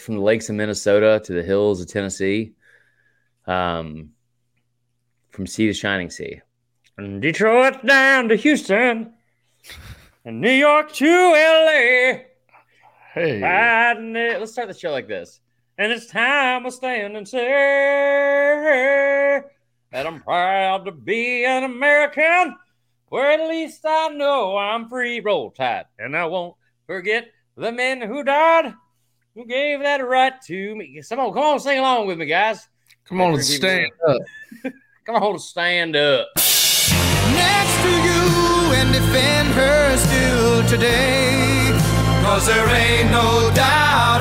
from 0.00 0.16
the 0.16 0.22
lakes 0.22 0.48
of 0.48 0.54
Minnesota 0.56 1.20
to 1.24 1.32
the 1.32 1.42
hills 1.42 1.80
of 1.80 1.88
Tennessee, 1.88 2.52
um, 3.46 4.10
from 5.30 5.46
sea 5.46 5.66
to 5.66 5.72
shining 5.72 6.10
sea, 6.10 6.40
and 6.96 7.22
Detroit 7.22 7.84
down 7.86 8.28
to 8.28 8.36
Houston, 8.36 9.12
and 10.24 10.40
New 10.40 10.50
York 10.50 10.92
to 10.94 11.06
LA. 11.06 12.22
Hey, 13.14 13.40
Riding 13.42 14.14
it- 14.16 14.38
Let's 14.38 14.52
start 14.52 14.68
the 14.68 14.74
show 14.74 14.90
like 14.92 15.08
this. 15.08 15.40
And 15.78 15.90
it's 15.90 16.06
time 16.06 16.64
to 16.64 16.70
stand 16.70 17.16
and 17.16 17.26
say 17.26 17.48
that 19.90 20.06
I'm 20.06 20.20
proud 20.22 20.84
to 20.84 20.92
be 20.92 21.44
an 21.44 21.64
American, 21.64 22.54
where 23.08 23.30
at 23.30 23.48
least 23.48 23.80
I 23.84 24.08
know 24.10 24.56
I'm 24.56 24.88
free. 24.88 25.20
Roll 25.20 25.50
tide, 25.50 25.86
and 25.98 26.16
I 26.16 26.26
won't 26.26 26.54
forget 26.86 27.28
the 27.56 27.72
men 27.72 28.02
who 28.02 28.22
died, 28.22 28.74
who 29.34 29.46
gave 29.46 29.80
that 29.80 29.98
right 29.98 30.40
to 30.42 30.76
me. 30.76 31.00
Come 31.08 31.20
on, 31.20 31.32
come 31.32 31.42
on, 31.42 31.60
sing 31.60 31.78
along 31.78 32.06
with 32.06 32.18
me, 32.18 32.26
guys. 32.26 32.68
come 33.04 33.20
on 33.20 33.34
and 33.34 33.44
stand 33.44 33.90
up. 34.06 34.20
Come 35.06 35.16
on, 35.16 35.22
hold 35.22 35.36
a 35.36 35.38
stand 35.40 35.96
up. 35.96 36.28
next 36.36 37.82
to 37.82 37.90
you 37.90 38.74
and 38.76 38.92
defend 38.92 39.48
her 39.48 39.96
still 39.96 40.68
today. 40.68 41.70
Cause 42.22 42.46
there 42.46 42.68
ain't 42.68 43.10
no 43.10 43.50
doubt 43.54 44.19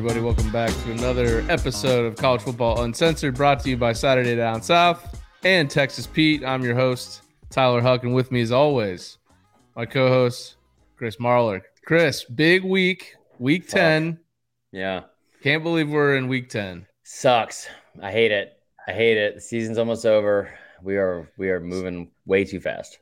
everybody, 0.00 0.20
welcome 0.24 0.50
back 0.50 0.70
to 0.82 0.92
another 0.92 1.44
episode 1.50 2.06
of 2.06 2.16
College 2.16 2.40
Football 2.40 2.84
Uncensored, 2.84 3.34
brought 3.34 3.60
to 3.60 3.68
you 3.68 3.76
by 3.76 3.92
Saturday 3.92 4.34
Down 4.34 4.62
South 4.62 5.20
and 5.44 5.68
Texas 5.70 6.06
Pete. 6.06 6.42
I'm 6.42 6.62
your 6.64 6.74
host, 6.74 7.20
Tyler 7.50 7.82
Huck, 7.82 8.02
and 8.04 8.14
with 8.14 8.32
me, 8.32 8.40
as 8.40 8.50
always, 8.50 9.18
my 9.76 9.84
co 9.84 10.08
host, 10.08 10.56
Chris 10.96 11.16
Marler. 11.16 11.60
Chris, 11.84 12.24
big 12.24 12.64
week, 12.64 13.14
week 13.38 13.68
10. 13.68 14.18
Yeah. 14.72 15.02
Can't 15.42 15.62
believe 15.62 15.90
we're 15.90 16.16
in 16.16 16.28
week 16.28 16.48
10. 16.48 16.86
Sucks. 17.02 17.68
I 18.00 18.10
hate 18.10 18.32
it. 18.32 18.54
I 18.88 18.92
hate 18.92 19.18
it. 19.18 19.34
The 19.34 19.40
season's 19.42 19.76
almost 19.76 20.06
over. 20.06 20.48
We 20.82 20.96
are 20.96 21.30
we 21.36 21.50
are 21.50 21.60
moving 21.60 22.10
way 22.24 22.44
too 22.46 22.60
fast. 22.60 23.00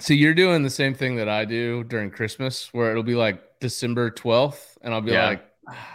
So 0.00 0.14
you're 0.14 0.34
doing 0.34 0.64
the 0.64 0.70
same 0.70 0.94
thing 0.94 1.14
that 1.14 1.28
I 1.28 1.44
do 1.44 1.84
during 1.84 2.10
Christmas, 2.10 2.74
where 2.74 2.90
it'll 2.90 3.04
be 3.04 3.14
like 3.14 3.40
December 3.60 4.10
12th, 4.10 4.78
and 4.82 4.92
I'll 4.92 5.00
be 5.00 5.12
Yeah. 5.12 5.26
like, 5.28 5.44
"Ah, 5.68 5.94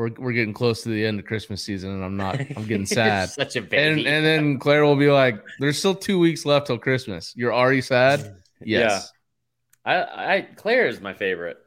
we're, 0.00 0.10
we're 0.18 0.32
getting 0.32 0.54
close 0.54 0.82
to 0.82 0.88
the 0.88 1.04
end 1.04 1.20
of 1.20 1.26
Christmas 1.26 1.62
season, 1.62 1.90
and 1.90 2.04
I'm 2.04 2.16
not, 2.16 2.40
I'm 2.56 2.66
getting 2.66 2.86
sad. 3.00 3.28
Such 3.28 3.56
a 3.56 3.60
and 3.60 3.68
baby. 3.68 4.06
and 4.06 4.24
then 4.24 4.58
Claire 4.58 4.84
will 4.84 4.96
be 4.96 5.10
like, 5.10 5.36
"There's 5.58 5.78
still 5.78 5.94
two 5.94 6.18
weeks 6.18 6.46
left 6.46 6.66
till 6.68 6.78
Christmas. 6.78 7.32
You're 7.36 7.52
already 7.52 7.82
sad." 7.82 8.36
Yes. 8.60 9.12
I, 9.84 9.94
I 10.36 10.48
Claire 10.56 10.86
is 10.86 11.00
my 11.00 11.14
favorite 11.14 11.58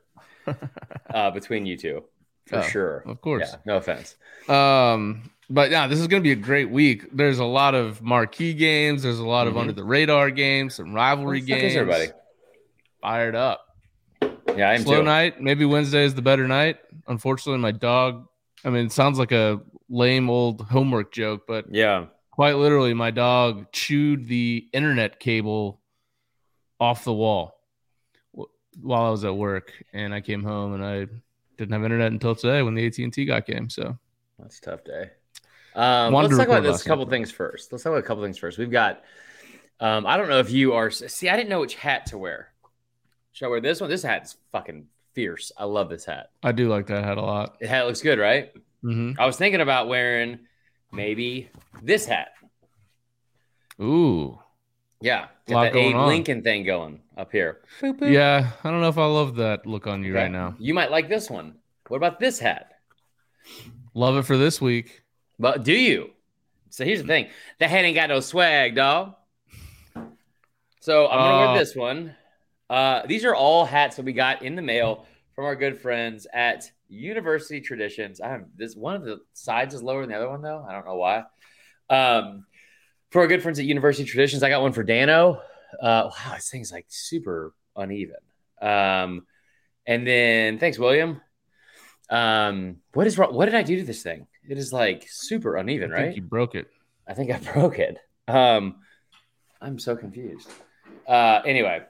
uh, 1.14 1.32
between 1.32 1.66
you 1.66 1.78
two 1.78 2.04
for 2.48 2.58
Oh, 2.58 2.62
sure. 2.62 2.98
of 3.08 3.22
course. 3.22 3.50
Yeah, 3.52 3.60
no 3.66 3.78
offense. 3.78 4.16
Um, 4.50 5.32
but 5.50 5.72
yeah, 5.72 5.88
this 5.88 6.00
is 6.00 6.08
going 6.08 6.22
to 6.22 6.28
be 6.28 6.32
a 6.32 6.36
great 6.44 6.70
week. 6.70 7.06
There's 7.12 7.40
a 7.40 7.46
lot 7.46 7.74
of 7.76 8.02
marquee 8.02 8.54
games. 8.54 9.04
There's 9.04 9.20
a 9.20 9.26
lot 9.28 9.48
of 9.48 9.54
Mhm. 9.56 9.62
under 9.62 9.74
the 9.74 9.84
radar 9.84 10.30
games, 10.32 10.76
some 10.76 10.94
rivalry 10.94 11.42
games. 11.42 11.76
everybody? 11.76 12.08
fired 13.02 13.36
up. 13.36 13.66
Yeah, 14.58 14.70
I'm 14.70 14.84
Slow 14.84 15.00
too. 15.00 15.04
night. 15.04 15.42
Maybe 15.42 15.66
Wednesday 15.66 16.04
is 16.04 16.16
the 16.16 16.22
better 16.22 16.48
night. 16.48 16.78
Unfortunately, 17.08 17.60
my 17.60 17.72
dog. 17.72 18.28
I 18.66 18.70
mean, 18.70 18.86
it 18.86 18.92
sounds 18.92 19.20
like 19.20 19.32
a 19.32 19.62
lame 19.90 20.30
old 20.30 20.62
homework 20.62 21.12
joke, 21.12 21.44
but 21.48 21.66
Yeah, 21.70 22.06
quite 22.32 22.58
literally, 22.58 22.94
my 22.94 23.12
dog 23.12 23.72
chewed 23.72 24.28
the 24.28 24.68
internet 24.74 25.20
cable 25.20 25.82
off 26.80 27.04
the 27.04 27.14
wall 27.14 27.60
while 28.82 29.04
I 29.04 29.10
was 29.10 29.24
at 29.24 29.36
work, 29.36 29.72
and 29.94 30.14
I 30.14 30.22
came 30.22 30.44
home 30.44 30.74
and 30.74 30.84
I 30.84 31.08
didn't 31.58 31.74
have 31.74 31.84
internet 31.84 32.12
until 32.12 32.36
today 32.36 32.62
when 32.62 32.76
the 32.76 32.86
AT 32.86 32.98
and 32.98 33.14
T 33.14 33.26
guy 33.26 33.42
came. 33.42 33.70
So 33.70 33.98
that's 34.40 34.58
a 34.60 34.62
tough 34.62 34.84
day. 34.84 35.12
Um, 35.76 36.14
let's 36.14 36.36
talk 36.36 36.48
about 36.48 36.64
this 36.64 36.72
last 36.72 36.86
couple 36.86 37.06
things 37.08 37.32
first. 37.32 37.72
Let's 37.72 37.84
talk 37.84 37.92
about 37.92 38.04
a 38.04 38.08
couple 38.08 38.24
things 38.24 38.38
first. 38.38 38.58
We've 38.58 38.72
got. 38.72 39.04
Um, 39.80 40.06
I 40.06 40.18
don't 40.18 40.30
know 40.30 40.40
if 40.40 40.52
you 40.52 40.74
are. 40.74 40.92
See, 40.92 41.30
I 41.30 41.36
didn't 41.36 41.50
know 41.50 41.60
which 41.60 41.76
hat 41.76 42.06
to 42.08 42.18
wear. 42.18 42.53
Should 43.34 43.46
I 43.46 43.50
wear 43.50 43.62
this 43.62 43.82
one? 43.82 43.90
This 43.90 44.04
hat's 44.04 44.38
fucking 44.52 44.88
fierce. 45.14 45.52
I 45.58 45.66
love 45.66 45.90
this 45.90 46.06
hat. 46.06 46.30
I 46.44 46.52
do 46.52 46.70
like 46.70 46.88
that 46.88 47.04
hat 47.04 47.18
a 47.18 47.22
lot. 47.22 47.60
The 47.60 47.68
hat 47.68 47.86
looks 47.86 48.02
good, 48.02 48.20
right? 48.20 48.52
hmm 48.82 49.12
I 49.18 49.26
was 49.26 49.38
thinking 49.38 49.62
about 49.62 49.88
wearing 49.88 50.40
maybe 50.92 51.50
this 51.82 52.06
hat. 52.06 52.30
Ooh, 53.82 54.40
Yeah, 55.02 55.28
get 55.48 55.56
Lot 55.56 55.64
that 55.64 55.76
Abe 55.76 55.96
on. 55.96 56.08
Lincoln 56.08 56.44
thing 56.44 56.64
going 56.64 57.02
up 57.18 57.32
here. 57.32 57.62
Boop, 57.82 58.00
boop. 58.00 58.12
yeah. 58.14 58.52
I 58.64 58.70
don't 58.72 58.82
know 58.82 58.88
if 58.90 58.98
I 58.98 59.06
love 59.06 59.36
that 59.38 59.66
look 59.66 59.88
on 59.88 60.04
you 60.04 60.12
Okay. 60.14 60.24
right 60.24 60.32
now. 60.32 60.56
You 60.60 60.74
might 60.74 60.92
like 60.92 61.10
this 61.10 61.30
one. 61.30 61.56
What 61.88 61.98
about 61.98 62.20
this 62.20 62.40
hat? 62.40 62.72
Love 63.94 64.16
it 64.18 64.24
for 64.24 64.38
this 64.38 64.62
week. 64.62 65.02
But 65.40 65.64
do 65.64 65.74
you? 65.74 66.12
So 66.70 66.86
here's 66.86 67.02
the 67.02 67.08
thing: 67.08 67.28
that 67.60 67.70
hat 67.70 67.84
ain't 67.84 67.96
got 67.96 68.10
no 68.10 68.20
swag, 68.20 68.76
dog. 68.76 69.16
So 70.80 71.08
I'm 71.08 71.20
gonna 71.20 71.34
Uh, 71.36 71.54
wear 71.54 71.60
this 71.60 71.76
one. 71.76 72.16
Uh, 72.70 73.06
these 73.06 73.26
are 73.26 73.36
all 73.36 73.66
hats 73.66 73.98
that 73.98 74.06
we 74.06 74.14
got 74.14 74.42
in 74.42 74.56
the 74.56 74.62
mail 74.62 75.06
from 75.36 75.46
our 75.46 75.56
good 75.56 75.80
friends 75.80 76.28
at 76.34 76.72
University 76.88 77.62
Traditions. 77.62 78.22
I'm 78.22 78.48
this 78.56 78.76
one 78.76 78.96
of 78.96 79.04
the 79.04 79.20
sides 79.34 79.74
is 79.74 79.84
lower 79.84 80.02
than 80.02 80.10
the 80.10 80.18
other 80.18 80.30
one 80.30 80.42
though. 80.42 80.66
I 80.68 80.72
don't 80.74 80.86
know 80.86 80.96
why. 80.96 81.24
Um, 81.90 82.46
for 83.12 83.22
our 83.22 83.28
good 83.28 83.44
friends 83.44 83.60
at 83.60 83.66
University 83.66 84.08
Traditions, 84.08 84.44
I 84.44 84.50
got 84.50 84.62
one 84.62 84.74
for 84.74 84.84
Dano. 84.84 85.42
Uh, 85.82 86.10
wow, 86.10 86.34
this 86.36 86.50
thing's 86.50 86.72
like 86.72 86.86
super 86.90 87.54
uneven. 87.76 88.16
Um, 88.62 89.26
and 89.86 90.08
then 90.08 90.60
thanks, 90.60 90.80
William. 90.80 91.22
Um, 92.10 92.78
what 92.94 93.08
is 93.08 93.18
wrong? 93.18 93.34
What 93.34 93.46
did 93.46 93.56
I 93.56 93.64
do 93.64 93.78
to 93.78 93.84
this 93.84 94.04
thing? 94.04 94.28
It 94.48 94.58
is 94.58 94.72
like 94.72 95.06
super 95.10 95.56
uneven, 95.56 95.92
I 95.92 95.96
think 95.96 96.08
right? 96.08 96.16
you 96.16 96.22
broke 96.22 96.56
it. 96.56 96.68
I 97.08 97.14
think 97.14 97.32
I 97.32 97.38
broke 97.54 97.80
it. 97.80 97.98
Um, 98.28 98.76
I'm 99.62 99.80
so 99.80 99.96
confused. 99.96 100.50
Uh, 101.08 101.42
anyway, 101.46 101.82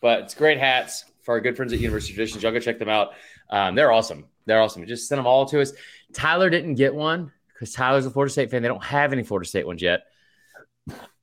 but 0.00 0.20
it's 0.20 0.34
great 0.34 0.58
hats 0.58 1.04
for 1.22 1.32
our 1.34 1.40
good 1.40 1.56
friends 1.56 1.72
at 1.72 1.78
University 1.80 2.14
Traditions. 2.14 2.42
Y'all 2.42 2.52
go 2.52 2.58
check 2.60 2.78
them 2.78 2.88
out. 2.88 3.12
Um, 3.50 3.74
they're 3.74 3.92
awesome. 3.92 4.24
They're 4.46 4.60
awesome. 4.60 4.86
Just 4.86 5.08
send 5.08 5.18
them 5.18 5.26
all 5.26 5.46
to 5.46 5.60
us. 5.60 5.72
Tyler 6.12 6.50
didn't 6.50 6.74
get 6.76 6.94
one 6.94 7.30
because 7.52 7.72
Tyler's 7.74 8.06
a 8.06 8.10
Florida 8.10 8.32
State 8.32 8.50
fan. 8.50 8.62
They 8.62 8.68
don't 8.68 8.82
have 8.82 9.12
any 9.12 9.22
Florida 9.22 9.48
State 9.48 9.66
ones 9.66 9.82
yet, 9.82 10.02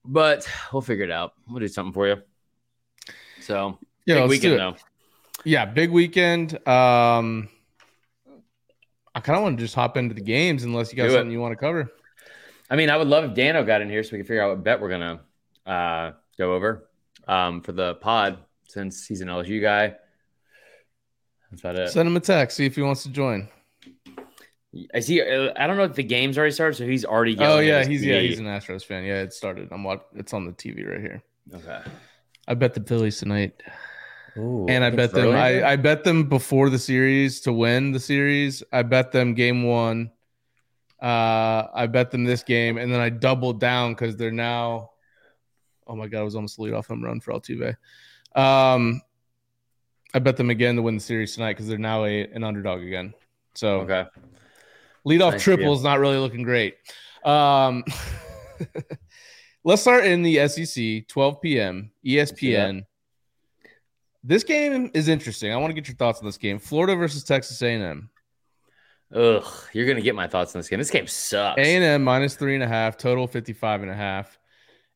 but 0.06 0.48
we'll 0.72 0.82
figure 0.82 1.04
it 1.06 1.12
out. 1.12 1.34
We'll 1.48 1.60
do 1.60 1.68
something 1.68 1.94
for 1.94 2.08
you. 2.08 2.18
So 3.42 3.80
Yeah, 4.06 4.22
big 4.22 4.30
weekend 4.30 4.54
it. 4.54 4.58
though. 4.58 4.76
Yeah, 5.44 5.66
big 5.66 5.92
weekend. 5.92 6.54
Um, 6.68 7.50
I 9.16 9.20
kind 9.20 9.38
of 9.38 9.44
want 9.44 9.58
to 9.58 9.64
just 9.64 9.76
hop 9.76 9.98
into 9.98 10.14
the 10.14 10.22
games 10.22 10.64
unless 10.64 10.92
you 10.92 10.98
got 10.98 11.04
Do 11.04 11.10
it. 11.10 11.14
something 11.14 11.32
you 11.32 11.40
want 11.40 11.54
to 11.54 11.58
cover. 11.58 11.92
I 12.70 12.76
mean, 12.76 12.90
I 12.90 12.98
would 12.98 13.08
love 13.08 13.24
if 13.24 13.34
Dano 13.34 13.64
got 13.64 13.82
in 13.82 13.90
here 13.90 14.04
so 14.04 14.12
we 14.12 14.18
can 14.20 14.26
figure 14.28 14.44
out 14.44 14.50
what 14.50 14.64
bet 14.64 14.82
we're 14.82 14.90
gonna 14.90 15.22
uh, 15.66 16.12
go 16.38 16.54
over 16.54 16.88
um, 17.28 17.62
for 17.62 17.72
the 17.72 17.96
pod 17.96 18.38
since 18.68 19.06
he's 19.06 19.22
an 19.22 19.28
LSU 19.30 19.62
guy. 19.62 19.96
That's 21.50 21.62
about 21.62 21.80
it. 21.80 21.90
Send 21.90 22.08
him 22.08 22.18
a 22.18 22.20
text, 22.20 22.58
see 22.58 22.66
if 22.66 22.76
he 22.76 22.82
wants 22.82 23.04
to 23.04 23.10
join. 23.10 23.50
Is 24.94 25.08
he? 25.08 25.22
uh, 25.22 25.54
I 25.56 25.66
don't 25.66 25.78
know 25.78 25.84
if 25.84 25.94
the 25.94 26.04
game's 26.04 26.38
already 26.38 26.54
started, 26.54 26.76
so 26.76 26.86
he's 26.86 27.06
already. 27.06 27.38
Oh 27.40 27.60
yeah, 27.60 27.86
he's 27.86 28.04
yeah, 28.04 28.20
he's 28.20 28.40
an 28.40 28.46
Astros 28.46 28.84
fan. 28.84 29.04
Yeah, 29.06 29.22
it 29.22 29.34
started. 29.34 29.70
I'm 29.72 29.84
watching. 29.84 30.06
It's 30.16 30.34
on 30.34 30.46
the 30.46 30.52
TV 30.52 30.88
right 30.88 31.00
here. 31.00 31.24
okay. 31.54 31.82
I 32.48 32.54
bet 32.54 32.74
the 32.74 32.82
Phillies 32.82 33.18
tonight, 33.18 33.62
Ooh, 34.38 34.68
and 34.70 34.84
I 34.84 34.90
bet 34.90 35.14
them. 35.14 35.32
I, 35.32 35.64
I 35.72 35.76
bet 35.78 36.04
them 36.04 36.30
before 36.30 36.70
the 36.70 36.80
series 36.80 37.42
to 37.42 37.54
win 37.54 37.92
the 37.92 38.00
series. 38.00 38.62
I 38.72 38.84
bet 38.84 39.12
them 39.12 39.34
game 39.34 39.64
one. 39.64 40.12
Uh, 41.02 41.68
I 41.74 41.88
bet 41.88 42.12
them 42.12 42.24
this 42.24 42.44
game, 42.44 42.78
and 42.78 42.92
then 42.92 43.00
I 43.00 43.10
doubled 43.10 43.60
down 43.60 43.94
because 43.94 44.16
they're 44.16 44.32
now. 44.32 44.92
Oh 45.88 45.96
my 45.96 46.08
god, 46.08 46.22
it 46.22 46.26
was 46.26 46.36
almost 46.36 46.60
lead 46.60 46.74
off 46.74 46.88
home 46.88 47.04
run 47.04 47.22
for 47.22 47.34
Altuve. 47.34 47.78
Um, 48.38 49.02
I 50.14 50.20
bet 50.20 50.38
them 50.38 50.50
again 50.50 50.76
to 50.76 50.82
win 50.82 50.96
the 50.96 51.02
series 51.02 51.34
tonight 51.34 51.54
because 51.54 51.68
they're 51.68 51.78
now 51.78 52.06
a, 52.06 52.22
an 52.28 52.44
underdog 52.44 52.82
again. 52.82 53.14
So 53.56 53.82
okay. 53.82 54.06
lead 55.04 55.22
off 55.22 55.34
Nice 55.34 55.44
triple 55.44 55.74
is 55.74 55.84
not 55.84 56.00
really 56.00 56.18
looking 56.18 56.44
great. 56.44 56.78
Um, 57.26 57.84
let's 59.64 59.82
start 59.82 60.06
in 60.06 60.22
the 60.22 60.48
SEC, 60.48 61.08
12 61.08 61.42
p.m. 61.42 61.92
ESPN. 62.06 62.86
This 64.24 64.44
game 64.44 64.92
is 64.94 65.08
interesting. 65.08 65.52
I 65.52 65.58
want 65.58 65.72
to 65.72 65.74
get 65.74 65.88
your 65.88 65.96
thoughts 65.96 66.20
on 66.20 66.26
this 66.26 66.38
game. 66.38 66.60
Florida 66.60 66.96
versus 66.96 67.24
Texas 67.24 67.62
A&M. 67.62 68.10
Ugh, 69.14 69.46
you're 69.72 69.88
gonna 69.88 70.02
get 70.02 70.16
my 70.16 70.28
thoughts 70.28 70.54
on 70.54 70.60
this 70.60 70.68
game. 70.68 70.80
This 70.80 70.92
game 70.92 71.08
sucks. 71.08 71.60
A&M 71.60 72.04
minus 72.04 72.36
three 72.36 72.56
and 72.56 72.64
a 72.64 72.68
half, 72.68 72.98
total 72.98 73.26
55 73.26 73.84
and 73.84 73.92
a 73.92 73.94
half. 73.94 74.38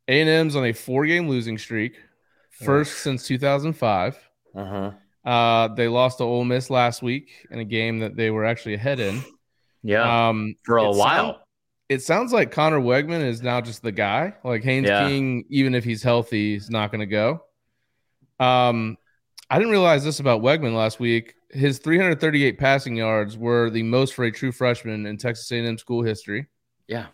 A&M's 0.09 0.55
on 0.57 0.65
a 0.65 0.73
four-game 0.73 1.29
losing 1.29 1.57
streak, 1.57 1.95
first 2.65 2.99
since 2.99 3.25
2005. 3.27 4.17
Uh 4.55 4.65
huh. 4.65 4.91
Uh, 5.29 5.67
they 5.75 5.87
lost 5.87 6.17
to 6.17 6.23
Ole 6.23 6.43
Miss 6.45 6.69
last 6.69 7.01
week 7.03 7.29
in 7.51 7.59
a 7.59 7.63
game 7.65 7.99
that 7.99 8.15
they 8.15 8.31
were 8.31 8.43
actually 8.45 8.73
ahead 8.75 8.99
in. 8.99 9.23
Yeah. 9.83 10.29
Um, 10.29 10.55
for 10.63 10.77
a 10.77 10.91
while. 10.91 11.33
sound- 11.33 11.37
it 11.89 12.01
sounds 12.01 12.31
like 12.31 12.51
Conner 12.51 12.79
Weigman 12.79 13.21
is 13.25 13.41
now 13.41 13.59
just 13.59 13.81
the 13.83 13.91
guy. 13.91 14.33
Like 14.45 14.63
Haynes 14.63 14.87
Yeah. 14.87 15.07
King, 15.09 15.43
even 15.49 15.75
if 15.75 15.83
he's 15.83 16.01
healthy, 16.01 16.55
is 16.55 16.69
not 16.69 16.89
going 16.89 17.01
to 17.01 17.05
go. 17.05 17.43
Um, 18.39 18.97
I 19.49 19.57
didn't 19.57 19.71
realize 19.71 20.03
this 20.03 20.19
about 20.21 20.41
Wegman 20.41 20.73
last 20.73 20.99
week. 21.01 21.35
His 21.51 21.79
338 21.79 22.57
passing 22.57 22.95
yards 22.95 23.37
were 23.37 23.69
the 23.69 23.83
most 23.83 24.13
for 24.13 24.23
a 24.23 24.31
true 24.31 24.53
freshman 24.53 25.05
in 25.05 25.17
Texas 25.17 25.51
A&M 25.51 25.77
school 25.77 26.01
history. 26.03 26.47
yeah. 26.87 27.07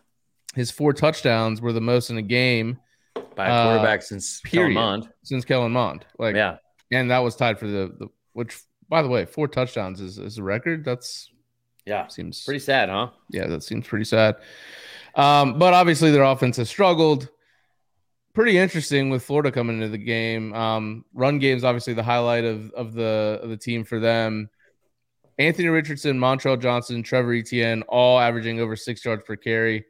His 0.55 0.71
four 0.71 0.91
touchdowns 0.93 1.59
were 1.61 1.73
the 1.73 1.81
most 1.81 2.09
in 2.09 2.17
a 2.17 2.21
game 2.23 2.79
By 3.37 3.47
a 3.47 3.51
Uh, 3.51 3.63
quarterback 3.67 4.01
since 4.01 4.41
period. 4.41 4.73
Kellen 4.73 4.73
Mond. 4.73 5.09
since 5.23 5.45
Kellen 5.45 5.71
Mond. 5.71 6.05
Like, 6.19 6.35
Yeah. 6.35 6.57
and 6.91 7.09
that 7.11 7.19
was 7.19 7.35
tied 7.37 7.57
for 7.59 7.67
the, 7.67 7.95
the 7.99 8.07
which, 8.33 8.59
by 8.89 9.01
the 9.01 9.07
way, 9.07 9.25
four 9.25 9.47
touchdowns 9.47 10.01
is, 10.01 10.17
is 10.17 10.37
a 10.39 10.43
record. 10.43 10.83
That's 10.83 11.31
Yeah. 11.85 12.07
seems 12.07 12.43
Pretty 12.43 12.59
sad, 12.59 12.89
huh? 12.89 13.11
yeah, 13.29 13.47
that 13.47 13.63
seems 13.63 13.87
pretty 13.87 14.05
sad. 14.05 14.35
Um, 15.15 15.57
but 15.57 15.73
obviously 15.73 16.11
their 16.11 16.23
offense 16.23 16.57
has 16.57 16.67
struggled. 16.69 17.29
Pretty 18.33 18.57
interesting 18.57 19.09
with 19.09 19.23
Florida 19.23 19.51
coming 19.51 19.77
into 19.77 19.89
the 19.89 19.97
game. 19.97 20.53
Um, 20.53 21.05
run 21.13 21.39
game's 21.39 21.63
obviously 21.63 21.93
the 21.93 22.03
highlight 22.03 22.43
of 22.45 22.71
of 22.73 22.93
the 22.93 23.39
of 23.41 23.49
the 23.49 23.57
team 23.57 23.83
for 23.83 23.99
them. 23.99 24.49
Anthony 25.39 25.67
Richardson, 25.69 26.19
Montrell 26.19 26.59
Johnson, 26.59 27.01
Trevor 27.03 27.33
Etienne, 27.33 27.81
all 27.83 28.19
averaging 28.19 28.59
over 28.59 28.75
six 28.75 29.03
yards 29.05 29.23
per 29.25 29.35
carry. 29.35 29.85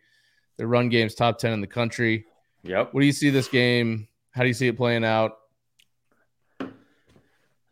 Their 0.58 0.68
run 0.68 0.88
game's 0.90 1.14
top 1.16 1.40
ten 1.40 1.52
in 1.54 1.60
the 1.62 1.68
country. 1.68 2.26
Yep. 2.68 2.94
What 2.94 3.02
do 3.02 3.06
you 3.08 3.14
see 3.14 3.30
this 3.30 3.48
game? 3.48 4.08
How 4.32 4.42
do 4.42 4.48
you 4.48 4.54
see 4.54 4.68
it 4.68 4.78
playing 4.78 5.06
out? 5.06 5.38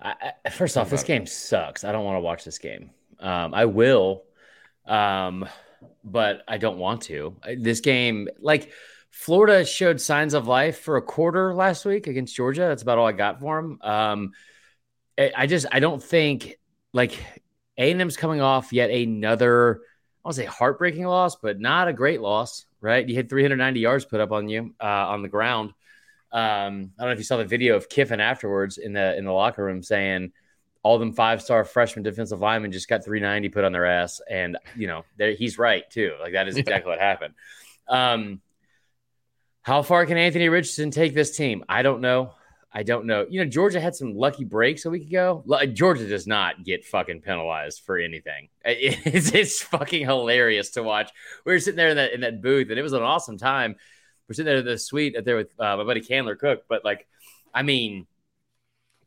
I, 0.02 0.34
I, 0.46 0.50
first 0.50 0.78
off, 0.78 0.90
this 0.90 1.04
game 1.04 1.26
sucks. 1.26 1.84
I 1.84 1.92
don't 1.92 2.06
want 2.06 2.16
to 2.16 2.22
watch 2.22 2.46
this 2.46 2.60
game. 2.60 2.92
Um, 3.20 3.54
I 3.54 3.66
will, 3.66 4.24
um, 4.86 5.48
but 6.04 6.44
I 6.48 6.58
don't 6.58 6.78
want 6.78 7.02
to. 7.04 7.36
This 7.58 7.82
game, 7.82 8.30
like 8.40 8.72
Florida, 9.10 9.66
showed 9.66 10.00
signs 10.00 10.34
of 10.34 10.48
life 10.48 10.80
for 10.80 10.98
a 10.98 11.02
quarter 11.02 11.54
last 11.54 11.86
week 11.86 12.08
against 12.08 12.36
Georgia. 12.36 12.62
That's 12.62 12.84
about 12.84 12.98
all 12.98 13.08
I 13.08 13.12
got 13.12 13.40
for 13.40 13.62
them. 13.62 13.80
Um, 13.82 14.32
I, 15.18 15.32
I 15.36 15.48
just, 15.48 15.66
I 15.72 15.80
don't 15.80 16.02
think 16.02 16.58
like 16.94 17.18
A 17.78 17.92
and 17.92 18.02
M's 18.02 18.18
coming 18.18 18.42
off 18.42 18.72
yet 18.72 18.92
another. 18.92 19.82
I 20.24 20.28
won't 20.28 20.36
say 20.36 20.46
heartbreaking 20.46 21.06
loss, 21.06 21.36
but 21.36 21.60
not 21.60 21.88
a 21.88 21.94
great 21.94 22.22
loss, 22.22 22.66
right? 22.86 23.08
You 23.08 23.16
had 23.16 23.30
390 23.30 23.80
yards 23.80 24.06
put 24.06 24.22
up 24.22 24.32
on 24.32 24.48
you 24.48 24.74
uh, 24.82 24.86
on 24.86 25.22
the 25.24 25.28
ground. 25.28 25.72
Um, 26.32 26.92
I 26.98 27.04
don't 27.04 27.10
know 27.10 27.12
if 27.12 27.18
you 27.18 27.24
saw 27.24 27.38
the 27.38 27.46
video 27.46 27.76
of 27.76 27.90
Kiffin 27.90 28.20
afterwards 28.20 28.78
in 28.78 28.94
the 28.94 29.18
in 29.18 29.26
the 29.26 29.32
locker 29.32 29.64
room 29.64 29.82
saying 29.82 30.32
all 30.84 31.00
them 31.00 31.14
five 31.14 31.42
star 31.42 31.64
freshman 31.64 32.04
defensive 32.04 32.40
linemen 32.40 32.72
just 32.72 32.88
got 32.88 33.04
390 33.04 33.50
put 33.50 33.64
on 33.64 33.72
their 33.72 33.86
ass, 33.86 34.22
and 34.30 34.58
you 34.76 34.88
know 34.88 35.04
he's 35.18 35.58
right 35.58 35.90
too. 35.90 36.14
Like 36.22 36.34
that 36.34 36.48
is 36.48 36.56
Yeah. 36.56 36.62
exactly 36.62 36.90
what 36.90 37.00
happened. 37.00 37.34
Um, 37.88 38.42
how 39.64 39.82
far 39.82 40.06
can 40.06 40.18
Anthony 40.18 40.48
Richardson 40.50 40.92
take 40.92 41.14
this 41.16 41.36
team? 41.36 41.64
I 41.68 41.82
don't 41.82 42.02
know. 42.02 42.34
I 42.78 42.84
don't 42.84 43.06
know. 43.06 43.26
You 43.30 43.42
know, 43.42 43.50
Georgia 43.50 43.80
had 43.80 43.96
some 43.96 44.16
lucky 44.16 44.44
breaks 44.44 44.84
a 44.84 44.90
week 44.90 45.08
ago. 45.08 45.46
Georgia 45.72 46.06
does 46.06 46.28
not 46.28 46.66
get 46.66 46.84
fucking 46.84 47.22
penalized 47.22 47.82
for 47.86 47.98
anything. 47.98 48.50
It's, 48.66 49.32
it's 49.34 49.62
fucking 49.62 50.06
hilarious 50.06 50.72
to 50.72 50.84
watch. 50.84 51.10
We 51.46 51.54
were 51.54 51.60
sitting 51.60 51.78
there 51.78 51.90
in 51.90 51.96
that 51.96 52.12
in 52.12 52.22
that 52.22 52.42
booth, 52.42 52.70
and 52.70 52.78
it 52.78 52.82
was 52.82 52.92
an 52.92 53.02
awesome 53.02 53.38
time. 53.38 53.78
We're 54.28 54.34
sitting 54.34 54.48
there 54.48 54.58
in 54.58 54.66
the 54.66 54.78
suite 54.78 55.16
up 55.16 55.24
there 55.24 55.38
with 55.38 55.58
uh, 55.58 55.78
my 55.78 55.84
buddy 55.86 56.02
Candler 56.02 56.36
Cook. 56.36 56.64
But 56.68 56.84
like, 56.84 57.08
I 57.54 57.62
mean, 57.62 58.08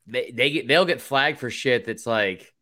they 0.06 0.30
they 0.30 0.50
get 0.50 0.66
they'll 0.66 0.86
get 0.86 1.02
flagged 1.02 1.38
for 1.38 1.50
shit 1.50 1.84
that's 1.84 2.06
like 2.06 2.54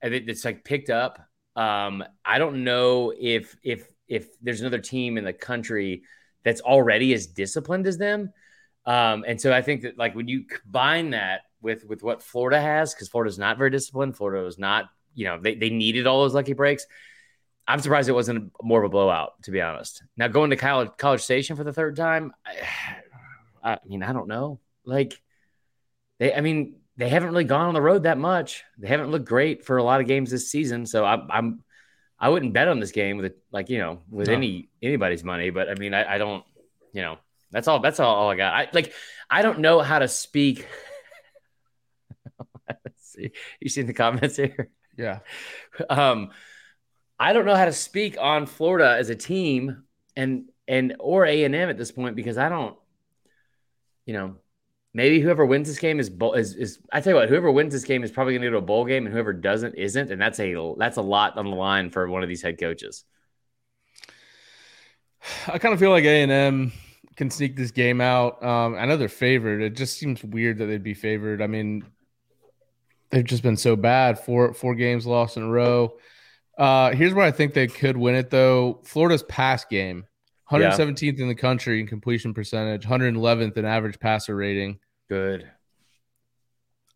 it's 0.00 0.46
like 0.46 0.64
picked 0.64 0.88
up. 0.88 1.18
Um, 1.56 2.02
I 2.24 2.38
don't 2.38 2.64
know 2.64 3.12
if 3.18 3.54
if 3.62 3.86
if 4.08 4.28
there's 4.40 4.62
another 4.62 4.78
team 4.78 5.18
in 5.18 5.24
the 5.24 5.32
country 5.34 6.04
that's 6.42 6.62
already 6.62 7.12
as 7.12 7.26
disciplined 7.26 7.86
as 7.86 7.98
them. 7.98 8.32
Um, 8.86 9.24
and 9.26 9.40
so 9.40 9.52
I 9.52 9.62
think 9.62 9.82
that 9.82 9.96
like 9.98 10.14
when 10.14 10.28
you 10.28 10.44
combine 10.44 11.10
that 11.10 11.42
with 11.62 11.84
with 11.86 12.02
what 12.02 12.22
Florida 12.22 12.60
has, 12.60 12.94
because 12.94 13.08
Florida's 13.08 13.38
not 13.38 13.56
very 13.58 13.70
disciplined, 13.70 14.16
Florida 14.16 14.44
was 14.44 14.58
not, 14.58 14.86
you 15.14 15.24
know, 15.24 15.38
they, 15.40 15.54
they 15.54 15.70
needed 15.70 16.06
all 16.06 16.22
those 16.22 16.34
lucky 16.34 16.52
breaks. 16.52 16.86
I'm 17.66 17.80
surprised 17.80 18.10
it 18.10 18.12
wasn't 18.12 18.52
more 18.62 18.80
of 18.80 18.84
a 18.84 18.90
blowout, 18.90 19.42
to 19.44 19.50
be 19.50 19.62
honest. 19.62 20.02
Now 20.18 20.28
going 20.28 20.50
to 20.50 20.56
college 20.56 20.90
college 20.98 21.22
station 21.22 21.56
for 21.56 21.64
the 21.64 21.72
third 21.72 21.96
time, 21.96 22.32
I, 22.44 23.72
I 23.72 23.78
mean, 23.86 24.02
I 24.02 24.12
don't 24.12 24.28
know. 24.28 24.60
Like 24.84 25.18
they 26.18 26.34
I 26.34 26.40
mean, 26.42 26.76
they 26.96 27.08
haven't 27.08 27.30
really 27.30 27.44
gone 27.44 27.68
on 27.68 27.74
the 27.74 27.80
road 27.80 28.02
that 28.02 28.18
much. 28.18 28.64
They 28.78 28.88
haven't 28.88 29.10
looked 29.10 29.24
great 29.24 29.64
for 29.64 29.78
a 29.78 29.82
lot 29.82 30.00
of 30.02 30.06
games 30.06 30.30
this 30.30 30.50
season. 30.50 30.84
So 30.84 31.04
I'm 31.06 31.28
I'm 31.30 31.64
I 32.18 32.28
wouldn't 32.28 32.52
bet 32.52 32.68
on 32.68 32.80
this 32.80 32.92
game 32.92 33.16
with 33.16 33.32
like, 33.50 33.70
you 33.70 33.78
know, 33.78 34.02
with 34.10 34.28
No. 34.28 34.34
any 34.34 34.68
anybody's 34.82 35.24
money, 35.24 35.48
but 35.50 35.70
I 35.70 35.74
mean 35.74 35.94
I, 35.94 36.14
I 36.14 36.18
don't, 36.18 36.44
you 36.92 37.00
know, 37.00 37.18
that's 37.54 37.68
all. 37.68 37.78
That's 37.78 38.00
all, 38.00 38.14
all 38.14 38.30
I 38.30 38.36
got. 38.36 38.52
I 38.52 38.68
like. 38.72 38.92
I 39.30 39.42
don't 39.42 39.60
know 39.60 39.80
how 39.80 40.00
to 40.00 40.08
speak. 40.08 40.66
Let's 42.68 43.12
see. 43.12 43.30
You 43.60 43.68
seen 43.70 43.86
the 43.86 43.94
comments 43.94 44.36
here? 44.36 44.70
Yeah. 44.98 45.20
Um, 45.88 46.30
I 47.18 47.32
don't 47.32 47.46
know 47.46 47.54
how 47.54 47.64
to 47.64 47.72
speak 47.72 48.16
on 48.20 48.46
Florida 48.46 48.96
as 48.98 49.08
a 49.08 49.14
team 49.14 49.84
and 50.16 50.50
and 50.66 50.96
or 50.98 51.24
A 51.26 51.44
and 51.44 51.54
M 51.54 51.70
at 51.70 51.78
this 51.78 51.92
point 51.92 52.16
because 52.16 52.38
I 52.38 52.48
don't. 52.48 52.76
You 54.04 54.14
know, 54.14 54.36
maybe 54.92 55.20
whoever 55.20 55.46
wins 55.46 55.68
this 55.68 55.78
game 55.78 56.00
is 56.00 56.10
is, 56.10 56.54
is 56.56 56.78
I 56.92 57.00
tell 57.00 57.12
you 57.12 57.16
what, 57.20 57.28
whoever 57.28 57.50
wins 57.52 57.72
this 57.72 57.84
game 57.84 58.02
is 58.02 58.10
probably 58.10 58.34
going 58.34 58.42
to 58.42 58.48
go 58.48 58.52
to 58.52 58.58
a 58.58 58.62
bowl 58.62 58.84
game, 58.84 59.06
and 59.06 59.12
whoever 59.12 59.32
doesn't 59.32 59.76
isn't, 59.76 60.10
and 60.10 60.20
that's 60.20 60.40
a 60.40 60.74
that's 60.76 60.96
a 60.96 61.02
lot 61.02 61.38
on 61.38 61.46
the 61.46 61.56
line 61.56 61.90
for 61.90 62.08
one 62.10 62.24
of 62.24 62.28
these 62.28 62.42
head 62.42 62.58
coaches. 62.58 63.04
I 65.46 65.58
kind 65.58 65.72
of 65.72 65.80
feel 65.80 65.90
like 65.90 66.04
A 66.04 66.22
and 66.22 66.32
M 66.32 66.72
can 67.16 67.30
sneak 67.30 67.56
this 67.56 67.70
game 67.70 68.00
out. 68.00 68.42
Um, 68.42 68.74
I 68.74 68.86
know 68.86 68.96
they're 68.96 69.08
favored. 69.08 69.62
It 69.62 69.76
just 69.76 69.98
seems 69.98 70.22
weird 70.24 70.58
that 70.58 70.66
they'd 70.66 70.82
be 70.82 70.94
favored. 70.94 71.40
I 71.40 71.46
mean, 71.46 71.84
they've 73.10 73.24
just 73.24 73.42
been 73.42 73.56
so 73.56 73.76
bad. 73.76 74.18
Four 74.18 74.54
four 74.54 74.74
games 74.74 75.06
lost 75.06 75.36
in 75.36 75.42
a 75.42 75.48
row. 75.48 75.96
Uh, 76.56 76.92
here's 76.92 77.14
where 77.14 77.26
I 77.26 77.30
think 77.30 77.54
they 77.54 77.66
could 77.66 77.96
win 77.96 78.14
it 78.14 78.30
though. 78.30 78.80
Florida's 78.84 79.22
pass 79.24 79.64
game, 79.64 80.06
117th 80.50 81.18
in 81.18 81.28
the 81.28 81.34
country 81.34 81.80
in 81.80 81.86
completion 81.86 82.34
percentage, 82.34 82.86
111th 82.86 83.56
in 83.56 83.64
average 83.64 83.98
passer 83.98 84.36
rating. 84.36 84.78
Good. 85.08 85.50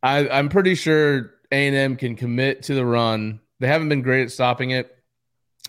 I, 0.02 0.28
I'm 0.28 0.48
pretty 0.48 0.76
sure 0.76 1.32
A&M 1.50 1.96
can 1.96 2.14
commit 2.14 2.62
to 2.64 2.74
the 2.74 2.86
run. 2.86 3.40
They 3.58 3.66
haven't 3.66 3.88
been 3.88 4.02
great 4.02 4.22
at 4.22 4.30
stopping 4.30 4.70
it, 4.70 4.96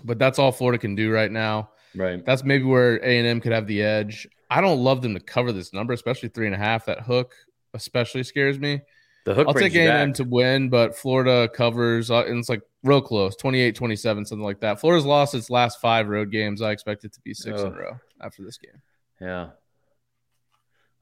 but 0.04 0.20
that's 0.20 0.38
all 0.38 0.52
Florida 0.52 0.78
can 0.78 0.94
do 0.94 1.12
right 1.12 1.32
now. 1.32 1.72
Right. 1.96 2.24
That's 2.24 2.44
maybe 2.44 2.64
where 2.66 2.98
A 2.98 3.18
and 3.18 3.28
M 3.28 3.42
could 3.42 3.52
have 3.52 3.66
the 3.66 3.82
edge. 3.82 4.28
I 4.50 4.62
don't 4.62 4.80
love 4.80 5.02
them 5.02 5.14
to 5.14 5.20
cover 5.20 5.52
this 5.52 5.74
number, 5.74 5.94
especially 5.94 6.30
three 6.30 6.46
and 6.48 6.56
a 6.56 6.58
half. 6.58 6.86
That 6.86 7.02
hook 7.02 7.34
especially 7.74 8.24
scares 8.24 8.58
me. 8.60 8.82
The 9.26 9.34
hook 9.36 9.48
I'll 9.48 9.54
take 9.54 9.74
A 9.76 9.84
you 9.84 9.90
and 9.90 9.92
M 9.92 10.10
back. 10.10 10.16
to 10.18 10.24
win, 10.24 10.70
but 10.70 10.96
Florida 10.98 11.48
covers, 11.50 12.10
uh, 12.10 12.24
and 12.26 12.40
it's 12.40 12.50
like 12.50 12.62
real 12.84 13.02
close 13.02 13.36
28 13.36 13.76
27, 13.76 14.26
something 14.26 14.44
like 14.44 14.62
that. 14.62 14.80
Florida's 14.80 15.06
lost 15.06 15.36
its 15.36 15.50
last 15.50 15.80
five 15.82 16.08
road 16.08 16.32
games. 16.32 16.62
I 16.62 16.72
expect 16.72 17.04
it 17.04 17.14
to 17.14 17.22
be 17.22 17.34
six 17.34 17.62
in 17.62 17.68
a 17.68 17.72
row 17.72 18.00
after 18.22 18.44
this 18.44 18.58
game. 18.58 18.82
Yeah. 19.22 19.50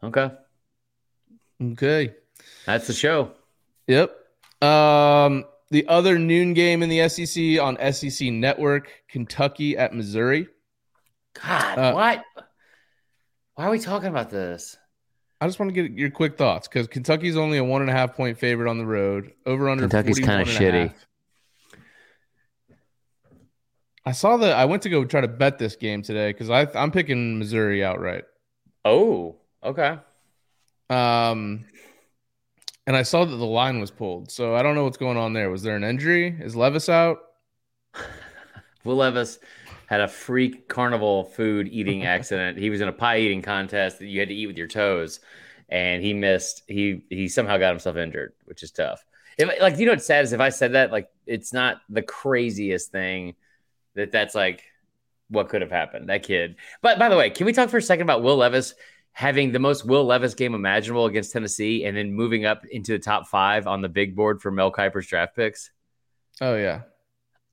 Okay. 0.03 0.31
Okay. 1.63 2.15
That's 2.65 2.87
the 2.87 2.93
show. 2.93 3.31
Yep. 3.87 4.11
Um, 4.61 5.45
the 5.69 5.87
other 5.87 6.17
noon 6.19 6.53
game 6.53 6.83
in 6.83 6.89
the 6.89 7.07
SEC 7.09 7.59
on 7.61 7.77
SEC 7.93 8.29
Network, 8.31 8.89
Kentucky 9.07 9.77
at 9.77 9.93
Missouri. 9.93 10.47
God, 11.41 11.77
Uh, 11.77 11.93
what? 11.93 12.23
Why 13.57 13.65
are 13.65 13.71
we 13.71 13.79
talking 13.79 14.09
about 14.09 14.29
this? 14.29 14.77
I 15.41 15.47
just 15.47 15.57
want 15.57 15.73
to 15.73 15.81
get 15.81 15.97
your 15.97 16.11
quick 16.11 16.37
thoughts 16.37 16.67
because 16.67 16.85
Kentucky's 16.87 17.35
only 17.35 17.57
a 17.57 17.63
one 17.63 17.81
and 17.81 17.89
a 17.89 17.93
half 17.93 18.15
point 18.15 18.37
favorite 18.37 18.69
on 18.69 18.77
the 18.77 18.85
road. 18.85 19.33
Over 19.47 19.67
under 19.67 19.85
Kentucky's 19.85 20.19
kinda 20.19 20.45
41 20.45 20.63
and 20.63 20.75
a 20.75 20.89
shitty. 20.89 20.93
I 24.05 24.11
saw 24.11 24.37
that. 24.37 24.55
I 24.55 24.65
went 24.65 24.83
to 24.83 24.89
go 24.89 25.05
try 25.05 25.21
to 25.21 25.27
bet 25.27 25.57
this 25.57 25.75
game 25.75 26.03
today 26.03 26.31
because 26.31 26.51
I 26.51 26.67
I'm 26.75 26.91
picking 26.91 27.39
Missouri 27.39 27.83
outright. 27.83 28.25
Oh, 28.85 29.37
okay. 29.63 29.97
Um, 30.91 31.65
and 32.85 32.95
I 32.95 33.01
saw 33.01 33.25
that 33.25 33.35
the 33.35 33.43
line 33.43 33.79
was 33.79 33.89
pulled, 33.89 34.29
so 34.29 34.53
I 34.55 34.61
don't 34.61 34.75
know 34.75 34.83
what's 34.83 34.97
going 34.97 35.17
on 35.17 35.33
there. 35.33 35.49
Was 35.49 35.63
there 35.63 35.75
an 35.75 35.83
injury? 35.83 36.37
Is 36.39 36.55
Levis 36.55 36.89
out? 36.89 37.17
Will 38.83 38.97
Levis 38.97 39.39
had 39.87 40.01
a 40.01 40.07
freak 40.07 40.67
carnival 40.67 41.23
food 41.23 41.67
eating 41.67 42.05
accident. 42.05 42.57
He 42.57 42.69
was 42.69 42.81
in 42.81 42.87
a 42.87 42.93
pie 42.93 43.17
eating 43.17 43.41
contest 43.41 43.99
that 43.99 44.05
you 44.05 44.19
had 44.19 44.29
to 44.29 44.35
eat 44.35 44.47
with 44.47 44.57
your 44.57 44.67
toes, 44.67 45.19
and 45.67 46.03
he 46.03 46.13
missed. 46.13 46.61
He 46.67 47.01
he 47.09 47.27
somehow 47.27 47.57
got 47.57 47.71
himself 47.71 47.97
injured, 47.97 48.33
which 48.45 48.61
is 48.61 48.71
tough. 48.71 49.03
If 49.37 49.49
like 49.59 49.79
you 49.79 49.85
know 49.85 49.93
what's 49.93 50.05
sad 50.05 50.23
is 50.23 50.33
if 50.33 50.39
I 50.39 50.49
said 50.49 50.73
that 50.73 50.91
like 50.91 51.09
it's 51.25 51.51
not 51.51 51.81
the 51.89 52.01
craziest 52.01 52.91
thing 52.91 53.35
that 53.95 54.11
that's 54.11 54.35
like 54.35 54.63
what 55.29 55.49
could 55.49 55.61
have 55.61 55.71
happened. 55.71 56.09
That 56.09 56.23
kid. 56.23 56.55
But 56.81 56.99
by 56.99 57.09
the 57.09 57.17
way, 57.17 57.29
can 57.29 57.45
we 57.45 57.53
talk 57.53 57.69
for 57.69 57.77
a 57.77 57.81
second 57.81 58.03
about 58.03 58.23
Will 58.23 58.37
Levis 58.37 58.75
having 59.17 59.51
the 59.51 59.57
most 59.57 59.83
Will 59.83 60.05
Levis 60.05 60.35
game 60.35 60.53
imaginable 60.53 61.07
against 61.07 61.33
Tennessee, 61.33 61.85
and 61.85 61.97
then 61.97 62.13
moving 62.13 62.45
up 62.45 62.63
into 62.67 62.91
the 62.91 62.99
top 62.99 63.27
five 63.27 63.65
on 63.65 63.81
the 63.81 63.89
big 63.89 64.15
board 64.15 64.39
for 64.41 64.51
Mel 64.51 64.71
Kiper's 64.71 65.07
draft 65.07 65.35
picks. 65.35 65.71
Oh 66.39 66.55
yeah. 66.55 66.81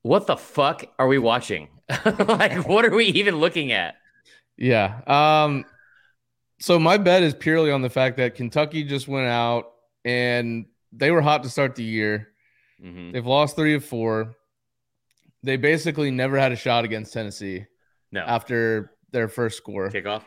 What 0.05 0.27
the 0.27 0.37
fuck 0.37 0.85
are 0.99 1.07
we 1.07 1.17
watching? 1.17 1.67
like, 2.05 2.67
what 2.67 2.85
are 2.85 2.93
we 2.95 3.05
even 3.05 3.37
looking 3.37 3.71
at? 3.71 3.95
Yeah. 4.55 5.01
Um. 5.07 5.65
So 6.59 6.77
my 6.77 6.97
bet 6.97 7.23
is 7.23 7.33
purely 7.33 7.71
on 7.71 7.81
the 7.81 7.89
fact 7.89 8.17
that 8.17 8.35
Kentucky 8.35 8.83
just 8.83 9.07
went 9.07 9.25
out 9.25 9.71
and 10.05 10.67
they 10.91 11.09
were 11.09 11.23
hot 11.23 11.41
to 11.41 11.49
start 11.49 11.73
the 11.73 11.83
year. 11.83 12.29
Mhm. 12.79 13.13
They've 13.13 13.25
lost 13.25 13.55
three 13.55 13.73
of 13.73 13.83
four. 13.83 14.35
They 15.41 15.57
basically 15.57 16.11
never 16.11 16.37
had 16.37 16.51
a 16.51 16.55
shot 16.55 16.85
against 16.85 17.11
Tennessee 17.11 17.65
No 18.11 18.21
after 18.21 18.91
their 19.09 19.27
first 19.27 19.57
score. 19.57 19.89
kickoff. 19.89 20.21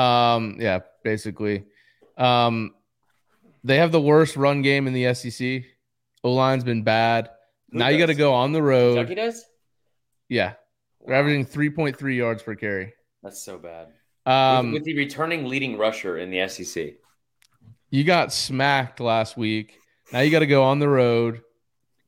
Um, 0.00 0.58
yeah, 0.60 0.78
basically. 1.02 1.64
Um, 2.16 2.72
they 3.64 3.78
have 3.78 3.90
the 3.90 4.00
worst 4.00 4.36
run 4.36 4.62
game 4.62 4.86
in 4.86 4.92
the 4.92 5.12
SEC. 5.12 5.64
O 6.22 6.32
line's 6.32 6.62
been 6.62 6.84
bad. 6.84 7.30
Who 7.74 7.80
now 7.80 7.88
you 7.88 7.98
got 7.98 8.06
to 8.06 8.14
go 8.14 8.32
on 8.32 8.52
the 8.52 8.62
road. 8.62 8.94
Kentucky 8.94 9.16
does. 9.16 9.44
Yeah, 10.28 10.54
they're 11.04 11.16
averaging 11.16 11.44
three 11.44 11.70
point 11.70 11.98
three 11.98 12.16
yards 12.16 12.42
per 12.42 12.54
carry. 12.54 12.94
That's 13.22 13.42
so 13.42 13.58
bad. 13.58 13.88
Um, 14.26 14.72
with, 14.72 14.80
with 14.80 14.84
the 14.84 14.96
returning 14.96 15.46
leading 15.46 15.76
rusher 15.76 16.18
in 16.18 16.30
the 16.30 16.48
SEC. 16.48 16.94
you 17.90 18.04
got 18.04 18.32
smacked 18.32 19.00
last 19.00 19.36
week. 19.36 19.78
Now 20.12 20.20
you 20.20 20.30
got 20.30 20.38
to 20.38 20.46
go 20.46 20.62
on 20.62 20.78
the 20.78 20.88
road. 20.88 21.42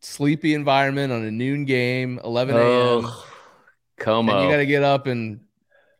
Sleepy 0.01 0.55
environment 0.55 1.13
on 1.13 1.25
a 1.25 1.31
noon 1.31 1.65
game, 1.65 2.21
eleven 2.23 2.55
a.m. 2.55 2.63
Oh, 2.65 3.27
Como. 3.99 4.33
And 4.33 4.45
you 4.45 4.51
got 4.51 4.59
to 4.59 4.67
get 4.67 4.85
up 4.85 5.07
and 5.07 5.41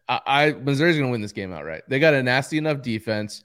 I, 0.09 0.21
I 0.27 0.53
Missouri's 0.53 0.97
going 0.97 1.09
to 1.09 1.13
win 1.13 1.21
this 1.23 1.33
game 1.33 1.53
outright. 1.53 1.83
They 1.89 1.99
got 1.99 2.15
a 2.15 2.23
nasty 2.23 2.59
enough 2.59 2.83
defense. 2.83 3.43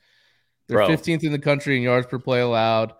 They're 0.67 0.77
Bro. 0.77 0.89
15th 0.89 1.23
in 1.23 1.31
the 1.31 1.39
country 1.39 1.77
in 1.77 1.81
yards 1.83 2.07
per 2.07 2.19
play 2.19 2.41
allowed. 2.41 2.93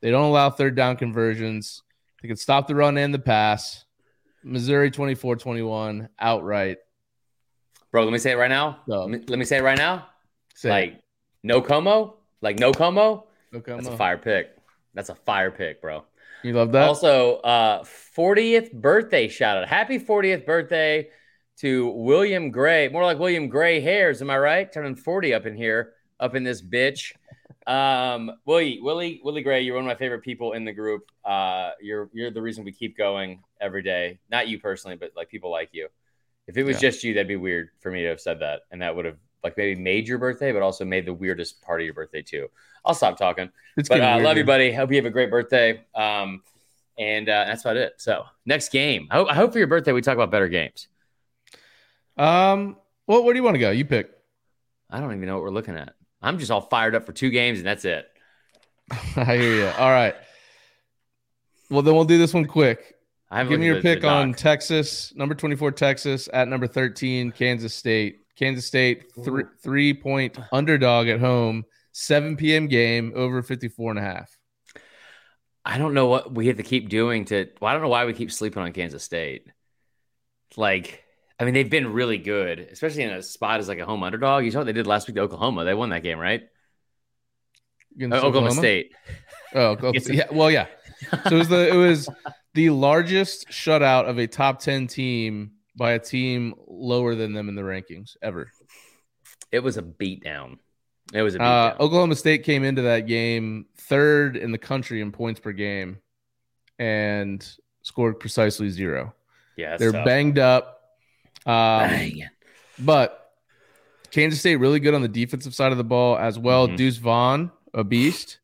They 0.00 0.10
don't 0.10 0.24
allow 0.24 0.50
third 0.50 0.74
down 0.74 0.96
conversions. 0.96 1.82
They 2.22 2.28
can 2.28 2.36
stop 2.36 2.66
the 2.66 2.74
run 2.74 2.96
and 2.98 3.12
the 3.14 3.18
pass. 3.18 3.84
Missouri 4.42 4.90
24-21 4.90 6.08
outright. 6.18 6.78
Bro, 7.92 8.04
let 8.04 8.12
me 8.12 8.18
say 8.18 8.32
it 8.32 8.36
right 8.36 8.48
now. 8.50 8.80
So- 8.88 9.00
Let, 9.02 9.10
me, 9.10 9.24
let 9.28 9.38
me 9.38 9.44
say 9.44 9.58
it 9.58 9.62
right 9.62 9.78
now. 9.78 10.06
Say 10.54 10.70
Like, 10.70 11.00
no 11.42 11.60
Como, 11.62 12.16
like 12.40 12.58
no 12.58 12.72
Como. 12.72 13.26
okay, 13.54 13.72
That's 13.74 13.88
a 13.88 13.96
fire 13.96 14.18
pick. 14.18 14.50
That's 14.94 15.08
a 15.08 15.14
fire 15.14 15.50
pick, 15.50 15.80
bro. 15.80 16.04
You 16.42 16.52
love 16.54 16.72
that? 16.72 16.88
Also, 16.88 17.36
uh, 17.38 17.82
40th 17.84 18.72
birthday 18.72 19.28
shout 19.28 19.58
out. 19.58 19.68
Happy 19.68 19.98
40th 19.98 20.44
birthday 20.46 21.08
to 21.58 21.88
William 21.88 22.50
Gray. 22.50 22.88
More 22.88 23.04
like 23.04 23.18
William 23.18 23.48
Gray 23.48 23.80
hairs. 23.80 24.22
Am 24.22 24.30
I 24.30 24.38
right? 24.38 24.70
Turning 24.72 24.96
40 24.96 25.34
up 25.34 25.46
in 25.46 25.54
here, 25.56 25.92
up 26.18 26.34
in 26.34 26.42
this 26.44 26.62
bitch. 26.62 27.12
Um, 27.66 28.32
Willie, 28.46 28.80
Willie, 28.80 29.20
Willie 29.22 29.42
Gray, 29.42 29.60
you're 29.60 29.74
one 29.76 29.84
of 29.84 29.88
my 29.88 29.94
favorite 29.94 30.22
people 30.22 30.52
in 30.54 30.64
the 30.64 30.72
group. 30.72 31.10
Uh, 31.24 31.70
you're 31.80 32.08
you're 32.12 32.30
the 32.30 32.42
reason 32.42 32.64
we 32.64 32.72
keep 32.72 32.96
going 32.96 33.42
every 33.60 33.82
day. 33.82 34.18
Not 34.30 34.48
you 34.48 34.58
personally, 34.58 34.96
but 34.96 35.12
like 35.16 35.28
people 35.28 35.50
like 35.50 35.68
you. 35.72 35.88
If 36.46 36.56
it 36.56 36.64
was 36.64 36.76
Yeah. 36.76 36.88
just 36.90 37.04
you, 37.04 37.14
that'd 37.14 37.28
be 37.28 37.36
weird 37.36 37.70
for 37.80 37.90
me 37.92 38.02
to 38.02 38.08
have 38.08 38.20
said 38.20 38.40
that, 38.40 38.62
and 38.70 38.82
that 38.82 38.96
would 38.96 39.04
have 39.04 39.18
like 39.44 39.56
maybe 39.56 39.80
made 39.80 40.08
your 40.08 40.18
birthday, 40.18 40.52
but 40.52 40.62
also 40.62 40.84
made 40.84 41.06
the 41.06 41.14
weirdest 41.14 41.62
part 41.62 41.80
of 41.80 41.84
your 41.84 41.94
birthday 41.94 42.22
too. 42.22 42.48
I'll 42.84 42.94
stop 42.94 43.16
talking. 43.18 43.50
it's 43.76 43.88
But 43.88 43.96
getting 43.96 44.20
uh, 44.20 44.24
love 44.26 44.36
you, 44.36 44.44
buddy. 44.44 44.72
Hope 44.72 44.90
you 44.90 44.96
have 44.96 45.06
a 45.06 45.10
great 45.10 45.30
birthday. 45.30 45.84
Um, 45.94 46.42
and 46.98 47.28
uh, 47.28 47.44
that's 47.46 47.62
about 47.62 47.76
it. 47.76 47.94
So 47.98 48.24
next 48.46 48.70
game. 48.70 49.06
I 49.10 49.14
hope, 49.16 49.28
I 49.30 49.34
hope 49.34 49.52
for 49.52 49.58
your 49.58 49.66
birthday 49.66 49.92
we 49.92 50.02
talk 50.02 50.14
about 50.14 50.30
better 50.30 50.48
games. 50.48 50.88
Um, 52.16 52.76
well, 53.06 53.22
where 53.24 53.32
do 53.32 53.38
you 53.38 53.42
want 53.44 53.54
to 53.54 53.58
go? 53.60 53.70
You 53.70 53.84
pick. 53.84 54.10
I 54.90 55.00
don't 55.00 55.12
even 55.14 55.26
know 55.26 55.34
what 55.34 55.42
we're 55.44 55.50
looking 55.50 55.76
at. 55.76 55.94
I'm 56.22 56.38
just 56.38 56.50
all 56.50 56.60
fired 56.60 56.94
up 56.94 57.06
for 57.06 57.12
two 57.12 57.30
games, 57.30 57.58
and 57.58 57.66
that's 57.66 57.84
it. 57.84 58.06
I 59.16 59.36
hear 59.36 59.54
you. 59.54 59.66
All 59.66 59.90
right. 59.90 60.14
Well, 61.70 61.82
then 61.82 61.94
we'll 61.94 62.04
do 62.04 62.18
this 62.18 62.34
one 62.34 62.46
quick. 62.46 62.96
Give 63.32 63.60
me 63.60 63.66
your 63.66 63.80
pick 63.80 64.02
on. 64.02 64.34
Texas, 64.34 65.14
number 65.14 65.36
24 65.36 65.70
Texas 65.72 66.28
at 66.32 66.48
number 66.48 66.66
13 66.66 67.30
Kansas 67.30 67.74
State. 67.74 68.18
Kansas 68.36 68.66
State 68.66 69.04
three, 69.22 69.44
three 69.62 69.94
point 69.94 70.36
underdog 70.50 71.08
at 71.08 71.20
home, 71.20 71.64
7 71.92 72.36
p.m. 72.36 72.66
game 72.66 73.12
over 73.14 73.42
54 73.42 73.90
and 73.90 73.98
a 74.00 74.02
half. 74.02 74.36
I 75.64 75.78
don't 75.78 75.94
know 75.94 76.06
what 76.06 76.34
we 76.34 76.48
have 76.48 76.56
to 76.56 76.62
keep 76.62 76.88
doing 76.88 77.26
to. 77.26 77.48
Well, 77.60 77.70
I 77.70 77.74
don't 77.74 77.82
know 77.82 77.88
why 77.88 78.06
we 78.06 78.14
keep 78.14 78.32
sleeping 78.32 78.62
on 78.62 78.72
Kansas 78.72 79.04
State. 79.04 79.46
Like, 80.56 81.04
I 81.40 81.44
mean, 81.44 81.54
they've 81.54 81.70
been 81.70 81.92
really 81.92 82.18
good, 82.18 82.60
especially 82.60 83.02
in 83.04 83.10
a 83.10 83.22
spot 83.22 83.60
as 83.60 83.68
like 83.68 83.78
a 83.78 83.86
home 83.86 84.02
underdog. 84.02 84.44
You 84.44 84.50
saw 84.50 84.58
what 84.58 84.64
they 84.66 84.72
did 84.74 84.86
last 84.86 85.08
week 85.08 85.14
to 85.16 85.22
Oklahoma. 85.22 85.64
They 85.64 85.72
won 85.74 85.88
that 85.90 86.02
game, 86.02 86.18
right? 86.18 86.42
Uh, 88.00 88.14
Oklahoma 88.14 88.52
State. 88.52 88.92
Oh, 89.54 89.68
Oklahoma- 89.70 89.98
yeah. 90.10 90.26
Well, 90.30 90.50
yeah. 90.50 90.66
So 91.28 91.34
it 91.36 91.38
was 91.38 91.48
the 91.48 91.68
it 91.68 91.76
was 91.76 92.08
the 92.54 92.70
largest 92.70 93.48
shutout 93.48 94.04
of 94.08 94.18
a 94.18 94.26
top 94.26 94.60
10 94.60 94.86
team 94.86 95.52
by 95.76 95.92
a 95.92 95.98
team 95.98 96.54
lower 96.66 97.14
than 97.14 97.32
them 97.32 97.48
in 97.48 97.54
the 97.54 97.62
rankings 97.62 98.16
ever. 98.22 98.50
It 99.50 99.60
was 99.60 99.76
a 99.76 99.82
beatdown. 99.82 100.58
It 101.12 101.22
was 101.22 101.34
a 101.34 101.42
Uh, 101.42 101.72
beatdown. 101.74 101.80
Oklahoma 101.80 102.16
State 102.16 102.44
came 102.44 102.64
into 102.64 102.82
that 102.82 103.06
game 103.06 103.66
third 103.76 104.36
in 104.36 104.52
the 104.52 104.58
country 104.58 105.00
in 105.00 105.10
points 105.10 105.40
per 105.40 105.52
game 105.52 105.98
and 106.78 107.46
scored 107.82 108.20
precisely 108.20 108.68
zero. 108.70 109.14
yeah, 109.56 109.76
They're 109.78 109.92
tough. 109.92 110.04
banged 110.04 110.38
up. 110.38 110.76
Um. 111.46 111.90
But 112.78 113.32
Kansas 114.10 114.40
State 114.40 114.56
really 114.56 114.80
good 114.80 114.94
on 114.94 115.02
the 115.02 115.08
defensive 115.08 115.54
side 115.54 115.72
of 115.72 115.78
the 115.78 115.84
ball 115.84 116.16
as 116.18 116.38
well. 116.38 116.68
Mhm. 116.68 116.76
Deuce 116.76 116.96
Vaughn, 116.96 117.50
a 117.74 117.84
beast. 117.84 118.38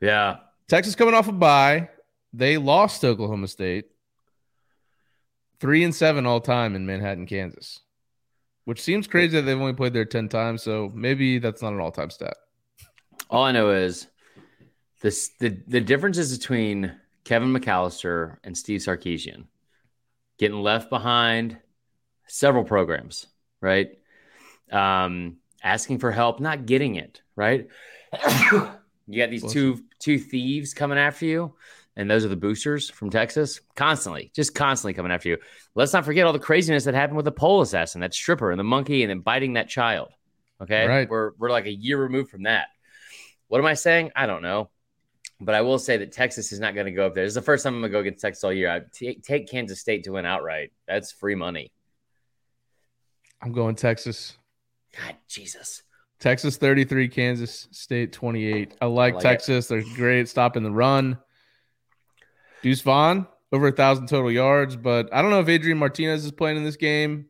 Yeah. 0.00 0.38
Texas 0.68 0.94
coming 0.94 1.14
off 1.14 1.28
a 1.28 1.32
bye. 1.32 1.90
They 2.32 2.58
lost 2.58 3.00
to 3.00 3.08
Oklahoma 3.08 3.48
State. 3.48 3.86
Three 5.60 5.82
and 5.82 5.94
seven 5.94 6.26
all 6.26 6.40
time 6.40 6.76
in 6.76 6.86
Manhattan, 6.86 7.26
Kansas. 7.26 7.80
Which 8.64 8.80
seems 8.80 9.06
crazy 9.06 9.36
that 9.36 9.42
they've 9.42 9.58
only 9.58 9.72
played 9.72 9.92
there 9.94 10.04
10 10.04 10.28
times. 10.28 10.62
So 10.62 10.92
maybe 10.94 11.38
that's 11.38 11.62
not 11.62 11.72
an 11.72 11.80
all 11.80 11.90
time 11.90 12.10
stat. 12.10 12.36
All 13.30 13.44
I 13.44 13.52
know 13.52 13.70
is 13.70 14.06
this 15.00 15.30
the 15.38 15.58
the 15.66 15.80
differences 15.80 16.36
between 16.36 16.94
Kevin 17.24 17.52
McAllister 17.52 18.36
and 18.44 18.56
Steve 18.56 18.80
Sarkisian 18.80 19.46
getting 20.38 20.60
left 20.60 20.90
behind 20.90 21.58
several 22.28 22.64
programs, 22.64 23.26
right? 23.60 23.90
Um, 24.70 25.36
asking 25.62 25.98
for 25.98 26.12
help, 26.12 26.40
not 26.40 26.66
getting 26.66 26.96
it, 26.96 27.22
right? 27.36 27.68
you 28.52 29.18
got 29.18 29.30
these 29.30 29.50
two 29.52 29.82
two 29.98 30.18
thieves 30.18 30.74
coming 30.74 30.98
after 30.98 31.26
you, 31.26 31.54
and 31.96 32.10
those 32.10 32.24
are 32.24 32.28
the 32.28 32.36
boosters 32.36 32.88
from 32.90 33.10
Texas, 33.10 33.60
constantly, 33.74 34.30
just 34.34 34.54
constantly 34.54 34.94
coming 34.94 35.12
after 35.12 35.30
you. 35.30 35.38
Let's 35.74 35.92
not 35.92 36.04
forget 36.04 36.26
all 36.26 36.32
the 36.32 36.38
craziness 36.38 36.84
that 36.84 36.94
happened 36.94 37.16
with 37.16 37.24
the 37.24 37.32
pole 37.32 37.60
assassin, 37.60 38.00
that 38.02 38.14
stripper, 38.14 38.50
and 38.50 38.58
the 38.58 38.64
monkey, 38.64 39.02
and 39.02 39.10
then 39.10 39.20
biting 39.20 39.54
that 39.54 39.68
child. 39.68 40.10
Okay, 40.60 40.86
Right. 40.86 41.08
we're 41.08 41.32
we're 41.38 41.50
like 41.50 41.66
a 41.66 41.72
year 41.72 42.00
removed 42.00 42.30
from 42.30 42.44
that. 42.44 42.66
What 43.48 43.58
am 43.58 43.66
I 43.66 43.74
saying? 43.74 44.10
I 44.14 44.26
don't 44.26 44.42
know. 44.42 44.70
But 45.40 45.54
I 45.54 45.60
will 45.60 45.78
say 45.78 45.98
that 45.98 46.10
Texas 46.10 46.50
is 46.50 46.58
not 46.58 46.74
going 46.74 46.86
to 46.86 46.92
go 46.92 47.06
up 47.06 47.14
there. 47.14 47.24
This 47.24 47.30
is 47.30 47.34
the 47.36 47.42
first 47.42 47.62
time 47.62 47.74
I'm 47.74 47.80
going 47.80 47.92
to 47.92 47.96
go 47.96 48.00
against 48.00 48.20
Texas 48.20 48.42
all 48.42 48.52
year. 48.52 48.70
I 48.70 48.80
take 48.92 49.22
take 49.22 49.48
Kansas 49.48 49.78
State 49.78 50.04
to 50.04 50.10
win 50.12 50.26
outright. 50.26 50.72
That's 50.88 51.12
free 51.12 51.36
money. 51.36 51.70
I'm 53.40 53.52
going 53.52 53.74
Texas. 53.76 54.36
God, 54.96 55.16
Jesus. 55.28 55.82
Texas 56.18 56.56
33, 56.56 57.08
Kansas 57.08 57.68
State 57.70 58.12
28. 58.12 58.74
I 58.80 58.86
like, 58.86 59.14
like 59.14 59.20
it. 59.20 59.28
Texas. 59.28 59.68
They're 59.68 59.84
great 59.94 60.28
stopping 60.28 60.64
the 60.64 60.70
run. 60.70 61.18
Deuce 62.62 62.80
Vaughn, 62.80 63.26
over 63.52 63.68
a 63.68 63.72
thousand 63.72 64.08
total 64.08 64.32
yards, 64.32 64.74
but 64.74 65.12
I 65.14 65.22
don't 65.22 65.30
know 65.30 65.40
if 65.40 65.48
Adrian 65.48 65.78
Martinez 65.78 66.24
is 66.24 66.32
playing 66.32 66.56
in 66.56 66.64
this 66.64 66.76
game. 66.76 67.26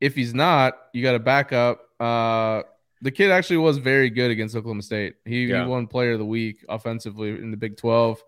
If 0.00 0.14
he's 0.14 0.34
not, 0.34 0.74
you 0.92 1.02
got 1.02 1.12
to 1.12 1.18
back 1.18 1.52
up. 1.52 1.80
Uh, 1.98 2.62
the 3.00 3.10
kid 3.10 3.30
actually 3.30 3.56
was 3.58 3.78
very 3.78 4.10
good 4.10 4.30
against 4.30 4.54
Oklahoma 4.54 4.82
State. 4.82 5.14
He, 5.24 5.46
Yeah. 5.46 5.64
he 5.64 5.68
won 5.70 5.86
player 5.86 6.12
of 6.12 6.18
the 6.18 6.26
week 6.26 6.64
offensively 6.68 7.30
in 7.30 7.50
the 7.50 7.56
Big 7.56 7.76
12. 7.78 8.22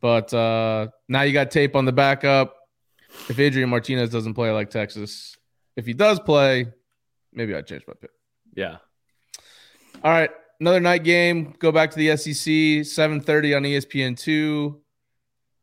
But 0.00 0.34
uh, 0.34 0.88
now 1.08 1.22
you 1.22 1.32
got 1.32 1.50
tape 1.50 1.76
on 1.76 1.86
the 1.86 1.92
backup. 1.92 2.56
If 3.28 3.38
Adrian 3.38 3.70
Martinez 3.70 4.10
doesn't 4.10 4.34
play 4.34 4.50
like 4.50 4.68
Texas, 4.70 5.36
if 5.76 5.86
he 5.86 5.92
does 5.94 6.20
play, 6.20 6.66
maybe 7.32 7.54
I'd 7.54 7.66
change 7.66 7.82
my 7.86 7.94
pick. 8.00 8.10
Yeah. 8.54 8.76
All 10.04 10.10
right, 10.10 10.30
another 10.60 10.80
night 10.80 11.04
game. 11.04 11.54
Go 11.58 11.70
back 11.72 11.90
to 11.92 11.96
the 11.96 12.16
SEC, 12.16 12.84
7:30 12.84 13.56
on 13.56 13.66
E 13.66 13.76
ESPN 13.76 14.16
two. 14.18 14.80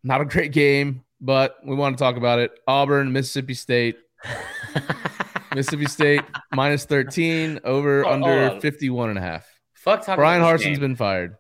Not 0.04 0.22
a 0.22 0.26
great 0.26 0.52
game, 0.54 1.04
but 1.20 1.58
we 1.66 1.76
want 1.76 1.98
to 1.98 2.02
talk 2.04 2.16
about 2.16 2.40
it. 2.40 2.52
Auburn, 2.68 3.12
Mississippi 3.12 3.54
State. 3.54 3.98
Mississippi 5.56 5.86
State 5.88 6.22
minus 6.54 6.86
13 6.86 7.62
over 7.64 8.06
Oh, 8.06 8.12
under 8.14 8.52
on. 8.52 8.62
51 8.62 9.10
and 9.10 9.18
a 9.18 9.22
half. 9.22 9.48
Fuck 9.74 10.02
talking 10.06 10.16
Bryan 10.16 10.42
Harsin's 10.42 10.64
game. 10.64 10.80
been 10.80 10.96
fired. 10.96 11.36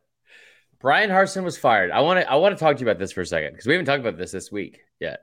Bryan 0.81 1.09
Harsin 1.09 1.43
was 1.43 1.57
fired. 1.57 1.91
I 1.91 1.99
want 2.01 2.19
to 2.21 2.29
I 2.31 2.35
want 2.35 2.57
to 2.57 2.59
talk 2.59 2.77
to 2.77 2.79
you 2.81 2.87
about 2.89 2.99
this 2.99 3.11
for 3.11 3.21
a 3.21 3.25
second 3.25 3.51
because 3.51 3.67
we 3.67 3.73
haven't 3.73 3.85
talked 3.85 3.99
about 3.99 4.17
this 4.17 4.31
this 4.31 4.51
week 4.51 4.79
yet. 4.99 5.19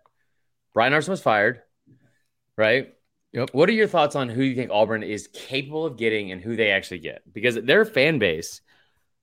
Bryan 0.75 0.93
Harsin 0.93 1.09
was 1.09 1.23
fired, 1.23 1.63
right? 2.57 2.93
Yep. 3.37 3.51
What 3.53 3.69
are 3.69 3.73
your 3.73 3.87
thoughts 3.87 4.17
on 4.17 4.31
who 4.31 4.43
you 4.43 4.57
think 4.57 4.71
Auburn 4.71 5.03
is 5.03 5.29
capable 5.29 5.85
of 5.85 5.99
getting 5.99 6.33
and 6.33 6.41
who 6.41 6.57
they 6.57 6.71
actually 6.71 7.01
get? 7.01 7.21
Because 7.31 7.57
their 7.57 7.85
fan 7.85 8.19
base, 8.19 8.63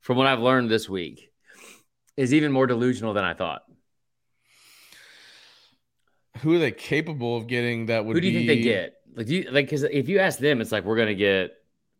from 0.01 0.17
what 0.17 0.27
I've 0.27 0.39
learned 0.39 0.69
this 0.69 0.87
week, 0.87 1.31
is 2.15 2.31
even 2.31 2.51
more 2.51 2.67
delusional 2.67 3.15
than 3.15 3.23
I 3.23 3.33
thought. 3.33 3.63
Who 6.41 6.53
are 6.53 6.59
they 6.59 6.71
capable 6.71 7.37
of 7.37 7.47
getting 7.47 7.87
that 7.87 8.05
would 8.05 8.13
Who 8.13 8.21
do 8.21 8.27
you 8.27 8.41
be 8.41 8.47
think 8.47 8.59
they 8.59 8.63
get? 8.63 8.97
Like, 9.15 9.25
do 9.25 9.35
you 9.35 9.49
like 9.49 9.65
because 9.65 9.81
if 9.81 10.07
you 10.07 10.19
ask 10.19 10.37
them, 10.37 10.61
it's 10.61 10.71
like 10.71 10.85
we're 10.85 10.97
gonna 10.97 11.15
get, 11.15 11.53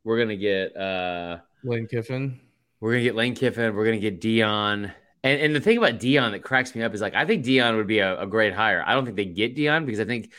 we're 0.03 0.20
gonna 0.20 0.36
get, 0.36 0.77
uh 0.77 1.39
Lane 1.63 1.88
Kiffin? 1.88 2.39
we're 2.79 2.91
gonna 2.91 3.03
get 3.03 3.15
Lane 3.15 3.34
Kiffin, 3.34 3.74
we're 3.74 3.86
gonna 3.86 3.98
get 3.98 4.22
Deion. 4.22 4.93
And 5.24 5.41
and 5.41 5.55
the 5.55 5.62
thing 5.62 5.79
about 5.79 5.96
Deion 5.96 6.34
that 6.34 6.43
cracks 6.43 6.75
me 6.75 6.84
up 6.84 6.93
is 6.93 7.01
like 7.01 7.15
I 7.15 7.25
think 7.25 7.43
Deion 7.43 7.75
would 7.75 7.88
be 7.88 8.00
a, 8.00 8.22
a 8.22 8.27
great 8.27 8.53
hire. 8.53 8.84
I 8.86 8.93
don't 8.93 9.03
think 9.03 9.17
they 9.17 9.25
get 9.25 9.55
Deion 9.55 9.88
because 9.88 10.00
I 10.00 10.05
think 10.05 10.32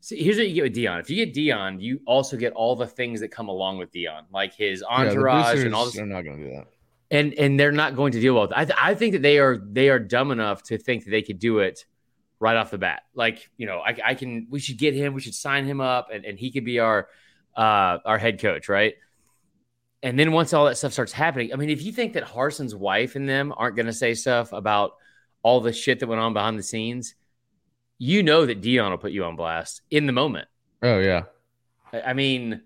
see, 0.00 0.22
here's 0.22 0.36
what 0.36 0.48
you 0.48 0.54
get 0.54 0.62
with 0.64 0.74
Deion. 0.74 1.00
If 1.00 1.10
you 1.10 1.24
get 1.24 1.34
Deion, 1.34 1.80
you 1.80 2.00
also 2.06 2.36
get 2.36 2.52
all 2.54 2.76
the 2.76 2.86
things 2.86 3.20
that 3.20 3.28
come 3.28 3.48
along 3.48 3.78
with 3.78 3.92
Deion, 3.92 4.22
like 4.32 4.54
his 4.54 4.80
Yeah, 4.80 4.96
entourage 4.96 5.58
and 5.64 5.74
all 5.74 5.84
this. 5.86 5.98
are 5.98 6.06
not 6.06 6.22
going 6.22 6.38
to 6.38 6.44
do 6.44 6.50
that. 6.56 6.66
and 7.10 7.34
and 7.34 7.58
they're 7.58 7.72
not 7.72 7.96
going 7.96 8.12
to 8.12 8.20
deal 8.20 8.40
with 8.40 8.50
it. 8.52 8.56
I, 8.56 8.64
th- 8.64 8.78
I 8.80 8.94
think 8.94 9.12
that 9.12 9.22
they 9.22 9.38
are 9.38 9.58
they 9.58 9.88
are 9.88 9.98
dumb 9.98 10.30
enough 10.30 10.62
to 10.64 10.78
think 10.78 11.04
that 11.04 11.10
they 11.10 11.22
could 11.22 11.38
do 11.38 11.58
it 11.60 11.84
right 12.38 12.56
off 12.56 12.70
the 12.70 12.78
bat. 12.78 13.02
Like 13.14 13.50
you 13.56 13.66
know, 13.66 13.78
I, 13.80 13.96
I 14.04 14.14
can 14.14 14.46
we 14.50 14.60
should 14.60 14.78
get 14.78 14.94
him, 14.94 15.12
we 15.14 15.20
should 15.20 15.34
sign 15.34 15.64
him 15.66 15.80
up, 15.80 16.08
and, 16.12 16.24
and 16.24 16.38
he 16.38 16.50
could 16.50 16.64
be 16.64 16.78
our 16.78 17.08
uh, 17.56 17.98
our 18.04 18.18
head 18.18 18.40
coach, 18.40 18.68
right? 18.68 18.94
And 20.02 20.18
then 20.18 20.32
once 20.32 20.54
all 20.54 20.64
that 20.64 20.78
stuff 20.78 20.92
starts 20.94 21.12
happening, 21.12 21.52
I 21.52 21.56
mean, 21.56 21.68
if 21.68 21.82
you 21.82 21.92
think 21.92 22.14
that 22.14 22.24
Harsin's 22.24 22.74
wife 22.74 23.16
and 23.16 23.28
them 23.28 23.52
aren't 23.54 23.76
going 23.76 23.84
to 23.86 23.92
say 23.92 24.14
stuff 24.14 24.52
about 24.52 24.92
all 25.42 25.60
the 25.60 25.74
shit 25.74 26.00
that 26.00 26.06
went 26.06 26.22
on 26.22 26.32
behind 26.32 26.58
the 26.58 26.62
scenes, 26.62 27.14
you 28.02 28.22
know 28.22 28.46
that 28.46 28.62
Deion 28.62 28.90
will 28.90 28.98
put 28.98 29.12
you 29.12 29.24
on 29.24 29.36
blast 29.36 29.82
in 29.90 30.06
the 30.06 30.12
moment. 30.12 30.48
Oh 30.82 30.98
yeah. 30.98 31.24
I 31.92 32.00
I 32.00 32.12
mean, 32.14 32.62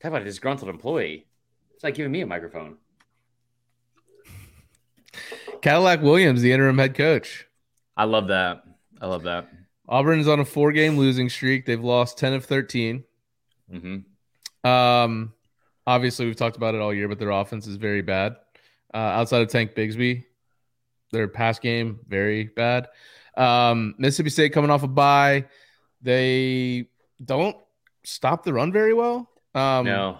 talk 0.00 0.08
about 0.08 0.22
a 0.22 0.24
disgruntled 0.24 0.70
employee. 0.70 1.26
It's 1.74 1.84
like 1.84 1.94
giving 1.94 2.10
me 2.10 2.22
a 2.22 2.26
microphone. 2.26 2.78
Cadillac 5.60 6.00
Williams, 6.00 6.40
the 6.40 6.52
interim 6.52 6.78
head 6.78 6.94
coach. 6.94 7.46
I 7.96 8.04
love 8.04 8.28
that. 8.28 8.64
I 9.00 9.06
love 9.06 9.24
that. 9.24 9.48
Auburn's 9.88 10.26
on 10.26 10.40
a 10.40 10.44
four-game 10.44 10.96
losing 10.96 11.28
streak. 11.28 11.66
They've 11.66 11.82
lost 11.82 12.16
ten 12.16 12.32
of 12.32 12.44
thirteen. 12.44 13.04
hmm 13.70 13.98
Um, 14.64 15.34
obviously 15.86 16.24
we've 16.24 16.36
talked 16.36 16.56
about 16.56 16.74
it 16.74 16.80
all 16.80 16.94
year, 16.94 17.08
but 17.08 17.18
their 17.18 17.30
offense 17.30 17.66
is 17.66 17.76
very 17.76 18.00
bad. 18.00 18.36
Uh, 18.94 18.96
outside 18.96 19.42
of 19.42 19.48
Tank 19.48 19.74
Bigsby, 19.74 20.24
their 21.12 21.28
pass 21.28 21.58
game 21.58 22.00
very 22.08 22.44
bad. 22.44 22.88
Um, 23.36 23.94
Mississippi 23.98 24.30
State 24.30 24.52
coming 24.52 24.70
off 24.70 24.82
a 24.82 24.88
bye, 24.88 25.46
they 26.02 26.88
don't 27.24 27.56
stop 28.04 28.44
the 28.44 28.52
run 28.52 28.72
very 28.72 28.94
well. 28.94 29.30
Um, 29.54 29.84
no. 29.86 30.18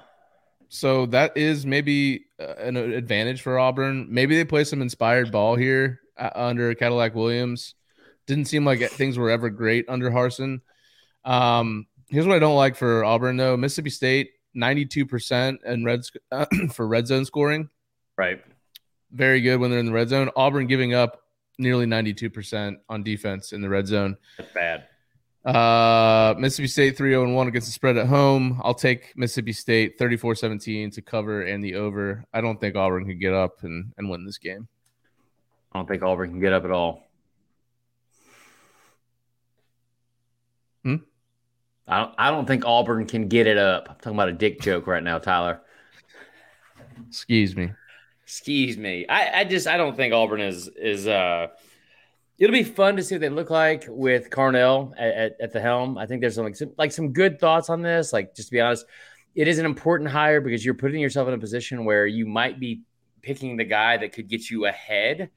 so 0.68 1.06
that 1.06 1.36
is 1.36 1.66
maybe 1.66 2.26
uh, 2.40 2.54
an 2.58 2.76
advantage 2.76 3.42
for 3.42 3.58
Auburn. 3.58 4.06
Maybe 4.10 4.36
they 4.36 4.44
play 4.44 4.64
some 4.64 4.80
inspired 4.82 5.32
ball 5.32 5.56
here 5.56 6.00
uh, 6.16 6.30
under 6.34 6.74
Cadillac 6.74 7.14
Williams. 7.14 7.74
Didn't 8.26 8.44
seem 8.44 8.64
like 8.64 8.80
things 8.90 9.18
were 9.18 9.30
ever 9.30 9.50
great 9.50 9.86
under 9.88 10.10
Harsin. 10.10 10.60
Um, 11.24 11.86
here's 12.08 12.26
what 12.26 12.36
I 12.36 12.38
don't 12.38 12.56
like 12.56 12.76
for 12.76 13.04
Auburn 13.04 13.36
though: 13.36 13.56
Mississippi 13.56 13.90
State, 13.90 14.30
92 14.54 15.06
percent 15.06 15.60
and 15.64 15.84
red 15.84 16.04
sc- 16.04 16.16
for 16.72 16.86
red 16.86 17.06
zone 17.06 17.24
scoring, 17.24 17.68
Right. 18.16 18.42
Very 19.12 19.40
good 19.40 19.58
when 19.58 19.70
they're 19.70 19.80
in 19.80 19.86
the 19.86 19.92
red 19.92 20.08
zone. 20.08 20.30
Auburn 20.36 20.66
giving 20.66 20.94
up 20.94 21.22
nearly 21.58 21.86
92 21.86 22.30
percent 22.30 22.78
on 22.88 23.02
defense 23.02 23.52
in 23.52 23.60
the 23.60 23.68
red 23.68 23.86
zone. 23.86 24.16
That's 24.36 24.52
bad. 24.52 24.86
Uh, 25.44 26.34
Mississippi 26.38 26.68
State 26.68 26.96
3 26.96 27.10
0 27.10 27.32
1 27.32 27.48
against 27.48 27.66
the 27.66 27.72
spread 27.72 27.96
at 27.96 28.06
home. 28.06 28.60
I'll 28.62 28.74
take 28.74 29.16
Mississippi 29.16 29.52
State 29.52 29.98
34 29.98 30.36
17 30.36 30.90
to 30.92 31.02
cover 31.02 31.42
and 31.42 31.64
the 31.64 31.74
over. 31.74 32.24
I 32.32 32.40
don't 32.40 32.60
think 32.60 32.76
Auburn 32.76 33.06
can 33.06 33.18
get 33.18 33.34
up 33.34 33.64
and, 33.64 33.92
and 33.98 34.08
win 34.08 34.24
this 34.24 34.38
game. 34.38 34.68
I 35.72 35.78
don't 35.78 35.88
think 35.88 36.02
Auburn 36.02 36.30
can 36.30 36.40
get 36.40 36.52
up 36.52 36.64
at 36.64 36.70
all. 36.70 37.08
Hmm? 40.84 40.96
I 41.88 42.00
don't, 42.00 42.14
I 42.18 42.30
don't 42.30 42.46
think 42.46 42.64
Auburn 42.64 43.06
can 43.06 43.26
get 43.26 43.48
it 43.48 43.58
up. 43.58 43.88
I'm 43.88 43.96
talking 43.96 44.12
about 44.12 44.28
a 44.28 44.32
dick 44.32 44.60
joke 44.60 44.86
right 44.86 45.02
now, 45.02 45.18
Tyler. 45.18 45.60
Excuse 47.08 47.56
me. 47.56 47.72
Excuse 48.32 48.78
me. 48.78 49.06
I, 49.06 49.40
I 49.40 49.44
just 49.44 49.66
I 49.66 49.76
don't 49.76 49.94
think 49.94 50.14
Auburn 50.14 50.40
is 50.40 50.66
is 50.66 51.06
uh 51.06 51.48
it'll 52.38 52.54
be 52.54 52.64
fun 52.64 52.96
to 52.96 53.02
see 53.02 53.16
what 53.16 53.20
they 53.20 53.28
look 53.28 53.50
like 53.50 53.84
with 53.86 54.30
Carnell 54.30 54.94
at, 54.96 55.14
at, 55.14 55.36
at 55.38 55.52
the 55.52 55.60
helm. 55.60 55.98
I 55.98 56.06
think 56.06 56.22
there's 56.22 56.36
some 56.36 56.44
like, 56.44 56.56
some 56.56 56.72
like 56.78 56.92
some 56.92 57.12
good 57.12 57.38
thoughts 57.38 57.68
on 57.68 57.82
this. 57.82 58.10
Like 58.10 58.34
just 58.34 58.48
to 58.48 58.52
be 58.52 58.60
honest, 58.62 58.86
it 59.34 59.48
is 59.48 59.58
an 59.58 59.66
important 59.66 60.08
hire 60.08 60.40
because 60.40 60.64
you're 60.64 60.72
putting 60.72 60.98
yourself 60.98 61.28
in 61.28 61.34
a 61.34 61.38
position 61.38 61.84
where 61.84 62.06
you 62.06 62.24
might 62.24 62.58
be 62.58 62.80
picking 63.20 63.58
the 63.58 63.64
guy 63.64 63.98
that 63.98 64.14
could 64.14 64.28
get 64.28 64.48
you 64.48 64.64
ahead 64.64 65.28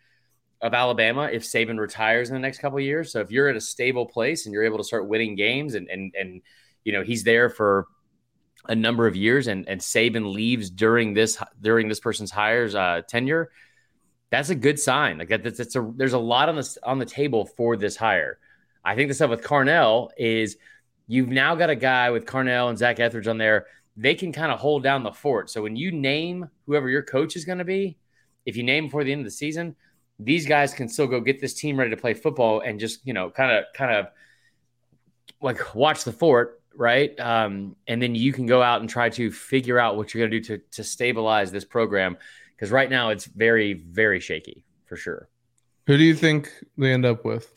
of 0.61 0.73
Alabama 0.73 1.29
if 1.29 1.43
Saban 1.43 1.77
retires 1.77 2.29
in 2.29 2.33
the 2.33 2.39
next 2.39 2.59
couple 2.59 2.79
years. 2.79 3.11
So 3.11 3.19
if 3.19 3.29
you're 3.29 3.49
at 3.49 3.57
a 3.57 3.61
stable 3.61 4.05
place 4.05 4.45
and 4.45 4.53
you're 4.53 4.63
able 4.63 4.77
to 4.77 4.85
start 4.85 5.09
winning 5.09 5.35
games 5.35 5.75
and 5.75 5.89
and 5.89 6.15
and 6.17 6.41
you 6.85 6.93
know 6.93 7.03
he's 7.03 7.25
there 7.25 7.49
for 7.49 7.87
a 8.67 8.75
number 8.75 9.07
of 9.07 9.15
years 9.15 9.47
and 9.47 9.67
and 9.67 9.81
Saban 9.81 10.33
leaves 10.33 10.69
during 10.69 11.13
this 11.13 11.37
during 11.61 11.87
this 11.87 11.99
person's 11.99 12.31
hires 12.31 12.75
uh, 12.75 13.01
tenure, 13.07 13.49
that's 14.29 14.49
a 14.49 14.55
good 14.55 14.79
sign. 14.79 15.17
Like 15.17 15.29
that, 15.29 15.43
that's, 15.43 15.57
that's 15.57 15.75
a 15.75 15.91
there's 15.95 16.13
a 16.13 16.19
lot 16.19 16.49
on 16.49 16.55
the 16.55 16.77
on 16.83 16.99
the 16.99 17.05
table 17.05 17.45
for 17.45 17.77
this 17.77 17.95
hire. 17.95 18.39
I 18.83 18.95
think 18.95 19.09
the 19.09 19.13
stuff 19.15 19.29
with 19.29 19.43
Carnell 19.43 20.09
is 20.17 20.57
you've 21.07 21.29
now 21.29 21.55
got 21.55 21.69
a 21.69 21.75
guy 21.75 22.11
with 22.11 22.25
Carnell 22.25 22.69
and 22.69 22.77
Zac 22.77 22.99
Etheridge 22.99 23.27
on 23.27 23.37
there. 23.37 23.67
They 23.97 24.13
can 24.13 24.31
kind 24.31 24.51
of 24.51 24.59
hold 24.59 24.83
down 24.83 25.03
the 25.03 25.11
fort. 25.11 25.49
So 25.49 25.61
when 25.61 25.75
you 25.75 25.91
name 25.91 26.49
whoever 26.65 26.89
your 26.89 27.01
coach 27.01 27.35
is 27.35 27.45
going 27.45 27.59
to 27.59 27.63
be, 27.63 27.97
if 28.45 28.57
you 28.57 28.63
name 28.63 28.87
before 28.87 29.03
the 29.03 29.11
end 29.11 29.21
of 29.21 29.25
the 29.25 29.31
season, 29.31 29.75
these 30.19 30.45
guys 30.45 30.73
can 30.73 30.89
still 30.89 31.07
go 31.07 31.19
get 31.19 31.39
this 31.39 31.53
team 31.53 31.77
ready 31.77 31.91
to 31.91 31.97
play 31.97 32.13
football 32.13 32.61
and 32.61 32.79
just 32.79 33.05
you 33.05 33.13
know 33.13 33.29
kind 33.29 33.51
of 33.51 33.65
kind 33.73 33.95
of 33.95 34.07
like 35.41 35.75
watch 35.75 36.03
the 36.03 36.11
fort 36.11 36.61
right? 36.77 37.17
Um, 37.19 37.75
and 37.87 38.01
then 38.01 38.15
you 38.15 38.33
can 38.33 38.45
go 38.45 38.61
out 38.61 38.81
and 38.81 38.89
try 38.89 39.09
to 39.09 39.31
figure 39.31 39.79
out 39.79 39.97
what 39.97 40.13
you're 40.13 40.27
going 40.27 40.31
to 40.31 40.39
do 40.39 40.57
to 40.57 40.63
to 40.71 40.83
stabilize 40.83 41.51
this 41.51 41.65
program 41.65 42.17
because 42.55 42.71
right 42.71 42.89
now 42.89 43.09
it's 43.09 43.25
very 43.25 43.73
very 43.73 44.19
shaky 44.19 44.63
for 44.85 44.95
sure. 44.95 45.29
Who 45.87 45.97
do 45.97 46.03
you 46.03 46.15
think 46.15 46.51
they 46.77 46.91
end 46.91 47.05
up 47.05 47.25
with? 47.25 47.53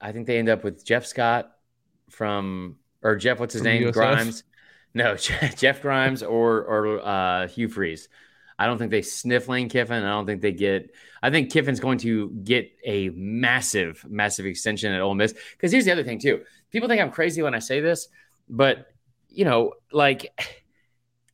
I 0.00 0.12
think 0.12 0.26
they 0.26 0.38
end 0.38 0.48
up 0.48 0.64
with 0.64 0.84
Jeff 0.84 1.06
Scott 1.06 1.52
from 2.10 2.76
or 3.02 3.16
Jeff, 3.16 3.38
what's 3.40 3.52
his 3.52 3.62
From 3.62 3.70
name? 3.70 3.82
USF? 3.84 3.92
Grimes. 3.92 4.44
No, 4.94 5.16
Jeff 5.56 5.82
Grimes 5.82 6.22
or 6.22 6.62
or 6.62 7.06
uh, 7.06 7.48
Hugh 7.48 7.68
Freeze. 7.68 8.08
I 8.60 8.66
don't 8.66 8.76
think 8.76 8.90
they 8.90 9.02
sniff 9.02 9.48
Lane 9.48 9.68
Kiffin. 9.68 10.02
I 10.02 10.10
don't 10.10 10.26
think 10.26 10.42
they 10.42 10.52
get. 10.52 10.92
I 11.22 11.30
think 11.30 11.52
Kiffin's 11.52 11.78
going 11.78 11.98
to 11.98 12.30
get 12.30 12.70
a 12.84 13.10
massive, 13.10 14.04
massive 14.08 14.46
extension 14.46 14.92
at 14.92 15.00
Ole 15.00 15.14
Miss. 15.14 15.32
Because 15.52 15.70
here's 15.70 15.84
the 15.84 15.92
other 15.92 16.02
thing 16.02 16.18
too. 16.18 16.42
People 16.72 16.88
think 16.88 17.00
I'm 17.00 17.12
crazy 17.12 17.40
when 17.40 17.54
I 17.54 17.60
say 17.60 17.80
this, 17.80 18.08
but 18.48 18.86
you 19.28 19.44
know, 19.44 19.74
like 19.92 20.32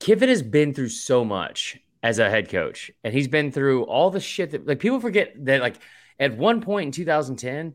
Kiffin 0.00 0.28
has 0.28 0.42
been 0.42 0.74
through 0.74 0.88
so 0.88 1.24
much 1.24 1.78
as 2.02 2.18
a 2.18 2.28
head 2.28 2.48
coach, 2.48 2.90
and 3.02 3.14
he's 3.14 3.28
been 3.28 3.52
through 3.52 3.84
all 3.84 4.10
the 4.10 4.20
shit 4.20 4.50
that 4.52 4.66
like 4.66 4.78
people 4.78 5.00
forget 5.00 5.32
that 5.44 5.60
like 5.60 5.76
at 6.18 6.36
one 6.36 6.60
point 6.60 6.86
in 6.86 6.92
2010, 6.92 7.74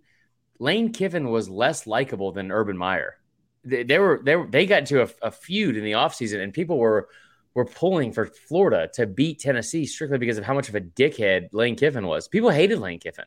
Lane 0.60 0.94
Kiffin 0.94 1.30
was 1.30 1.50
less 1.50 1.88
likable 1.88 2.32
than 2.32 2.52
Urban 2.52 2.78
Meyer. 2.78 3.16
They, 3.64 3.84
they 3.84 4.00
were 4.00 4.22
they 4.24 4.36
were, 4.36 4.48
they 4.48 4.66
got 4.66 4.80
into 4.80 5.02
a, 5.02 5.10
a 5.22 5.32
feud 5.32 5.78
in 5.78 5.84
the 5.84 5.94
offseason 5.94 6.42
and 6.44 6.54
people 6.54 6.78
were 6.78 7.10
were 7.54 7.66
pulling 7.66 8.12
for 8.12 8.26
Florida 8.26 8.90
to 8.94 9.08
beat 9.08 9.40
Tennessee 9.40 9.86
strictly 9.86 10.18
because 10.18 10.38
of 10.38 10.44
how 10.44 10.54
much 10.54 10.70
of 10.70 10.76
a 10.76 10.82
dickhead 10.82 11.50
Lane 11.52 11.76
Kiffin 11.76 12.06
was. 12.06 12.28
People 12.28 12.52
hated 12.52 12.80
Lane 12.80 13.00
Kiffin. 13.00 13.26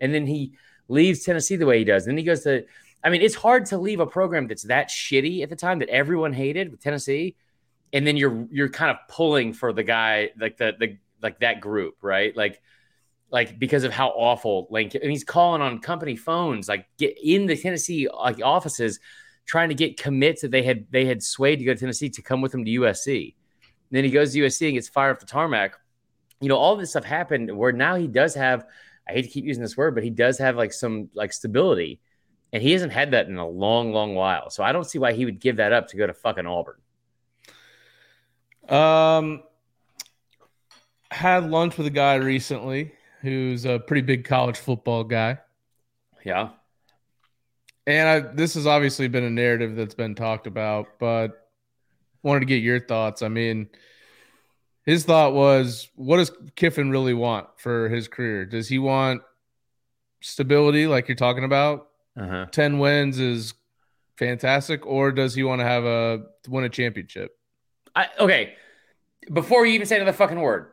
And 0.00 0.14
then 0.14 0.26
he 0.26 0.54
leaves 0.88 1.24
Tennessee 1.24 1.56
the 1.56 1.66
way 1.66 1.78
he 1.78 1.84
does. 1.84 2.06
Then 2.06 2.16
he 2.16 2.22
goes 2.22 2.44
to 2.44 2.64
I 3.04 3.10
mean, 3.10 3.20
it's 3.20 3.34
hard 3.34 3.66
to 3.66 3.78
leave 3.78 4.00
a 4.00 4.06
program 4.06 4.48
that's 4.48 4.64
that 4.64 4.88
shitty 4.88 5.42
at 5.42 5.50
the 5.50 5.56
time 5.56 5.78
that 5.80 5.90
everyone 5.90 6.32
hated 6.32 6.70
with 6.70 6.80
Tennessee 6.80 7.36
and 7.94 8.04
then 8.04 8.16
you're 8.16 8.46
you're 8.50 8.68
kind 8.68 8.90
of 8.90 8.96
pulling 9.08 9.54
for 9.54 9.72
the 9.72 9.84
guy 9.84 10.30
like 10.38 10.58
the 10.58 10.74
the 10.78 10.98
like 11.22 11.38
that 11.40 11.60
group, 11.60 11.94
right? 12.02 12.36
Like 12.36 12.60
like 13.30 13.58
because 13.58 13.84
of 13.84 13.92
how 13.92 14.08
awful 14.08 14.66
Lane 14.68 14.90
and 15.00 15.10
he's 15.10 15.24
calling 15.24 15.62
on 15.62 15.78
company 15.78 16.16
phones 16.16 16.68
like 16.68 16.86
get 16.98 17.16
in 17.22 17.46
the 17.46 17.56
Tennessee 17.56 18.08
like 18.08 18.42
offices 18.42 19.00
trying 19.46 19.68
to 19.68 19.74
get 19.74 19.96
commits 19.96 20.42
that 20.42 20.50
they 20.50 20.62
had 20.62 20.86
they 20.90 21.04
had 21.04 21.22
swayed 21.22 21.60
to 21.60 21.64
go 21.64 21.72
to 21.72 21.80
Tennessee 21.80 22.10
to 22.10 22.20
come 22.20 22.40
with 22.40 22.52
him 22.52 22.64
to 22.64 22.70
USC. 22.72 23.34
And 23.90 23.96
then 23.96 24.04
he 24.04 24.10
goes 24.10 24.32
to 24.32 24.40
USC 24.40 24.66
and 24.66 24.74
gets 24.74 24.88
fired 24.88 25.12
off 25.12 25.20
the 25.20 25.26
tarmac. 25.26 25.78
You 26.40 26.48
know, 26.48 26.56
all 26.56 26.76
this 26.76 26.90
stuff 26.90 27.04
happened 27.04 27.56
where 27.56 27.72
now 27.72 27.94
he 27.94 28.08
does 28.08 28.34
have 28.34 28.66
I 29.08 29.12
hate 29.12 29.22
to 29.22 29.28
keep 29.28 29.44
using 29.44 29.62
this 29.62 29.76
word, 29.76 29.94
but 29.94 30.02
he 30.02 30.10
does 30.10 30.38
have 30.38 30.56
like 30.56 30.72
some 30.72 31.10
like 31.14 31.32
stability. 31.32 32.00
And 32.54 32.62
he 32.62 32.70
hasn't 32.70 32.92
had 32.92 33.10
that 33.10 33.26
in 33.26 33.36
a 33.36 33.46
long, 33.46 33.92
long 33.92 34.14
while. 34.14 34.48
So 34.48 34.62
I 34.62 34.70
don't 34.70 34.84
see 34.84 35.00
why 35.00 35.12
he 35.12 35.24
would 35.24 35.40
give 35.40 35.56
that 35.56 35.72
up 35.72 35.88
to 35.88 35.96
go 35.96 36.06
to 36.06 36.14
fucking 36.14 36.46
Auburn. 36.46 36.76
Um, 38.68 39.42
had 41.10 41.50
lunch 41.50 41.76
with 41.76 41.88
a 41.88 41.90
guy 41.90 42.14
recently 42.14 42.92
who's 43.22 43.64
a 43.64 43.80
pretty 43.80 44.02
big 44.02 44.24
college 44.24 44.56
football 44.56 45.02
guy. 45.02 45.38
Yeah. 46.24 46.50
And 47.88 48.08
I, 48.08 48.20
this 48.20 48.54
has 48.54 48.68
obviously 48.68 49.08
been 49.08 49.24
a 49.24 49.30
narrative 49.30 49.74
that's 49.74 49.96
been 49.96 50.14
talked 50.14 50.46
about, 50.46 51.00
but 51.00 51.48
wanted 52.22 52.40
to 52.40 52.46
get 52.46 52.62
your 52.62 52.78
thoughts. 52.78 53.22
I 53.22 53.28
mean, 53.28 53.68
his 54.86 55.04
thought 55.04 55.34
was, 55.34 55.88
what 55.96 56.18
does 56.18 56.30
Kiffin 56.54 56.92
really 56.92 57.14
want 57.14 57.48
for 57.56 57.88
his 57.88 58.06
career? 58.06 58.46
Does 58.46 58.68
he 58.68 58.78
want 58.78 59.22
stability, 60.20 60.86
like 60.86 61.08
you're 61.08 61.16
talking 61.16 61.42
about? 61.42 61.88
Uh-huh. 62.18 62.46
10 62.50 62.78
wins 62.78 63.18
is 63.18 63.54
fantastic, 64.16 64.86
or 64.86 65.12
does 65.12 65.34
he 65.34 65.42
want 65.42 65.60
to 65.60 65.64
have 65.64 65.84
a 65.84 66.22
win 66.48 66.64
a 66.64 66.68
championship? 66.68 67.36
I, 67.94 68.08
okay, 68.18 68.54
before 69.32 69.66
you 69.66 69.74
even 69.74 69.86
say 69.86 69.96
another 69.96 70.12
fucking 70.12 70.40
word, 70.40 70.70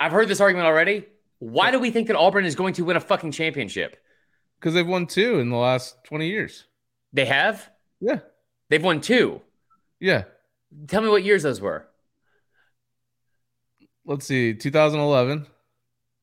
I've 0.00 0.12
heard 0.12 0.28
this 0.28 0.40
argument 0.40 0.66
already. 0.66 1.06
Why 1.40 1.70
do 1.70 1.78
we 1.78 1.90
think 1.90 2.08
that 2.08 2.16
Auburn 2.16 2.44
is 2.44 2.54
going 2.54 2.74
to 2.74 2.84
win 2.84 2.96
a 2.96 3.00
fucking 3.00 3.32
championship? 3.32 3.96
Because 4.58 4.74
they've 4.74 4.86
won 4.86 5.06
two 5.06 5.38
in 5.38 5.50
the 5.50 5.56
last 5.56 5.96
20 6.04 6.26
years. 6.26 6.64
They 7.12 7.26
have. 7.26 7.70
Yeah. 8.00 8.20
They've 8.70 8.82
won 8.82 9.00
two. 9.00 9.40
Yeah. 10.00 10.24
Tell 10.88 11.00
me 11.00 11.08
what 11.08 11.24
years 11.24 11.44
those 11.44 11.60
were. 11.60 11.86
Let's 14.04 14.26
see. 14.26 14.54
2011. 14.54 15.46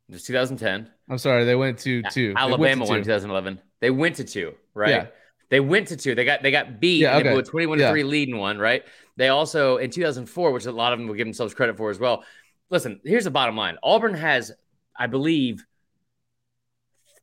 It 0.09 0.13
was 0.13 0.23
2010. 0.23 0.89
I'm 1.09 1.17
sorry. 1.17 1.45
They 1.45 1.55
went 1.55 1.79
to 1.79 2.03
two. 2.03 2.27
They 2.27 2.33
went 2.33 2.39
Alabama 2.39 2.85
to 2.85 2.89
won 2.89 2.99
two. 2.99 3.05
2011. 3.05 3.61
They 3.85 3.91
went 3.91 4.15
to 4.15 4.23
two, 4.23 4.55
right? 4.73 4.89
Yeah. 4.89 5.07
They 5.49 5.59
went 5.59 5.89
to 5.89 5.95
two. 5.95 6.15
They 6.15 6.25
got 6.25 6.41
they 6.41 6.49
got 6.49 6.79
beat. 6.79 7.01
Yeah, 7.01 7.17
and 7.17 7.23
They 7.23 7.29
blew 7.29 7.39
a 7.39 7.43
21 7.43 7.77
to. 7.77 7.89
3 7.91 8.03
lead 8.03 8.29
in 8.29 8.37
one, 8.39 8.57
right? 8.57 8.83
They 9.15 9.27
also 9.27 9.77
in 9.77 9.91
2004, 9.91 10.51
which 10.51 10.65
a 10.65 10.71
lot 10.71 10.91
of 10.91 10.97
them 10.97 11.07
will 11.07 11.13
give 11.13 11.27
themselves 11.27 11.53
credit 11.53 11.77
for 11.77 11.91
as 11.91 11.99
well. 11.99 12.23
Listen, 12.71 12.99
here's 13.03 13.25
the 13.25 13.29
bottom 13.29 13.55
line. 13.55 13.77
Auburn 13.83 14.15
has, 14.15 14.51
I 14.97 15.05
believe, 15.05 15.63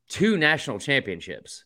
two 0.08 0.36
national 0.36 0.78
championships 0.78 1.64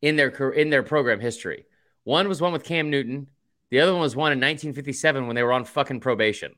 in 0.00 0.16
their 0.16 0.30
in 0.50 0.70
their 0.70 0.82
program 0.82 1.20
history. 1.20 1.66
One 2.02 2.26
was 2.26 2.40
one 2.40 2.52
with 2.52 2.64
Cam 2.64 2.90
Newton. 2.90 3.28
The 3.70 3.78
other 3.78 3.92
one 3.92 4.00
was 4.00 4.16
one 4.16 4.32
in 4.32 4.38
1957 4.38 5.28
when 5.28 5.36
they 5.36 5.44
were 5.44 5.52
on 5.52 5.64
fucking 5.64 6.00
probation. 6.00 6.56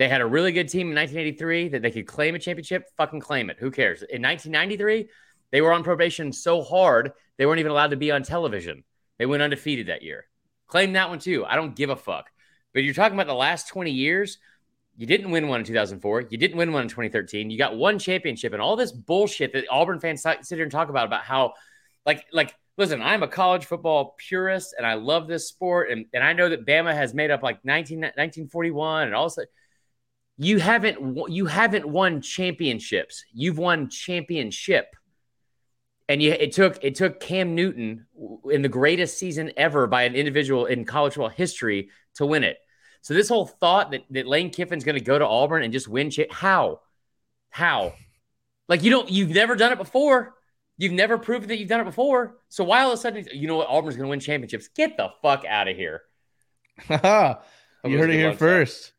They 0.00 0.08
had 0.08 0.20
a 0.20 0.26
really 0.26 0.50
good 0.50 0.68
team 0.68 0.88
in 0.88 0.96
1983 0.96 1.68
that 1.68 1.82
they 1.82 1.92
could 1.92 2.08
claim 2.08 2.34
a 2.34 2.40
championship. 2.40 2.88
Fucking 2.96 3.20
claim 3.20 3.50
it. 3.50 3.58
Who 3.60 3.70
cares? 3.70 4.02
In 4.02 4.20
1993, 4.20 5.08
they 5.52 5.60
were 5.60 5.72
on 5.72 5.84
probation 5.84 6.32
so 6.32 6.62
hard 6.62 7.12
they 7.38 7.46
weren't 7.46 7.60
even 7.60 7.72
allowed 7.72 7.90
to 7.90 7.96
be 7.96 8.10
on 8.10 8.22
television. 8.22 8.84
They 9.18 9.26
went 9.26 9.42
undefeated 9.42 9.86
that 9.86 10.02
year. 10.02 10.26
Claim 10.66 10.94
that 10.94 11.08
one 11.08 11.18
too. 11.18 11.44
I 11.44 11.56
don't 11.56 11.76
give 11.76 11.90
a 11.90 11.96
fuck. 11.96 12.30
But 12.72 12.82
you're 12.82 12.94
talking 12.94 13.14
about 13.14 13.26
the 13.26 13.34
last 13.34 13.68
20 13.68 13.90
years. 13.90 14.38
You 14.96 15.06
didn't 15.06 15.30
win 15.30 15.48
one 15.48 15.60
in 15.60 15.66
2004. 15.66 16.22
You 16.30 16.38
didn't 16.38 16.56
win 16.56 16.72
one 16.72 16.82
in 16.82 16.88
2013. 16.88 17.50
You 17.50 17.58
got 17.58 17.76
one 17.76 17.98
championship 17.98 18.52
and 18.52 18.60
all 18.60 18.76
this 18.76 18.92
bullshit 18.92 19.52
that 19.52 19.64
Auburn 19.70 20.00
fans 20.00 20.22
sit 20.22 20.46
here 20.50 20.62
and 20.62 20.72
talk 20.72 20.88
about 20.88 21.06
about 21.06 21.24
how, 21.24 21.54
like, 22.04 22.26
like, 22.32 22.54
listen, 22.76 23.02
I'm 23.02 23.22
a 23.22 23.28
college 23.28 23.64
football 23.64 24.14
purist 24.18 24.74
and 24.76 24.86
I 24.86 24.94
love 24.94 25.28
this 25.28 25.48
sport. 25.48 25.90
And, 25.90 26.06
and 26.12 26.22
I 26.22 26.32
know 26.32 26.48
that 26.48 26.66
Bama 26.66 26.94
has 26.94 27.14
made 27.14 27.30
up 27.30 27.42
like 27.42 27.64
19, 27.64 28.00
1941 28.00 29.06
and 29.06 29.14
all 29.14 29.28
this. 29.28 29.38
You 30.38 30.58
haven't 30.58 31.30
you 31.30 31.46
haven't 31.46 31.86
won 31.86 32.22
championships. 32.22 33.24
You've 33.32 33.58
won 33.58 33.90
championship. 33.90 34.86
And 36.12 36.22
you, 36.22 36.32
it 36.32 36.52
took 36.52 36.78
it 36.84 36.94
took 36.94 37.20
Cam 37.20 37.54
Newton 37.54 38.04
in 38.50 38.60
the 38.60 38.68
greatest 38.68 39.16
season 39.16 39.50
ever 39.56 39.86
by 39.86 40.02
an 40.02 40.14
individual 40.14 40.66
in 40.66 40.84
college 40.84 41.14
football 41.14 41.30
history 41.30 41.88
to 42.16 42.26
win 42.26 42.44
it. 42.44 42.58
So 43.00 43.14
this 43.14 43.30
whole 43.30 43.46
thought 43.46 43.92
that, 43.92 44.02
that 44.10 44.26
Lane 44.26 44.50
Kiffin's 44.50 44.84
going 44.84 44.98
to 44.98 45.00
go 45.02 45.18
to 45.18 45.26
Auburn 45.26 45.62
and 45.62 45.72
just 45.72 45.88
win 45.88 46.10
cha- 46.10 46.24
how? 46.30 46.80
How? 47.48 47.94
Like 48.68 48.82
you 48.82 48.90
don't 48.90 49.10
you've 49.10 49.30
never 49.30 49.56
done 49.56 49.72
it 49.72 49.78
before. 49.78 50.34
You've 50.76 50.92
never 50.92 51.16
proven 51.16 51.48
that 51.48 51.56
you've 51.56 51.70
done 51.70 51.80
it 51.80 51.84
before. 51.84 52.36
So 52.50 52.62
why 52.62 52.82
all 52.82 52.92
of 52.92 52.98
a 52.98 53.00
sudden 53.00 53.26
you 53.32 53.48
know 53.48 53.56
what 53.56 53.68
Auburn's 53.70 53.96
going 53.96 54.04
to 54.04 54.10
win 54.10 54.20
championships? 54.20 54.68
Get 54.68 54.98
the 54.98 55.08
fuck 55.22 55.46
out 55.46 55.66
of 55.66 55.76
here. 55.78 56.02
You 57.84 57.96
heard 57.96 58.10
it 58.10 58.16
here 58.16 58.34
first. 58.34 58.92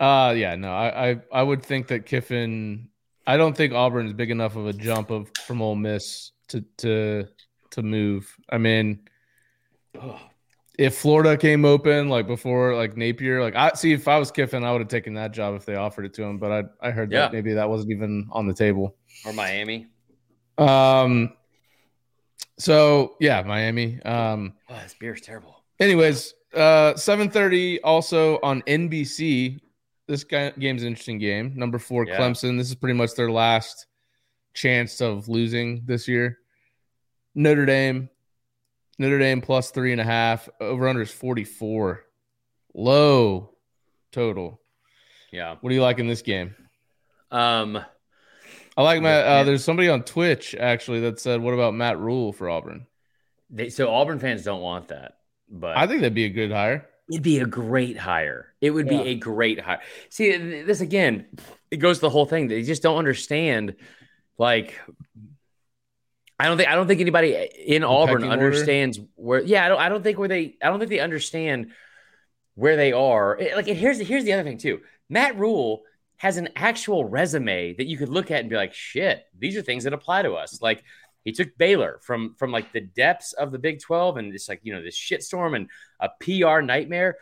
Uh 0.00 0.34
yeah, 0.36 0.56
no, 0.56 0.72
I, 0.72 1.10
I 1.10 1.20
I 1.32 1.42
would 1.44 1.62
think 1.62 1.86
that 1.86 2.06
Kiffin 2.06 2.88
I 3.28 3.36
don't 3.36 3.54
think 3.54 3.74
Auburn 3.74 4.06
is 4.06 4.14
big 4.14 4.30
enough 4.30 4.56
of 4.56 4.66
a 4.66 4.72
jump 4.72 5.10
of 5.10 5.30
from 5.46 5.60
Ole 5.60 5.74
Miss 5.76 6.32
to 6.48 6.62
to 6.78 7.26
to 7.72 7.82
move. 7.82 8.34
I 8.48 8.56
mean, 8.56 9.00
if 10.78 10.96
Florida 10.96 11.36
came 11.36 11.64
open 11.66 12.08
like 12.08 12.26
before 12.26 12.74
like 12.74 12.96
Napier, 12.96 13.42
like 13.42 13.54
I 13.54 13.72
see 13.74 13.92
if 13.92 14.08
I 14.08 14.18
was 14.18 14.30
Kiffin, 14.30 14.64
I 14.64 14.72
would 14.72 14.80
have 14.80 14.88
taken 14.88 15.12
that 15.14 15.32
job 15.32 15.54
if 15.56 15.66
they 15.66 15.74
offered 15.74 16.06
it 16.06 16.14
to 16.14 16.22
him, 16.22 16.38
but 16.38 16.50
I 16.80 16.88
I 16.88 16.90
heard 16.90 17.12
Yeah. 17.12 17.20
that 17.20 17.32
maybe 17.34 17.52
that 17.54 17.68
wasn't 17.68 17.90
even 17.92 18.28
on 18.32 18.46
the 18.46 18.54
table. 18.54 18.96
Or 19.26 19.32
Miami. 19.34 19.88
Um 20.56 21.32
so 22.58 23.16
yeah, 23.20 23.42
Miami. 23.42 24.00
Um 24.02 24.54
Oh, 24.70 24.74
this 24.82 24.94
beer's 24.98 25.20
terrible. 25.20 25.64
Anyways, 25.80 26.34
uh, 26.54 26.96
seven 26.96 27.30
thirty 27.30 27.80
also 27.82 28.38
on 28.42 28.62
NBC. 28.62 29.60
This 30.08 30.24
guy, 30.24 30.50
game's 30.58 30.82
an 30.82 30.88
interesting 30.88 31.18
game. 31.18 31.52
Number 31.54 31.78
four, 31.78 32.06
Yeah. 32.06 32.18
Clemson. 32.18 32.56
This 32.58 32.68
is 32.68 32.74
pretty 32.74 32.94
much 32.94 33.14
their 33.14 33.30
last 33.30 33.86
chance 34.54 35.00
of 35.00 35.28
losing 35.28 35.82
this 35.84 36.08
year. 36.08 36.38
Notre 37.34 37.66
Dame, 37.66 38.08
Notre 38.98 39.18
Dame 39.18 39.40
plus 39.40 39.70
three 39.70 39.92
and 39.92 40.00
a 40.00 40.04
half. 40.04 40.48
Over 40.60 40.88
under 40.88 41.02
is 41.02 41.10
forty 41.10 41.44
four. 41.44 42.04
Low 42.74 43.50
total. 44.10 44.60
Yeah. 45.30 45.56
What 45.60 45.68
do 45.68 45.74
you 45.76 45.82
like 45.82 45.98
in 45.98 46.08
this 46.08 46.22
game? 46.22 46.54
Um 47.30 47.78
I 48.76 48.82
like 48.82 49.02
Matt. 49.02 49.26
Uh, 49.26 49.44
there's 49.44 49.64
somebody 49.64 49.88
on 49.88 50.04
Twitch 50.04 50.54
actually 50.54 51.00
that 51.00 51.18
said, 51.20 51.40
"What 51.42 51.52
about 51.52 51.74
Matt 51.74 51.98
Rhule 51.98 52.32
for 52.32 52.48
Auburn?" 52.48 52.86
they, 53.50 53.70
so 53.70 53.92
Auburn 53.92 54.20
fans 54.20 54.44
don't 54.44 54.62
want 54.62 54.88
that. 54.88 55.18
But 55.50 55.76
I 55.76 55.86
think 55.86 56.00
that'd 56.00 56.14
be 56.14 56.26
a 56.26 56.30
good 56.30 56.52
hire. 56.52 56.88
It'd 57.10 57.22
be 57.22 57.38
a 57.38 57.46
great 57.46 57.96
hire. 57.96 58.52
It 58.60 58.70
would 58.70 58.86
Yeah. 58.90 59.02
be 59.02 59.08
a 59.10 59.14
great 59.14 59.60
hire. 59.60 59.80
See, 60.10 60.36
this 60.62 60.80
again, 60.80 61.26
it 61.70 61.78
goes 61.78 61.98
to 61.98 62.02
the 62.02 62.10
whole 62.10 62.26
thing. 62.26 62.48
They 62.48 62.62
just 62.62 62.82
don't 62.82 62.98
understand. 62.98 63.76
Like, 64.36 64.78
I 66.38 66.46
don't 66.46 66.56
think 66.56 66.68
I 66.68 66.74
don't 66.74 66.86
think 66.86 67.00
anybody 67.00 67.34
eh, 67.34 67.46
in 67.66 67.82
Auburn 67.84 68.16
pecking 68.18 68.30
order? 68.30 68.44
understands 68.46 69.00
where. 69.16 69.40
Yeah, 69.42 69.64
I 69.64 69.68
don't. 69.68 69.80
I 69.80 69.88
don't 69.88 70.02
think 70.02 70.18
where 70.18 70.28
they. 70.28 70.56
I 70.62 70.68
don't 70.68 70.78
think 70.78 70.90
they 70.90 71.00
understand 71.00 71.72
where 72.54 72.76
they 72.76 72.92
are. 72.92 73.36
It- 73.38 73.56
like, 73.56 73.66
here's 73.66 73.98
here's 73.98 74.24
the 74.24 74.34
other 74.34 74.44
thing 74.44 74.58
too. 74.58 74.80
Matt 75.08 75.36
Rhule 75.38 75.82
has 76.18 76.36
an 76.36 76.48
actual 76.56 77.04
resume 77.04 77.74
that 77.74 77.86
you 77.86 77.96
could 77.96 78.08
look 78.08 78.30
at 78.30 78.40
and 78.40 78.50
be 78.50 78.56
like, 78.56 78.74
shit, 78.74 79.24
these 79.38 79.56
are 79.56 79.62
things 79.62 79.84
that 79.84 79.92
apply 79.92 80.22
to 80.22 80.32
us. 80.34 80.60
Like, 80.60 80.82
he 81.24 81.32
took 81.32 81.56
Baylor 81.58 81.98
from 82.02 82.34
from 82.38 82.52
like 82.52 82.72
the 82.72 82.80
depths 82.80 83.32
of 83.32 83.52
the 83.52 83.58
Big 83.58 83.80
Twelve 83.80 84.16
and 84.16 84.32
just 84.32 84.48
like 84.48 84.60
you 84.62 84.74
know 84.74 84.82
this 84.82 84.98
shitstorm 84.98 85.56
and 85.56 85.68
a 86.00 86.08
PR 86.20 86.60
nightmare 86.60 87.16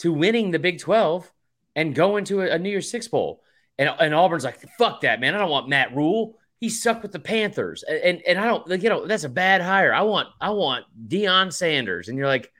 to 0.00 0.12
winning 0.12 0.50
the 0.50 0.58
Big 0.58 0.78
12 0.78 1.30
and 1.76 1.94
going 1.94 2.24
to 2.24 2.40
a, 2.40 2.54
a 2.54 2.58
New 2.58 2.70
Year's 2.70 2.90
Six 2.90 3.06
Bowl. 3.08 3.42
And, 3.78 3.88
and 4.00 4.14
Auburn's 4.14 4.44
like, 4.44 4.58
fuck 4.78 5.02
that, 5.02 5.20
man. 5.20 5.34
I 5.34 5.38
don't 5.38 5.50
want 5.50 5.68
Matt 5.68 5.94
Rhule. 5.94 6.38
He 6.58 6.68
sucked 6.68 7.02
with 7.02 7.12
the 7.12 7.18
Panthers. 7.18 7.82
And, 7.82 7.98
and, 7.98 8.22
and 8.26 8.38
I 8.38 8.46
don't, 8.46 8.66
like, 8.68 8.82
you 8.82 8.88
know, 8.88 9.06
that's 9.06 9.24
a 9.24 9.28
bad 9.28 9.60
hire. 9.60 9.92
I 9.92 10.02
want, 10.02 10.28
I 10.40 10.50
want 10.50 10.86
Deion 11.06 11.52
Sanders. 11.52 12.08
And 12.08 12.16
you're 12.16 12.26
like, 12.26 12.50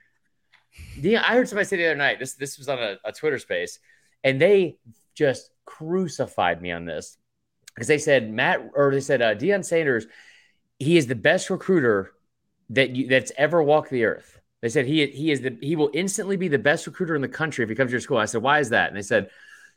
Deion, 0.97 1.23
I 1.23 1.33
heard 1.33 1.49
somebody 1.49 1.65
say 1.65 1.77
the 1.77 1.87
other 1.87 1.95
night, 1.95 2.19
this, 2.19 2.35
this 2.35 2.57
was 2.57 2.69
on 2.69 2.79
a, 2.79 2.97
a 3.03 3.11
Twitter 3.11 3.39
space, 3.39 3.79
and 4.23 4.39
they 4.39 4.77
just 5.15 5.49
crucified 5.65 6.61
me 6.61 6.71
on 6.71 6.85
this 6.85 7.17
because 7.73 7.87
they 7.87 7.97
said 7.97 8.31
Matt, 8.31 8.69
or 8.75 8.91
they 8.91 9.01
said 9.01 9.21
uh, 9.21 9.35
Deion 9.35 9.65
Sanders, 9.65 10.05
he 10.81 10.97
is 10.97 11.07
the 11.07 11.15
best 11.15 11.49
recruiter 11.49 12.11
that 12.71 12.95
you, 12.95 13.07
that's 13.07 13.31
ever 13.37 13.61
walked 13.61 13.91
the 13.91 14.05
earth. 14.05 14.39
They 14.61 14.69
said 14.69 14.85
he 14.85 15.05
he 15.07 15.31
is 15.31 15.41
the 15.41 15.57
he 15.61 15.75
will 15.75 15.91
instantly 15.93 16.37
be 16.37 16.47
the 16.47 16.59
best 16.59 16.87
recruiter 16.87 17.15
in 17.15 17.21
the 17.21 17.27
country 17.27 17.63
if 17.63 17.69
he 17.69 17.75
comes 17.75 17.89
to 17.89 17.93
your 17.93 18.01
school. 18.01 18.17
I 18.17 18.25
said, 18.25 18.41
why 18.41 18.59
is 18.59 18.69
that? 18.69 18.89
And 18.89 18.97
they 18.97 19.01
said, 19.01 19.29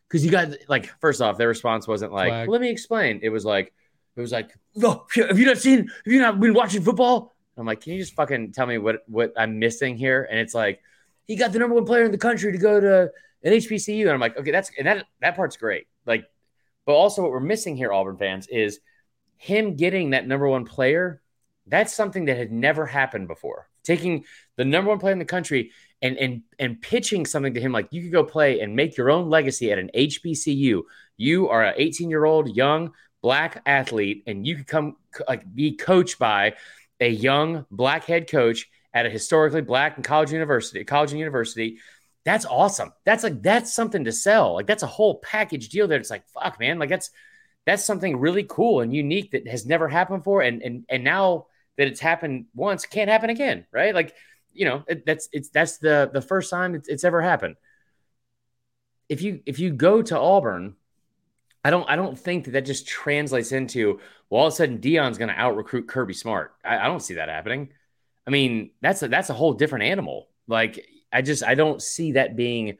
because 0.09 0.25
you 0.25 0.31
got 0.31 0.49
like 0.69 0.87
first 1.01 1.21
off, 1.21 1.37
their 1.37 1.49
response 1.49 1.87
wasn't 1.87 2.13
like, 2.13 2.31
well, 2.31 2.47
let 2.47 2.61
me 2.61 2.71
explain. 2.71 3.21
It 3.23 3.29
was 3.29 3.45
like, 3.45 3.73
it 4.17 4.21
was 4.21 4.33
like, 4.33 4.51
no, 4.75 5.07
have 5.15 5.39
you 5.39 5.47
not 5.47 5.59
seen? 5.59 5.89
Have 5.89 6.13
you 6.13 6.21
not 6.21 6.41
been 6.41 6.55
watching 6.55 6.83
football? 6.83 7.35
And 7.57 7.63
I'm 7.63 7.67
like, 7.67 7.83
can 7.83 7.93
you 7.93 7.99
just 7.99 8.15
fucking 8.15 8.53
tell 8.53 8.67
me 8.67 8.79
what 8.79 9.03
what 9.07 9.33
I'm 9.37 9.59
missing 9.59 9.97
here? 9.97 10.27
And 10.31 10.39
it's 10.39 10.55
like, 10.55 10.81
he 11.27 11.37
got 11.37 11.53
the 11.53 11.59
number 11.59 11.75
one 11.75 11.85
player 11.85 12.05
in 12.05 12.13
the 12.13 12.19
country 12.19 12.53
to 12.53 12.59
go 12.59 12.81
to 12.81 13.11
an 13.43 13.53
HBCU, 13.53 14.03
and 14.03 14.11
I'm 14.11 14.21
like, 14.21 14.39
okay, 14.39 14.51
that's 14.51 14.71
and 14.79 14.87
that 14.87 15.07
that 15.21 15.37
part's 15.37 15.57
great. 15.57 15.87
Like, 16.07 16.25
but 16.87 16.93
also 16.93 17.23
what 17.23 17.31
we're 17.31 17.41
missing 17.41 17.77
here, 17.77 17.93
Auburn 17.93 18.17
fans, 18.17 18.49
is 18.49 18.81
him 19.37 19.77
getting 19.77 20.11
that 20.11 20.27
number 20.27 20.49
one 20.49 20.65
player. 20.65 21.21
That's 21.67 21.95
something 21.95 22.27
that 22.27 22.37
had 22.37 22.53
never 22.53 22.87
happened 22.87 23.29
before. 23.29 23.69
Taking 23.83 24.25
the 24.57 24.65
number 24.65 24.91
one 24.91 24.99
player 24.99 25.13
in 25.13 25.19
the 25.19 25.25
country 25.25 25.73
and 26.03 26.17
and 26.19 26.43
and 26.59 26.81
pitching 26.81 27.27
something 27.27 27.55
to 27.55 27.61
him 27.61 27.73
like 27.73 27.89
you 27.91 28.03
could 28.03 28.13
go 28.13 28.25
play 28.25 28.61
and 28.61 28.77
make 28.77 28.97
your 28.97 29.11
own 29.11 29.31
legacy 29.31 29.73
at 29.73 29.79
an 29.79 29.91
HBCU. 29.95 30.83
You 31.17 31.49
are 31.49 31.65
an 31.65 31.75
18 31.77 32.11
year 32.11 32.25
old 32.25 32.55
young 32.55 32.93
black 33.23 33.63
athlete, 33.65 34.23
and 34.27 34.47
you 34.47 34.57
could 34.57 34.67
come 34.67 34.97
like 35.27 35.53
be 35.55 35.77
coached 35.77 36.19
by 36.19 36.55
a 37.01 37.09
young 37.09 37.65
black 37.71 38.05
head 38.05 38.29
coach 38.29 38.69
at 38.93 39.07
a 39.07 39.11
historically 39.11 39.63
black 39.63 39.97
and 39.97 40.05
college 40.05 40.31
university, 40.31 40.85
college 40.85 41.11
and 41.11 41.19
university. 41.19 41.79
That's 42.25 42.45
awesome. 42.47 42.93
That's 43.05 43.25
like 43.25 43.43
that's 43.43 43.75
something 43.75 44.05
to 44.05 44.13
sell. 44.13 44.55
Like 44.55 44.67
that's 44.67 44.83
a 44.83 44.89
whole 44.89 45.21
package 45.21 45.71
deal 45.71 45.89
there. 45.89 45.99
It's 45.99 46.11
like 46.11 46.29
fuck, 46.29 46.61
man. 46.61 46.79
Like 46.79 46.91
that's 46.91 47.11
that's 47.67 47.85
something 47.85 48.19
really 48.19 48.45
cool 48.45 48.81
and 48.81 48.95
unique 48.95 49.33
that 49.33 49.49
has 49.49 49.67
never 49.67 49.89
happened 49.89 50.21
before. 50.21 50.43
And 50.43 50.63
and 50.63 50.85
and 50.89 51.05
now 51.05 51.47
that 51.77 51.89
it's 51.89 52.01
happened 52.01 52.47
once 52.55 52.87
can't 52.87 53.11
happen 53.11 53.31
again, 53.31 53.67
right? 53.73 53.95
Like, 53.95 54.15
you 54.53 54.65
know, 54.65 54.85
it, 54.87 55.07
that's 55.07 55.29
it's 55.33 55.49
that's 55.49 55.79
the 55.79 56.11
the 56.13 56.23
first 56.23 56.51
time 56.51 56.75
it's, 56.75 56.89
it's 56.89 57.05
ever 57.05 57.21
happened. 57.21 57.57
If 59.09 59.23
you 59.23 59.41
if 59.47 59.59
you 59.59 59.71
go 59.71 60.03
to 60.03 60.19
Auburn, 60.19 60.77
I 61.65 61.71
don't 61.71 61.89
I 61.89 61.97
don't 61.97 62.19
think 62.19 62.45
that 62.45 62.53
that 62.53 62.67
just 62.67 62.87
translates 62.87 63.53
into 63.53 64.01
well 64.29 64.43
all 64.43 64.47
of 64.49 64.53
a 64.53 64.57
sudden 64.57 64.79
Deion's 64.79 65.19
going 65.19 65.31
to 65.31 65.41
out 65.41 65.57
recruit 65.57 65.89
Kirby 65.89 66.15
Smart. 66.15 66.55
I, 66.65 66.79
I 66.79 66.87
don't 66.87 67.03
see 67.03 67.15
that 67.15 67.29
happening. 67.29 67.71
I 68.27 68.31
mean, 68.31 68.71
that's 68.81 69.03
a, 69.03 69.09
that's 69.09 69.31
a 69.31 69.35
whole 69.35 69.53
different 69.53 69.85
animal. 69.85 70.29
Like, 70.47 70.87
I 71.13 71.23
just 71.23 71.43
I 71.43 71.55
don't 71.55 71.81
see 71.83 72.13
that 72.13 72.37
being 72.37 72.79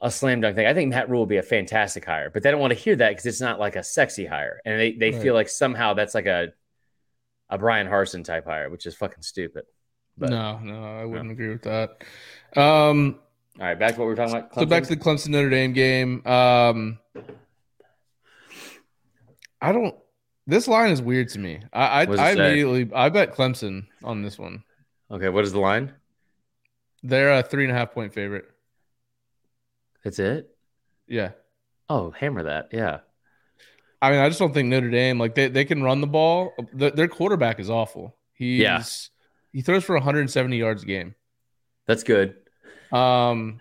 a 0.00 0.10
slam 0.10 0.40
dunk 0.42 0.56
thing. 0.56 0.66
I 0.66 0.74
think 0.74 0.90
Matt 0.90 1.08
Rhule 1.08 1.20
will 1.20 1.26
be 1.26 1.38
a 1.38 1.42
fantastic 1.42 2.04
hire, 2.04 2.28
but 2.30 2.42
they 2.42 2.50
don't 2.50 2.60
want 2.60 2.72
to 2.72 2.78
hear 2.78 2.96
that 2.96 3.10
because 3.10 3.26
it's 3.26 3.40
not 3.40 3.58
like 3.58 3.76
a 3.76 3.82
sexy 3.82 4.26
hire, 4.26 4.60
and 4.64 4.78
they 4.78 4.92
they 4.92 5.10
Right. 5.12 5.22
feel 5.22 5.34
like 5.34 5.48
somehow 5.48 5.94
that's 5.94 6.14
like 6.14 6.26
a 6.26 6.48
a 7.48 7.56
Bryan 7.58 7.86
Harsin 7.86 8.24
type 8.24 8.44
hire, 8.44 8.68
which 8.70 8.86
is 8.86 8.94
fucking 8.96 9.22
stupid. 9.22 9.64
But- 10.18 10.30
no, 10.30 10.58
no, 10.58 10.82
I 10.84 11.04
wouldn't 11.04 11.30
agree 11.30 11.48
with 11.50 11.62
that. 11.62 12.02
Um, 12.56 13.18
All 13.60 13.66
right, 13.66 13.78
back 13.78 13.94
to 13.94 14.00
what 14.00 14.06
we 14.06 14.10
were 14.10 14.16
talking 14.16 14.34
about. 14.36 14.54
so 14.54 14.66
back 14.66 14.82
to 14.84 14.88
the 14.88 14.96
Clemson 14.96 15.28
Notre 15.28 15.48
Dame 15.50 15.72
game. 15.72 16.26
Um, 16.26 16.98
I 19.60 19.72
don't. 19.72 19.94
This 20.46 20.68
line 20.68 20.90
is 20.90 21.02
weird 21.02 21.28
to 21.30 21.38
me. 21.38 21.60
I 21.72 21.86
I, 21.86 22.04
What 22.04 22.16
does 22.16 22.20
it 22.20 22.22
I 22.40 22.44
immediately 22.46 22.90
I 22.94 23.08
bet 23.08 23.34
Clemson 23.34 23.86
on 24.04 24.22
this 24.22 24.38
one. 24.38 24.62
okay. 25.10 25.28
What 25.28 25.44
is 25.44 25.52
the 25.52 25.58
line? 25.60 25.92
They're 27.02 27.32
a 27.32 27.42
three 27.42 27.64
and 27.64 27.72
a 27.72 27.74
half 27.76 27.92
point 27.92 28.12
favorite. 28.12 28.46
That's 30.06 30.20
it. 30.20 30.56
Yeah. 31.08 31.32
Oh, 31.88 32.12
hammer 32.12 32.44
that. 32.44 32.68
Yeah. 32.72 33.00
I 34.00 34.12
mean, 34.12 34.20
I 34.20 34.28
just 34.28 34.38
don't 34.38 34.54
think 34.54 34.68
Notre 34.68 34.88
Dame 34.88 35.18
like 35.18 35.34
they, 35.34 35.48
they 35.48 35.64
can 35.64 35.82
run 35.82 36.00
the 36.00 36.06
ball. 36.06 36.52
The, 36.72 36.92
their 36.92 37.08
quarterback 37.08 37.58
is 37.58 37.68
awful. 37.68 38.14
He's 38.34 38.60
Yeah. 38.60 38.84
he 39.52 39.62
throws 39.62 39.82
for 39.82 39.96
170 39.96 40.56
yards 40.56 40.84
a 40.84 40.86
game. 40.86 41.16
That's 41.88 42.04
good. 42.04 42.36
Um, 42.92 43.60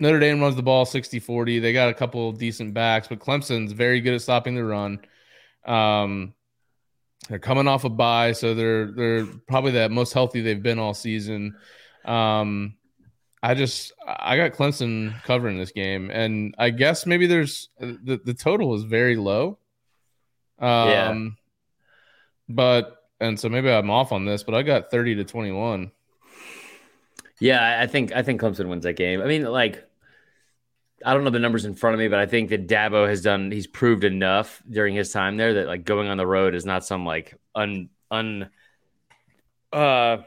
Notre 0.00 0.20
Dame 0.20 0.40
runs 0.40 0.56
the 0.56 0.62
ball 0.62 0.86
60-40. 0.86 1.60
They 1.60 1.74
got 1.74 1.90
a 1.90 1.94
couple 1.94 2.30
of 2.30 2.38
decent 2.38 2.72
backs, 2.72 3.08
but 3.08 3.18
Clemson's 3.18 3.72
very 3.72 4.00
good 4.00 4.14
at 4.14 4.22
stopping 4.22 4.54
the 4.54 4.64
run. 4.64 5.00
Um, 5.66 6.32
they're 7.28 7.38
coming 7.38 7.68
off 7.68 7.84
a 7.84 7.90
bye, 7.90 8.32
so 8.32 8.54
they're 8.54 8.90
they're 8.90 9.26
probably 9.46 9.70
the 9.72 9.90
most 9.90 10.14
healthy 10.14 10.40
they've 10.40 10.62
been 10.62 10.78
all 10.78 10.94
season. 10.94 11.56
Um, 12.06 12.74
I 13.42 13.54
just 13.54 13.92
I 14.06 14.36
got 14.36 14.52
Clemson 14.52 15.20
covering 15.24 15.58
this 15.58 15.72
game, 15.72 16.10
and 16.10 16.54
I 16.58 16.70
guess 16.70 17.06
maybe 17.06 17.26
there's 17.26 17.70
the 17.80 18.20
the 18.24 18.34
total 18.34 18.74
is 18.74 18.84
very 18.84 19.16
low. 19.16 19.58
Um, 20.58 20.88
Yeah. 20.88 21.18
but 22.48 22.98
and 23.20 23.38
so 23.38 23.48
maybe 23.48 23.70
I'm 23.70 23.90
off 23.90 24.12
on 24.12 24.24
this, 24.24 24.42
but 24.44 24.54
I 24.54 24.62
got 24.62 24.90
30 24.90 25.16
to 25.16 25.24
21. 25.24 25.90
Yeah, 27.40 27.60
I- 27.60 27.82
I 27.82 27.86
think 27.88 28.12
I 28.14 28.22
think 28.22 28.40
Clemson 28.40 28.68
wins 28.68 28.84
that 28.84 28.94
game. 28.94 29.20
I 29.20 29.26
mean, 29.26 29.42
like, 29.44 29.84
I 31.04 31.12
don't 31.14 31.24
know 31.24 31.30
the 31.30 31.38
numbers 31.40 31.64
in 31.64 31.74
front 31.74 31.94
of 31.94 31.98
me, 31.98 32.06
but 32.06 32.20
I 32.20 32.26
think 32.26 32.50
that 32.50 32.68
Dabo 32.68 33.08
has 33.08 33.22
done. 33.22 33.50
He's 33.50 33.66
proved 33.66 34.04
enough 34.04 34.62
during 34.70 34.94
his 34.94 35.10
time 35.12 35.36
there 35.36 35.54
that 35.54 35.66
like 35.66 35.84
going 35.84 36.06
on 36.08 36.16
the 36.16 36.26
road 36.26 36.54
is 36.54 36.64
not 36.64 36.84
some 36.84 37.04
like 37.04 37.34
un 37.56 37.88
un 38.12 38.50
uh 39.72 40.18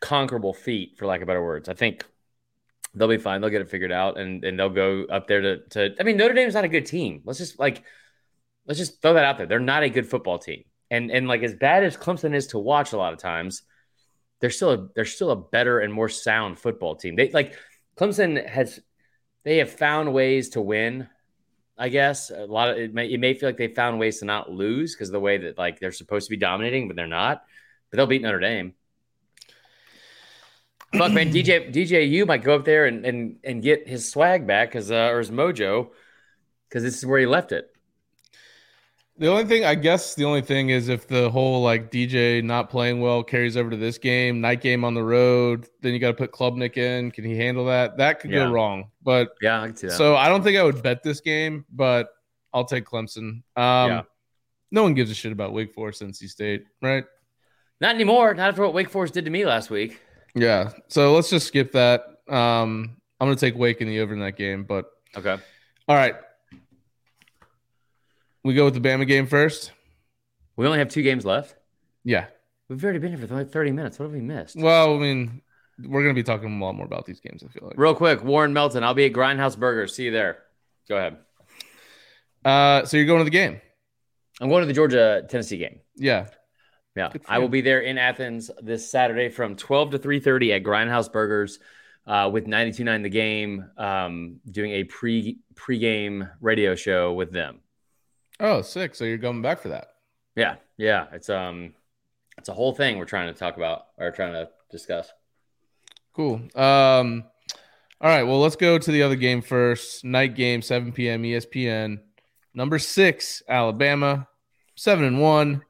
conquerable 0.00 0.52
feat, 0.52 0.98
for 0.98 1.06
lack 1.06 1.22
of 1.22 1.26
better 1.26 1.42
words. 1.42 1.68
I 1.70 1.74
think 1.74 2.04
they'll 2.94 3.08
be 3.08 3.18
fine. 3.18 3.40
They'll 3.40 3.50
get 3.50 3.62
it 3.62 3.70
figured 3.70 3.92
out, 3.92 4.18
and 4.18 4.44
and 4.44 4.58
they'll 4.58 4.70
go 4.70 5.04
up 5.10 5.26
there 5.26 5.40
to 5.40 5.58
to. 5.70 5.94
I 5.98 6.02
mean, 6.02 6.16
Notre 6.16 6.34
Dame's 6.34 6.54
not 6.54 6.64
a 6.64 6.68
good 6.68 6.86
team. 6.86 7.22
Let's 7.24 7.38
just 7.38 7.58
like 7.58 7.82
let's 8.66 8.78
just 8.78 9.02
throw 9.02 9.14
that 9.14 9.24
out 9.24 9.38
there. 9.38 9.46
They're 9.46 9.60
not 9.60 9.82
a 9.82 9.90
good 9.90 10.08
football 10.08 10.38
team, 10.38 10.64
and 10.90 11.10
and 11.10 11.28
like 11.28 11.42
as 11.42 11.54
bad 11.54 11.84
as 11.84 11.96
Clemson 11.96 12.34
is 12.34 12.48
to 12.48 12.58
watch 12.58 12.92
a 12.92 12.96
lot 12.96 13.12
of 13.12 13.18
times 13.18 13.62
they're 14.42 14.50
still 14.50 14.72
a 14.72 14.88
they're 14.94 15.04
still 15.04 15.30
a 15.30 15.36
better 15.36 15.78
and 15.78 15.94
more 15.94 16.08
sound 16.08 16.58
football 16.58 16.96
team. 16.96 17.14
They 17.14 17.30
like 17.30 17.56
Clemson 17.96 18.46
has 18.46 18.80
they 19.44 19.58
have 19.58 19.70
found 19.70 20.12
ways 20.12 20.50
to 20.50 20.60
win. 20.60 21.08
I 21.78 21.88
guess 21.88 22.30
a 22.30 22.44
lot 22.44 22.70
of 22.70 22.76
it 22.76 22.92
may 22.92 23.06
it 23.06 23.20
may 23.20 23.34
feel 23.34 23.48
like 23.48 23.56
they 23.56 23.68
found 23.68 24.00
ways 24.00 24.18
to 24.18 24.24
not 24.24 24.50
lose 24.50 24.94
because 24.94 25.12
the 25.12 25.20
way 25.20 25.38
that 25.38 25.56
like 25.56 25.78
they're 25.78 25.92
supposed 25.92 26.26
to 26.26 26.30
be 26.30 26.36
dominating, 26.36 26.88
but 26.88 26.96
they're 26.96 27.06
not. 27.06 27.44
But 27.90 27.96
they'll 27.96 28.06
beat 28.06 28.22
Notre 28.22 28.40
Dame. 28.40 28.74
Fuck 30.94 31.12
man, 31.12 31.32
DJ 31.32 31.72
DJ 31.72 32.08
you 32.08 32.26
might 32.26 32.42
go 32.42 32.54
up 32.54 32.64
there 32.64 32.86
and 32.86 33.04
and 33.06 33.36
and 33.44 33.62
get 33.62 33.88
his 33.88 34.10
swag 34.10 34.46
back 34.46 34.68
because 34.70 34.90
uh, 34.90 35.08
or 35.12 35.18
his 35.18 35.30
mojo 35.30 35.90
because 36.68 36.82
this 36.82 36.96
is 36.98 37.06
where 37.06 37.18
he 37.18 37.26
left 37.26 37.52
it. 37.52 37.68
The 39.18 39.28
only 39.28 39.44
thing, 39.44 39.64
I 39.64 39.74
guess, 39.74 40.14
the 40.14 40.24
only 40.24 40.40
thing 40.40 40.70
is 40.70 40.88
if 40.88 41.06
the 41.06 41.30
whole 41.30 41.62
like 41.62 41.90
DJ 41.90 42.42
not 42.42 42.70
playing 42.70 43.00
well 43.00 43.22
carries 43.22 43.56
over 43.56 43.70
to 43.70 43.76
this 43.76 43.98
game, 43.98 44.40
night 44.40 44.60
game 44.62 44.84
on 44.84 44.94
the 44.94 45.02
road, 45.02 45.68
then 45.82 45.92
you 45.92 45.98
got 45.98 46.08
to 46.08 46.14
put 46.14 46.32
Klubnik 46.32 46.76
in. 46.78 47.10
Can 47.10 47.24
he 47.24 47.36
handle 47.36 47.66
that? 47.66 47.98
That 47.98 48.20
could 48.20 48.30
Yeah. 48.30 48.46
go 48.46 48.50
wrong. 48.52 48.90
But 49.02 49.34
Yeah, 49.42 49.60
I 49.62 49.66
can 49.66 49.76
see 49.76 49.86
that. 49.88 49.96
so 49.96 50.16
I 50.16 50.28
don't 50.28 50.42
think 50.42 50.56
I 50.58 50.62
would 50.62 50.82
bet 50.82 51.02
this 51.02 51.20
game, 51.20 51.66
but 51.70 52.08
I'll 52.54 52.64
take 52.64 52.84
Clemson. 52.86 53.42
Um, 53.54 53.90
Yeah. 53.90 54.02
No 54.70 54.82
one 54.82 54.94
gives 54.94 55.10
a 55.10 55.14
shit 55.14 55.30
about 55.32 55.52
Wake 55.52 55.72
Forest, 55.74 56.02
NC 56.02 56.28
State, 56.28 56.64
right? 56.80 57.04
not 57.80 57.94
anymore. 57.94 58.32
Not 58.34 58.48
after 58.50 58.62
what 58.62 58.72
Wake 58.74 58.88
Forest 58.88 59.12
did 59.14 59.24
to 59.26 59.30
me 59.30 59.44
last 59.44 59.68
week. 59.70 60.00
Yeah. 60.34 60.70
So 60.88 61.12
let's 61.14 61.30
just 61.30 61.46
skip 61.46 61.72
that. 61.72 62.00
Um, 62.28 62.96
I'm 63.20 63.26
going 63.28 63.36
to 63.36 63.40
take 63.40 63.56
Wake 63.56 63.80
in 63.80 63.88
the 63.88 64.00
over 64.00 64.12
in 64.14 64.20
that 64.20 64.36
game. 64.36 64.64
But 64.64 64.86
Okay. 65.16 65.36
all 65.88 65.96
right. 65.96 66.14
We 68.44 68.54
go 68.54 68.64
with 68.64 68.74
the 68.74 68.80
Bama 68.80 69.06
game 69.06 69.26
first. 69.26 69.72
We 70.56 70.66
only 70.66 70.78
have 70.78 70.88
two 70.88 71.02
games 71.02 71.24
left. 71.24 71.54
Yeah. 72.04 72.26
We've 72.68 72.82
already 72.82 72.98
been 72.98 73.16
here 73.16 73.26
for 73.26 73.32
like 73.34 73.50
30 73.50 73.72
minutes. 73.72 73.98
What 73.98 74.06
have 74.06 74.12
we 74.12 74.20
missed? 74.20 74.56
Well, 74.56 74.94
I 74.96 74.98
mean, 74.98 75.42
we're 75.78 76.02
going 76.02 76.14
to 76.14 76.18
be 76.18 76.24
talking 76.24 76.60
a 76.60 76.64
lot 76.64 76.72
more 76.74 76.86
about 76.86 77.06
these 77.06 77.20
games, 77.20 77.42
I 77.44 77.48
feel 77.52 77.68
like. 77.68 77.78
Real 77.78 77.94
quick, 77.94 78.24
Warren 78.24 78.52
Melton. 78.52 78.82
I'll 78.82 78.94
be 78.94 79.04
at 79.06 79.12
Grindhouse 79.12 79.56
Burgers. 79.58 79.94
See 79.94 80.04
you 80.04 80.10
there. 80.10 80.38
Go 80.88 80.96
ahead. 80.96 81.18
Uh, 82.44 82.84
so 82.86 82.96
you're 82.96 83.06
going 83.06 83.20
to 83.20 83.24
the 83.24 83.30
game? 83.30 83.60
I'm 84.40 84.48
going 84.48 84.62
to 84.62 84.66
the 84.66 84.72
Georgia 84.72 85.24
Tennessee 85.28 85.58
game. 85.58 85.78
Yeah. 85.96 86.26
Yeah, 86.94 87.10
I 87.26 87.38
will 87.38 87.48
be 87.48 87.62
there 87.62 87.80
in 87.80 87.96
Athens 87.96 88.50
this 88.60 88.90
Saturday 88.90 89.30
from 89.30 89.56
12 89.56 89.92
to 89.92 89.98
3:30 89.98 90.56
at 90.56 90.62
Grindhouse 90.62 91.10
Burgers 91.10 91.58
uh, 92.06 92.28
with 92.32 92.46
92.9 92.46 93.02
The 93.02 93.08
Game, 93.08 93.70
um, 93.78 94.40
doing 94.50 94.72
a 94.72 94.84
pre 94.84 95.38
pre-game 95.54 96.28
radio 96.40 96.74
show 96.74 97.12
with 97.12 97.32
them. 97.32 97.60
Oh, 98.40 98.62
sick. 98.62 98.94
So 98.94 99.04
you're 99.04 99.18
going 99.18 99.42
back 99.42 99.60
for 99.60 99.68
that. 99.68 99.88
Yeah, 100.34 100.56
yeah, 100.76 101.06
it's 101.12 101.30
um, 101.30 101.74
it's 102.38 102.48
a 102.48 102.54
whole 102.54 102.74
thing 102.74 102.98
we're 102.98 103.04
trying 103.04 103.32
to 103.32 103.38
talk 103.38 103.56
about 103.56 103.86
or 103.98 104.10
trying 104.10 104.32
to 104.32 104.48
discuss. 104.70 105.10
Cool. 106.14 106.42
Um, 106.54 107.24
all 108.00 108.10
right. 108.10 108.24
Well, 108.24 108.40
let's 108.40 108.56
go 108.56 108.78
to 108.78 108.92
the 108.92 109.02
other 109.02 109.16
game 109.16 109.40
first. 109.40 110.04
Night 110.04 110.34
game, 110.34 110.60
7 110.60 110.92
p.m. 110.92 111.22
ESPN. 111.22 112.00
Number 112.54 112.78
six, 112.78 113.42
Alabama, 113.48 114.28
seven 114.74 115.04
and 115.04 115.20
one. 115.20 115.62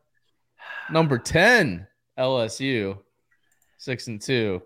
Number 0.92 1.16
10, 1.16 1.86
LSU, 2.18 2.98
six 3.78 4.08
and 4.08 4.20
two. 4.20 4.62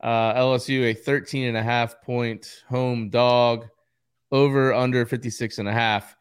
Uh, 0.00 0.34
LSU, 0.34 0.84
a 0.84 0.94
13 0.94 1.48
and 1.48 1.56
a 1.56 1.62
half 1.62 2.00
point 2.00 2.62
home 2.68 3.10
dog, 3.10 3.66
over 4.30 4.72
under 4.72 5.04
56 5.04 5.58
and 5.58 5.68
a 5.68 5.72
half. 5.72 6.16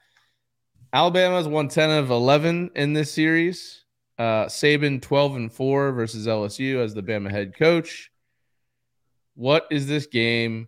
Alabama's 0.91 1.47
won 1.47 1.67
10 1.67 1.91
of 1.91 2.09
11 2.09 2.71
in 2.75 2.93
this 2.93 3.11
series. 3.11 3.83
Uh, 4.17 4.45
Saban 4.45 4.99
12 4.99 5.35
and 5.35 5.53
4 5.53 5.91
versus 5.91 6.25
LSU 6.25 6.83
as 6.83 6.95
the 6.95 7.03
Bama 7.03 7.29
head 7.29 7.55
coach. 7.55 8.09
What 9.35 9.67
is 9.69 9.85
this 9.85 10.07
game 10.07 10.67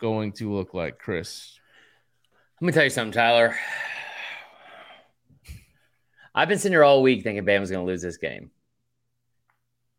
going 0.00 0.32
to 0.32 0.52
look 0.52 0.74
like, 0.74 0.98
Chris? 0.98 1.60
Let 2.60 2.66
me 2.66 2.72
tell 2.72 2.84
you 2.84 2.90
something, 2.90 3.12
Tyler. 3.12 3.56
I've 6.36 6.48
been 6.48 6.58
sitting 6.58 6.74
here 6.74 6.84
all 6.84 7.02
week 7.02 7.24
thinking 7.24 7.44
Bama's 7.44 7.70
going 7.70 7.84
to 7.84 7.90
lose 7.90 8.02
this 8.02 8.18
game. 8.18 8.50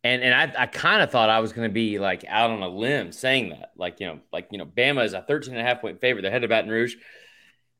And 0.04 0.22
and 0.22 0.34
I, 0.34 0.64
I 0.64 0.66
kind 0.68 1.02
of 1.02 1.12
thought 1.12 1.30
I 1.30 1.40
was 1.40 1.52
going 1.52 1.68
to 1.68 1.74
be 1.74 2.00
like 2.00 2.24
out 2.28 2.52
on 2.52 2.62
a 2.62 2.70
limb 2.70 3.12
saying 3.12 3.50
that. 3.50 3.72
Like, 3.76 4.00
you 4.00 4.08
know, 4.08 4.20
like, 4.32 4.48
you 4.52 4.60
know, 4.60 4.66
Bama 4.66 5.04
is 5.04 5.14
a 5.14 5.22
13 5.22 5.54
and 5.54 5.60
a 5.60 5.64
half 5.66 5.82
point 5.82 6.00
favorite. 6.00 6.22
They're 6.22 6.32
headed 6.32 6.50
to 6.50 6.56
Baton 6.56 6.70
Rouge. 6.70 6.96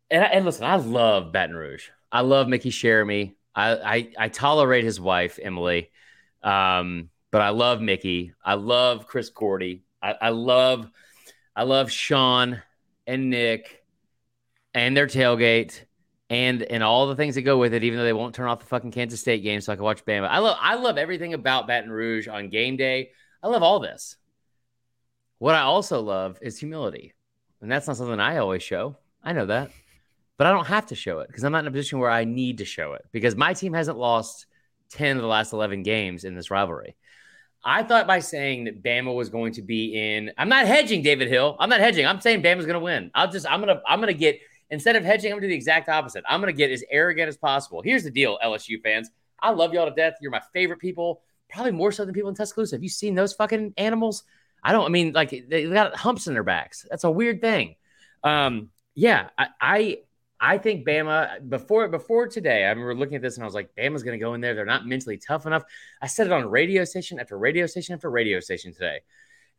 And, 0.10 0.24
I- 0.24 0.28
and 0.28 0.44
listen, 0.44 0.66
I 0.66 0.76
love 0.78 1.32
Baton 1.32 1.56
Rouge. 1.56 1.90
I 2.12 2.22
love 2.22 2.48
Mickey 2.48 2.72
Sheremy. 2.72 3.36
I, 3.54 3.72
I, 3.76 4.10
I 4.18 4.30
tolerate 4.30 4.84
his 4.84 5.00
wife, 5.00 5.40
Emily. 5.42 5.92
Um, 6.44 7.10
but 7.32 7.42
I 7.42 7.50
love 7.50 7.82
Mickey. 7.82 8.34
I 8.44 8.56
love 8.56 9.08
Chris 9.08 9.30
Cordy. 9.30 9.84
I, 10.02 10.16
I 10.22 10.30
love 10.30 10.90
I 11.56 11.64
love 11.64 11.92
Sean 11.92 12.62
and 13.08 13.30
Nick 13.30 13.84
and 14.74 14.96
their 14.96 15.08
tailgate 15.08 15.82
and 16.30 16.64
and 16.64 16.84
all 16.84 17.08
the 17.08 17.16
things 17.16 17.36
that 17.36 17.44
go 17.44 17.58
with 17.58 17.74
it, 17.74 17.84
even 17.84 18.00
though 18.00 18.06
they 18.06 18.14
won't 18.14 18.36
turn 18.36 18.48
off 18.48 18.60
the 18.60 18.66
fucking 18.66 18.92
Kansas 18.92 19.20
State 19.20 19.44
game 19.44 19.62
so 19.62 19.72
I 19.72 19.76
can 19.76 19.84
watch 19.84 20.06
Bama. 20.06 20.28
I 20.28 20.40
love 20.40 20.58
I 20.60 20.76
love 20.76 20.98
everything 20.98 21.34
about 21.34 21.68
Baton 21.68 21.92
Rouge 21.92 22.28
on 22.28 22.50
game 22.50 22.78
day. 22.78 23.12
I 23.42 23.48
love 23.48 23.64
all 23.64 23.80
this. 23.80 24.18
What 25.40 25.56
I 25.56 25.62
also 25.62 26.02
love 26.02 26.40
is 26.42 26.60
humility. 26.60 27.14
And 27.62 27.72
that's 27.72 27.88
not 27.88 27.98
something 27.98 28.20
I 28.20 28.38
always 28.38 28.64
show. 28.64 28.98
I 29.24 29.34
know 29.34 29.46
that. 29.48 29.72
But 30.38 30.48
I 30.48 30.52
don't 30.52 30.68
have 30.68 30.88
to 30.88 30.96
show 30.96 31.20
it 31.20 31.28
because 31.28 31.44
I'm 31.44 31.52
not 31.52 31.60
in 31.60 31.68
a 31.68 31.72
position 31.72 32.00
where 32.00 32.12
I 32.12 32.24
need 32.24 32.60
to 32.60 32.66
show 32.66 32.94
it 32.94 33.06
because 33.12 33.36
my 33.36 33.54
team 33.54 33.74
hasn't 33.74 33.98
lost 33.98 34.46
10 34.92 35.18
of 35.18 35.24
the 35.24 35.28
last 35.28 35.54
11 35.54 35.84
games 35.84 36.24
in 36.24 36.36
this 36.36 36.52
rivalry. 36.52 36.96
I 37.64 37.84
thought 37.84 38.08
by 38.08 38.20
saying 38.20 38.66
that 38.66 38.84
Bama 38.84 39.14
was 39.14 39.30
going 39.30 39.54
to 39.54 39.62
be 39.64 39.96
in, 39.96 40.32
I'm 40.38 40.48
not 40.48 40.68
hedging 40.68 41.02
David 41.02 41.28
Hill. 41.28 41.58
I'm 41.60 41.70
not 41.70 41.80
hedging. 41.80 42.06
I'm 42.06 42.22
saying 42.22 42.44
Bama's 42.44 42.66
going 42.66 42.76
to 42.76 42.80
win. 42.80 43.12
I'll 43.16 43.32
just, 43.32 43.50
I'm 43.50 43.62
going 43.62 43.76
to, 43.76 43.82
I'm 43.86 44.00
going 44.00 44.14
to 44.14 44.18
get, 44.18 44.40
instead 44.70 44.96
of 44.96 45.04
hedging, 45.04 45.32
I'm 45.32 45.36
going 45.36 45.44
to 45.44 45.48
do 45.48 45.52
the 45.52 45.56
exact 45.56 45.90
opposite. 45.90 46.24
I'm 46.28 46.42
going 46.42 46.54
to 46.54 46.58
get 46.58 46.72
as 46.72 46.84
arrogant 46.90 47.28
as 47.28 47.38
possible. 47.38 47.82
Here's 47.82 48.04
the 48.04 48.12
deal, 48.12 48.38
LSU 48.44 48.82
fans. 48.82 49.10
I 49.40 49.52
love 49.52 49.74
y'all 49.74 49.88
to 49.88 49.96
death. 49.96 50.16
You're 50.22 50.32
my 50.32 50.42
favorite 50.54 50.80
people, 50.80 51.22
probably 51.50 51.72
more 51.72 51.92
so 51.92 52.06
than 52.06 52.14
people 52.14 52.30
in 52.30 52.36
Tuscaloosa. 52.36 52.76
Have 52.76 52.84
you 52.84 52.90
seen 52.90 53.16
those 53.16 53.34
fucking 53.34 53.74
animals? 53.78 54.24
I 54.64 54.72
don't, 54.72 54.86
I 54.86 54.90
mean, 54.90 55.14
like 55.14 55.30
they 55.30 55.66
got 55.68 55.96
humps 55.96 56.28
in 56.28 56.34
their 56.34 56.44
backs. 56.44 56.86
That's 56.90 57.04
a 57.04 57.12
weird 57.12 57.42
thing. 57.42 57.76
Um, 58.24 58.70
yeah, 58.96 59.30
I, 59.38 59.48
I, 59.62 59.98
I 60.40 60.58
think 60.58 60.86
Bama 60.86 61.48
before 61.48 61.88
before 61.88 62.28
today. 62.28 62.64
I 62.64 62.70
remember 62.70 62.96
looking 62.96 63.16
at 63.16 63.22
this 63.22 63.36
and 63.36 63.44
I 63.44 63.46
was 63.46 63.56
like, 63.56 63.76
Bama's 63.76 64.04
to 64.04 64.18
go 64.18 64.34
in 64.34 64.42
there. 64.42 64.54
They're 64.54 64.66
not 64.66 64.86
mentally 64.86 65.18
tough 65.18 65.46
enough. 65.46 65.64
I 66.02 66.08
said 66.08 66.28
it 66.28 66.34
on 66.34 66.46
radio 66.46 66.84
station 66.84 67.20
after 67.20 67.38
radio 67.38 67.66
station 67.66 67.96
after 67.96 68.10
radio 68.10 68.40
station 68.40 68.74
today, 68.74 69.00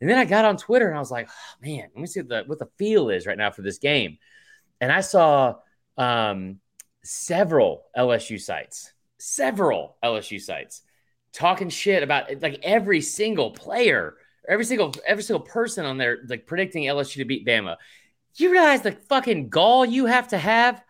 and 0.01 0.09
then 0.09 0.17
I 0.17 0.25
got 0.25 0.45
on 0.45 0.57
Twitter 0.57 0.87
and 0.87 0.95
I 0.95 0.99
was 0.99 1.11
like, 1.11 1.29
oh, 1.29 1.55
man, 1.61 1.89
let 1.93 2.01
me 2.01 2.07
see 2.07 2.21
what 2.21 2.29
the, 2.29 2.43
what 2.45 2.59
the 2.59 2.69
feel 2.77 3.09
is 3.09 3.25
right 3.25 3.37
now 3.37 3.51
for 3.51 3.61
this 3.61 3.77
game. 3.77 4.17
And 4.81 4.91
I 4.91 5.01
saw 5.01 5.55
um, 5.97 6.59
several 7.03 7.83
LSU 7.97 8.39
sites, 8.39 8.91
several 9.17 9.97
LSU 10.03 10.39
sites 10.39 10.81
talking 11.31 11.69
shit 11.69 12.01
about 12.01 12.41
like 12.41 12.59
every 12.63 13.01
single 13.01 13.51
player, 13.51 14.15
every 14.47 14.65
single 14.65 14.93
every 15.05 15.23
single 15.23 15.45
person 15.45 15.85
on 15.85 15.97
there 15.97 16.19
like 16.27 16.47
predicting 16.47 16.85
LSU 16.85 17.15
to 17.15 17.25
beat 17.25 17.45
Bama 17.45 17.77
you 18.35 18.51
realize 18.51 18.81
the 18.81 18.91
fucking 18.91 19.49
gall 19.49 19.85
you 19.85 20.05
have 20.05 20.27
to 20.29 20.37
have 20.37 20.83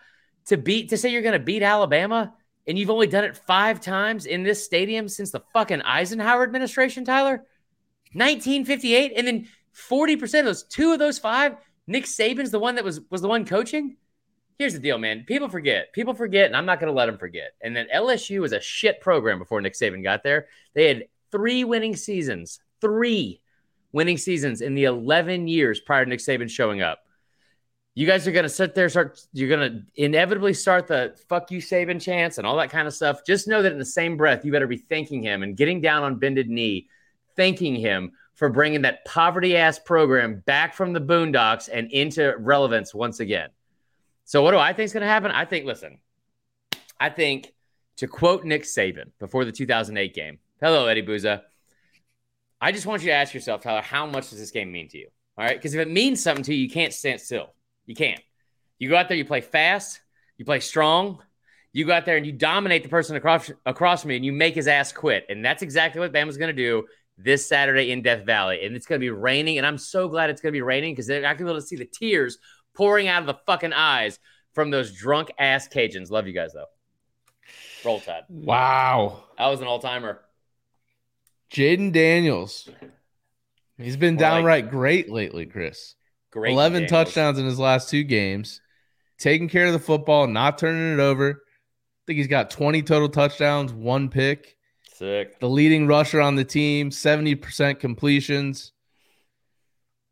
to 0.46 0.58
beat 0.58 0.90
to 0.90 0.98
say 0.98 1.10
you're 1.10 1.22
going 1.22 1.34
to 1.34 1.40
beat 1.40 1.64
Alabama 1.64 2.34
and 2.68 2.78
you've 2.78 2.90
only 2.90 3.08
done 3.08 3.24
it 3.24 3.36
5 3.36 3.82
times 3.82 4.26
in 4.26 4.44
this 4.44 4.64
stadium 4.64 5.08
since 5.08 5.32
the 5.32 5.42
fucking 5.54 5.82
Eisenhower 5.82 6.44
administration, 6.44 7.04
Tyler? 7.06 7.44
1958 8.14 9.14
and 9.16 9.28
then 9.28 9.48
40% 9.76 10.40
of 10.40 10.46
those 10.46 10.64
two 10.64 10.92
of 10.92 11.00
those 11.00 11.20
5 11.20 11.56
Nick 11.90 12.06
Saban's 12.06 12.52
the 12.52 12.60
one 12.60 12.76
that 12.76 12.84
was 12.84 13.02
was 13.10 13.22
the 13.22 13.28
one 13.28 13.46
coaching? 13.46 13.98
Here's 14.58 14.74
the 14.74 14.80
deal, 14.80 14.98
man. 14.98 15.24
People 15.26 15.50
forget. 15.50 15.92
People 15.94 16.14
forget, 16.14 16.46
and 16.46 16.56
I'm 16.56 16.66
not 16.66 16.80
going 16.80 16.92
to 16.92 16.98
let 16.98 17.06
them 17.06 17.18
forget. 17.18 17.54
And 17.62 17.76
then 17.76 17.88
LSU 17.94 18.42
was 18.42 18.52
a 18.52 18.60
shit 18.60 19.00
program 19.00 19.40
before 19.40 19.62
Nick 19.62 19.74
Saban 19.74 20.04
got 20.04 20.22
there. 20.22 20.48
They 20.74 20.88
had 20.88 21.06
three 21.32 21.64
winning 21.64 21.96
seasons, 21.96 22.60
three 22.82 23.42
winning 23.94 24.18
seasons 24.18 24.62
in 24.62 24.76
the 24.76 24.84
11 24.84 25.48
years 25.48 25.80
prior 25.80 26.04
to 26.04 26.10
Nick 26.10 26.20
Saban 26.20 26.50
showing 26.50 26.82
up 26.82 27.00
you 28.00 28.08
guys 28.08 28.26
are 28.26 28.32
going 28.32 28.44
to 28.44 28.50
sit 28.50 28.76
there, 28.76 28.88
start, 28.88 29.20
you're 29.34 29.50
going 29.50 29.72
to 29.72 29.84
inevitably 30.02 30.54
start 30.54 30.88
the 30.88 31.14
fuck 31.28 31.52
you 31.52 31.60
Saban 31.60 32.02
chance 32.02 32.38
and 32.38 32.48
all 32.48 32.56
that 32.56 32.70
kind 32.70 32.88
of 32.88 32.94
stuff. 32.94 33.26
Just 33.26 33.46
know 33.46 33.62
that 33.62 33.74
in 33.74 33.78
the 33.78 33.84
same 33.84 34.16
breath, 34.16 34.46
you 34.46 34.54
better 34.54 34.68
be 34.68 34.78
thanking 34.78 35.22
him 35.22 35.44
and 35.44 35.58
getting 35.58 35.82
down 35.82 36.04
on 36.04 36.16
bended 36.16 36.50
knee, 36.50 36.88
thanking 37.36 37.76
him 37.76 38.14
for 38.40 38.48
bringing 38.48 38.84
that 38.84 39.04
poverty 39.04 39.58
ass 39.58 39.78
program 39.78 40.42
back 40.46 40.74
from 40.74 40.94
the 40.94 41.02
boondocks 41.02 41.68
and 41.72 41.92
into 41.92 42.34
relevance 42.38 42.94
once 42.94 43.20
again. 43.20 43.50
So, 44.24 44.42
what 44.42 44.52
do 44.52 44.58
I 44.58 44.72
think 44.72 44.86
is 44.86 44.94
going 44.94 45.02
to 45.02 45.08
happen? 45.08 45.30
I 45.30 45.44
think, 45.44 45.66
listen, 45.66 46.00
I 46.98 47.10
think 47.10 47.52
to 47.98 48.08
quote 48.08 48.46
Nick 48.46 48.64
Saban 48.64 49.12
before 49.20 49.44
the 49.44 49.52
2008 49.52 50.16
game, 50.16 50.40
hello, 50.62 50.88
Eddie 50.88 51.04
Booza. 51.04 51.42
I 52.62 52.72
just 52.72 52.86
want 52.86 53.02
you 53.02 53.10
to 53.10 53.14
ask 53.14 53.34
yourself, 53.34 53.62
Tyler, 53.62 53.82
how 53.82 54.06
much 54.06 54.30
does 54.30 54.40
this 54.40 54.52
game 54.52 54.72
mean 54.72 54.88
to 54.88 54.98
you? 54.98 55.10
All 55.38 55.44
right. 55.44 55.58
Because 55.58 55.74
if 55.74 55.82
it 55.82 55.92
means 55.92 56.24
something 56.24 56.44
to 56.46 56.54
you, 56.54 56.64
you 56.64 56.70
can't 56.70 56.94
stand 56.94 57.20
still. 57.20 57.54
You 57.88 57.96
can't. 57.96 58.22
You 58.78 58.88
go 58.88 58.96
out 58.96 59.10
there, 59.10 59.18
you 59.18 59.26
play 59.26 59.42
fast, 59.42 60.00
you 60.38 60.46
play 60.46 60.62
strong. 60.62 61.20
You 61.74 61.86
go 61.86 61.92
out 61.92 62.06
there 62.06 62.16
and 62.16 62.26
you 62.26 62.32
dominate 62.32 62.84
the 62.84 62.90
person 62.90 63.18
across 63.18 63.52
across 63.66 64.06
me, 64.06 64.16
and 64.16 64.24
you 64.24 64.32
make 64.32 64.56
his 64.56 64.68
ass 64.68 64.94
quit. 64.94 65.26
And 65.28 65.44
that's 65.44 65.62
exactly 65.62 66.00
what 66.00 66.14
Bama's 66.14 66.38
going 66.38 66.56
to 66.56 66.64
do 66.64 66.88
this 67.22 67.48
Saturday 67.48 67.92
in 67.92 68.02
Death 68.02 68.26
Valley. 68.26 68.66
And 68.66 68.76
it's 68.76 68.86
going 68.86 69.00
to 69.00 69.04
be 69.04 69.10
raining, 69.10 69.58
and 69.58 69.68
I'm 69.68 69.78
so 69.78 70.08
glad 70.08 70.30
it's 70.30 70.42
going 70.42 70.52
to 70.52 70.58
be 70.58 70.62
raining 70.62 70.94
because 70.94 71.08
they're 71.08 71.22
not 71.22 71.38
going 71.38 71.40
to 71.40 71.44
be 71.46 71.50
able 71.52 71.62
to 71.62 71.68
see 71.68 71.76
the 71.76 71.86
tears 71.86 72.38
pouring 72.74 73.08
out 73.08 73.22
of 73.22 73.28
the 73.28 73.38
fucking 73.46 73.74
eyes 73.74 74.20
from 74.54 74.72
those 74.72 74.92
drunk 74.94 75.32
ass 75.38 75.68
Cajuns. 75.68 76.10
Love 76.10 76.28
you 76.28 76.34
guys 76.34 76.54
though. 76.54 76.66
Roll 77.86 78.00
Tide. 78.00 78.24
Wow. 78.30 79.24
That 79.38 79.48
was 79.48 79.62
an 79.62 79.68
all 79.68 79.80
timer. 79.80 80.22
Jayden 81.52 81.92
Daniels. 81.92 82.70
He's 83.78 83.98
been 83.98 84.16
More 84.16 84.22
like- 84.24 84.32
downright 84.32 84.70
great 84.70 85.10
lately, 85.10 85.46
Chris. 85.46 85.96
Great. 86.32 86.52
11 86.54 86.84
Daniels. 86.84 86.92
touchdowns 86.92 87.40
in 87.40 87.46
his 87.46 87.58
last 87.58 87.90
two 87.90 88.04
games, 88.04 88.62
taking 89.18 89.50
care 89.50 89.66
of 89.66 89.74
the 89.74 89.80
football, 89.80 90.28
not 90.28 90.58
turning 90.58 90.94
it 90.94 91.00
over. 91.00 91.32
I 91.32 92.02
think 92.06 92.18
he's 92.18 92.28
got 92.28 92.52
20 92.52 92.84
total 92.84 93.10
touchdowns, 93.10 93.74
one 93.74 94.10
pick. 94.10 94.56
Sick. 95.00 95.40
The 95.40 95.48
leading 95.48 95.88
rusher 95.88 96.20
on 96.20 96.36
the 96.36 96.44
team, 96.44 96.90
70% 96.90 97.80
completions. 97.80 98.74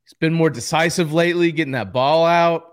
He's 0.06 0.14
been 0.14 0.34
more 0.34 0.50
decisive 0.50 1.12
lately, 1.12 1.52
getting 1.52 1.74
that 1.74 1.92
ball 1.92 2.26
out. 2.26 2.64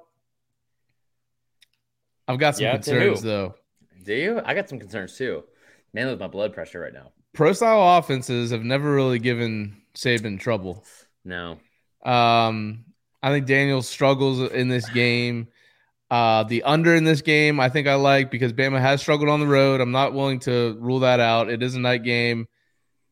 I've 2.29 2.39
got 2.39 2.55
some 2.55 2.67
Yeah, 2.67 2.75
concerns, 2.75 3.21
though. 3.21 3.57
Do 4.05 4.15
you? 4.15 4.41
I 4.45 4.55
got 4.55 4.69
some 4.69 4.79
concerns 4.79 5.17
too. 5.17 5.43
Mainly 5.93 6.13
with 6.13 6.21
my 6.21 6.29
blood 6.29 6.55
pressure 6.55 6.79
right 6.79 6.93
now. 6.93 7.11
Pro 7.33 7.53
style 7.53 7.99
offenses 7.99 8.53
have 8.53 8.63
never 8.63 8.95
really 8.95 9.19
given 9.19 9.83
Saban 9.97 10.39
trouble. 10.39 10.85
No. 11.25 11.59
Um, 12.05 12.85
I 13.25 13.31
think 13.31 13.47
Daniel 13.47 13.83
struggles 13.83 14.41
in 14.53 14.69
this 14.69 14.89
game. 14.91 15.49
Uh, 16.15 16.45
the 16.45 16.63
under 16.63 16.95
in 16.95 17.03
this 17.03 17.23
game, 17.23 17.59
I 17.59 17.69
think 17.69 17.89
I 17.89 17.97
like 17.97 18.31
because 18.31 18.53
Bama 18.53 18.81
has 18.81 19.01
struggled 19.01 19.29
on 19.29 19.41
the 19.41 19.49
road. 19.49 19.81
I'm 19.81 19.91
not 19.91 20.15
willing 20.15 20.39
to 20.41 20.77
rule 20.79 21.01
that 21.01 21.19
out. 21.19 21.51
It 21.51 21.61
is 21.61 21.75
a 21.75 21.81
night 21.81 22.05
game. 22.05 22.47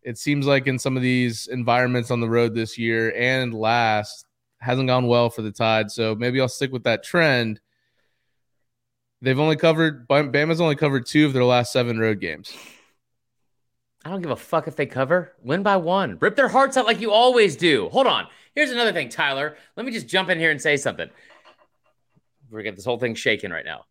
It 0.04 0.18
seems 0.18 0.46
like 0.46 0.68
in 0.68 0.78
some 0.78 0.96
of 0.96 1.02
these 1.02 1.48
environments 1.48 2.12
on 2.12 2.20
the 2.20 2.28
road 2.28 2.54
this 2.54 2.78
year 2.78 3.12
and 3.16 3.52
last 3.52 4.24
hasn't 4.60 4.86
gone 4.86 5.08
well 5.08 5.30
for 5.30 5.42
the 5.42 5.50
Tide. 5.50 5.90
So 5.90 6.14
maybe 6.14 6.40
I'll 6.40 6.46
stick 6.46 6.70
with 6.70 6.84
that 6.84 7.02
trend. 7.02 7.60
They've 9.20 9.40
only 9.40 9.56
covered 9.56 10.06
Bama's 10.06 10.60
only 10.60 10.76
covered 10.76 11.04
two 11.04 11.26
of 11.26 11.32
their 11.32 11.42
last 11.42 11.72
seven 11.72 11.98
road 11.98 12.20
games. 12.20 12.56
I 14.04 14.10
don't 14.10 14.22
give 14.22 14.30
a 14.30 14.36
fuck 14.36 14.68
if 14.68 14.76
they 14.76 14.86
cover. 14.86 15.32
Win 15.42 15.64
by 15.64 15.76
one. 15.76 16.18
Rip 16.20 16.36
their 16.36 16.46
hearts 16.46 16.76
out 16.76 16.86
like 16.86 17.00
you 17.00 17.10
always 17.10 17.56
do. 17.56 17.88
Hold 17.88 18.06
on. 18.06 18.28
Here's 18.54 18.70
another 18.70 18.92
thing, 18.92 19.08
Tyler. 19.08 19.56
Let 19.76 19.86
me 19.86 19.90
just 19.90 20.06
jump 20.06 20.28
in 20.28 20.38
here 20.38 20.52
and 20.52 20.60
say 20.60 20.76
something. 20.76 21.10
We're 22.52 22.62
get 22.62 22.76
this 22.76 22.84
whole 22.84 22.98
thing 22.98 23.14
shaking 23.14 23.50
right 23.50 23.64
now. 23.64 23.86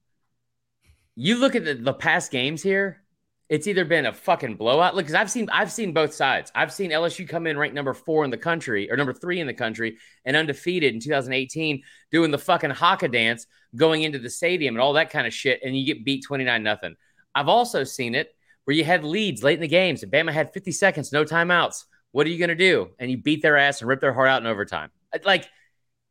You 1.16 1.38
look 1.38 1.56
at 1.56 1.66
the, 1.66 1.74
the 1.74 1.94
past 1.94 2.32
games 2.32 2.62
here. 2.62 3.02
It's 3.50 3.68
either 3.68 3.84
been 3.84 4.06
a 4.06 4.14
fucking 4.14 4.56
blowout. 4.56 4.96
Look, 4.96 5.04
because 5.06 5.16
I've 5.16 5.30
seen 5.30 5.50
I've 5.52 5.72
seen 5.72 5.92
both 5.92 6.14
sides. 6.14 6.52
I've 6.56 6.72
seen 6.72 6.92
LSU 6.92 7.28
come 7.28 7.48
in 7.48 7.58
ranked 7.58 7.76
number 7.76 7.94
four 7.94 8.24
in 8.24 8.30
the 8.30 8.38
country 8.38 8.90
or 8.90 8.96
number 8.96 9.12
three 9.12 9.42
in 9.42 9.48
the 9.48 9.54
country 9.54 9.98
and 10.24 10.38
undefeated 10.38 10.94
in 10.94 11.02
2018, 11.02 11.84
doing 12.12 12.32
the 12.32 12.38
fucking 12.38 12.70
haka 12.70 13.10
dance, 13.10 13.48
going 13.76 14.04
into 14.04 14.20
the 14.20 14.30
stadium 14.30 14.76
and 14.76 14.82
all 14.82 14.94
that 14.94 15.10
kind 15.10 15.28
of 15.28 15.34
shit, 15.34 15.60
and 15.66 15.78
you 15.78 15.86
get 15.86 16.06
beat 16.06 16.24
29 16.24 16.64
nothing. 16.64 16.96
I've 17.36 17.50
also 17.50 17.84
seen 17.84 18.16
it 18.16 18.34
where 18.64 18.76
you 18.76 18.86
had 18.86 19.04
leads 19.04 19.44
late 19.44 19.56
in 19.56 19.62
the 19.62 19.68
games 19.68 20.04
and 20.04 20.12
Bama 20.12 20.32
had 20.32 20.54
50 20.54 20.72
seconds, 20.72 21.12
no 21.12 21.26
timeouts. 21.26 21.86
What 22.12 22.28
are 22.28 22.30
you 22.30 22.38
going 22.38 22.50
to 22.50 22.56
do? 22.56 22.92
And 23.00 23.10
you 23.10 23.18
beat 23.18 23.42
their 23.42 23.58
ass 23.58 23.82
and 23.82 23.90
rip 23.90 24.02
their 24.02 24.14
heart 24.14 24.30
out 24.30 24.42
in 24.42 24.48
overtime. 24.48 24.92
Like 25.26 25.50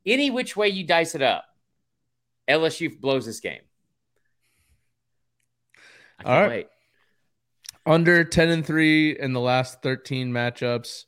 any 0.05 0.31
which 0.31 0.57
way 0.57 0.69
you 0.69 0.87
dice 0.87 1.15
it 1.15 1.23
up, 1.23 1.45
LSU 2.51 3.01
blows 3.01 3.25
this 3.27 3.41
game. 3.41 3.61
All 6.25 6.39
right. 6.41 6.49
wait. 6.51 6.67
Under 7.87 8.25
10 8.25 8.49
and 8.51 8.67
3 8.67 9.19
in 9.19 9.33
the 9.33 9.41
last 9.41 9.83
13 9.83 10.31
matchups. 10.31 11.05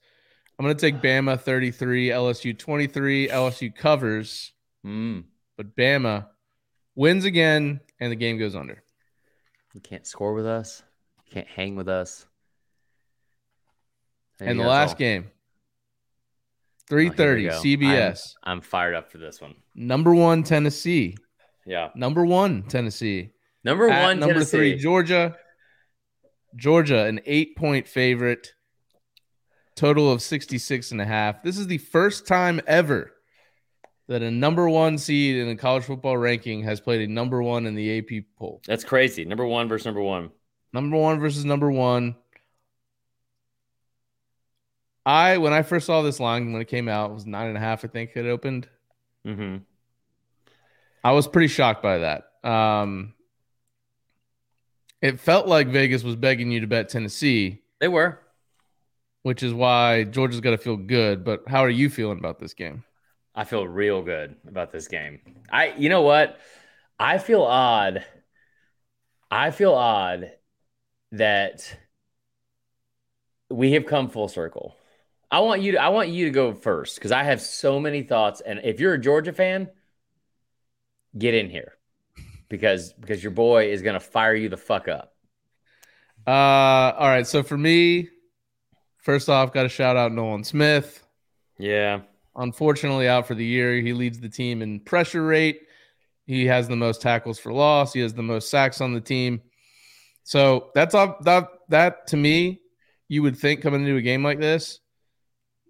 I'm 0.59 0.65
going 0.65 0.77
to 0.77 0.81
take 0.81 1.03
Bama 1.03 1.39
33, 1.41 2.09
LSU 2.09 2.59
23. 2.59 3.29
LSU 3.29 3.75
covers, 3.75 4.53
Mm, 4.85 5.25
but 5.57 5.77
Bama 5.77 6.27
wins 6.97 7.25
again 7.25 7.81
and 8.01 8.11
the 8.11 8.17
game 8.17 8.37
goes 8.39 8.57
under. 8.57 8.83
you 9.75 9.81
can't 9.81 10.07
score 10.07 10.35
with 10.35 10.47
us. 10.47 10.83
You 11.27 11.33
can't 11.35 11.47
hang 11.49 11.77
with 11.77 11.89
us. 11.89 12.27
I 14.41 14.45
And 14.47 14.59
the 14.59 14.65
last 14.65 14.91
all. 14.93 14.97
game, 14.97 15.31
Oh, 16.91 16.97
here 16.99 17.11
we 17.11 17.11
3:30 17.11 17.43
go. 17.49 17.61
CBS. 17.63 18.35
I'm, 18.43 18.53
I'm 18.59 18.61
fired 18.61 18.95
up 18.95 19.11
for 19.11 19.19
this 19.19 19.41
one. 19.41 19.55
Number 19.75 20.15
1 20.15 20.43
Tennessee. 20.43 21.17
Yeah. 21.67 21.91
Number 21.95 22.25
1 22.25 22.65
Tennessee. 22.65 23.31
Number 23.65 23.89
At 23.89 24.03
one, 24.03 24.21
number 24.21 24.35
Tennessee. 24.35 24.75
3 24.75 24.79
Georgia. 24.79 25.37
Georgia 26.57 27.05
an 27.05 27.21
8-point 27.27 27.89
favorite. 27.89 28.53
Total 29.75 30.13
of 30.13 30.21
66 30.21 30.91
and 30.93 31.01
a 31.01 31.07
half. 31.07 31.43
This 31.43 31.59
is 31.59 31.67
the 31.67 31.79
first 31.79 32.27
time 32.27 32.61
ever 32.67 33.13
that 34.09 34.23
a 34.23 34.31
number 34.31 34.69
1 34.69 34.99
seed 34.99 35.37
in 35.37 35.49
the 35.49 35.57
college 35.57 35.85
football 35.85 36.17
ranking 36.17 36.65
has 36.65 36.81
played 36.81 37.09
a 37.09 37.13
number 37.13 37.43
1 37.43 37.67
in 37.67 37.75
the 37.75 37.99
AP 37.99 38.25
poll. 38.37 38.61
That's 38.67 38.85
crazy. 38.85 39.25
Number 39.25 39.47
one 39.47 39.69
versus 39.69 39.87
number 39.87 40.03
one. 40.03 40.31
Number 40.73 40.97
one 40.97 41.21
versus 41.21 41.45
number 41.45 41.71
one. 41.71 42.17
I 45.05 45.39
when 45.39 45.53
I 45.53 45.63
first 45.63 45.87
saw 45.87 46.03
this 46.03 46.21
line 46.21 46.53
when 46.53 46.63
it 46.63 46.69
came 46.69 46.89
out, 46.89 47.11
it 47.11 47.15
was 47.15 47.27
nine 47.27 47.49
and 47.49 47.57
a 47.57 47.61
half. 47.61 47.85
I 47.85 47.89
think 47.89 48.11
it 48.15 48.27
opened. 48.27 48.69
Mm-hmm. 49.27 49.59
I 51.05 51.13
was 51.13 51.27
pretty 51.29 51.49
shocked 51.49 51.83
by 51.83 51.99
that. 51.99 52.25
Um, 52.49 53.15
it 55.01 55.19
felt 55.21 55.47
like 55.49 55.69
Vegas 55.69 56.03
was 56.05 56.17
begging 56.17 56.51
you 56.51 56.61
to 56.61 56.67
bet 56.67 56.89
Tennessee, 56.89 57.63
They 57.81 57.89
were. 57.89 58.21
which 59.23 59.43
is 59.43 59.53
why 59.53 60.05
Georgia's 60.05 60.41
got 60.41 60.51
to 60.53 60.59
feel 60.59 60.77
good. 60.77 61.25
But 61.25 61.43
how 61.49 61.61
are 61.65 61.71
you 61.71 61.91
feeling 61.91 62.19
about 62.19 62.39
this 62.39 62.55
game? 62.55 62.85
I 63.35 63.45
feel 63.45 63.67
real 63.67 64.03
good 64.03 64.37
about 64.47 64.71
this 64.73 64.89
game. 64.89 65.21
I, 65.51 65.73
you 65.77 65.89
know 65.89 66.03
what? 66.03 66.39
I 66.99 67.19
feel 67.19 67.43
odd. 67.43 68.05
I 69.31 69.51
feel 69.51 69.73
odd 69.75 70.31
that 71.13 71.77
we 73.51 73.73
have 73.73 73.87
come 73.87 74.09
full 74.09 74.29
circle. 74.29 74.77
I 75.31 75.41
want 75.41 75.63
you 75.63 75.73
to 75.73 75.79
I 75.83 75.89
want 75.89 76.11
you 76.11 76.27
to 76.27 76.31
go 76.31 76.53
first 76.53 76.97
because 76.97 77.11
I 77.13 77.23
have 77.23 77.41
so 77.41 77.81
many 77.81 78.03
thoughts. 78.03 78.43
And 78.43 78.61
if 78.65 78.79
you're 78.81 78.93
a 78.95 79.01
Georgia 79.01 79.33
fan, 79.33 79.71
get 81.17 81.35
in 81.35 81.51
here 81.51 81.75
because 82.49 82.93
because 82.95 83.23
your 83.23 83.33
boy 83.33 83.71
is 83.71 83.83
gonna 83.83 84.01
fire 84.01 84.35
you 84.35 84.49
the 84.49 84.57
fuck 84.57 84.89
up. 84.89 85.13
Uh, 86.27 86.31
all 86.31 87.09
right. 87.09 87.27
So 87.27 87.43
for 87.43 87.59
me, 87.59 88.09
first 88.99 89.29
off, 89.29 89.53
got 89.53 89.65
to 89.65 89.69
shout 89.69 89.97
out 89.97 90.13
Nolan 90.13 90.45
Smith. 90.45 91.05
Yeah. 91.59 92.03
Unfortunately, 92.37 93.09
out 93.09 93.27
for 93.27 93.35
the 93.35 93.45
year. 93.45 93.75
He 93.75 93.93
leads 93.93 94.21
the 94.21 94.29
team 94.29 94.63
in 94.63 94.81
pressure 94.81 95.25
rate. 95.25 95.63
He 96.27 96.47
has 96.47 96.69
the 96.69 96.77
most 96.77 97.03
tackles 97.03 97.39
for 97.39 97.53
loss. 97.53 97.93
He 97.93 98.01
has 98.01 98.15
the 98.15 98.23
most 98.23 98.51
sacks 98.51 98.81
on 98.81 98.95
the 98.95 99.01
team. 99.01 99.43
So 100.23 100.71
that's 100.75 100.95
up 100.95 101.25
that 101.25 101.49
that 101.69 102.07
to 102.09 102.17
me, 102.17 102.61
you 103.09 103.23
would 103.23 103.37
think 103.37 103.61
coming 103.61 103.83
into 103.83 103.97
a 103.97 104.03
game 104.03 104.23
like 104.23 104.39
this 104.39 104.81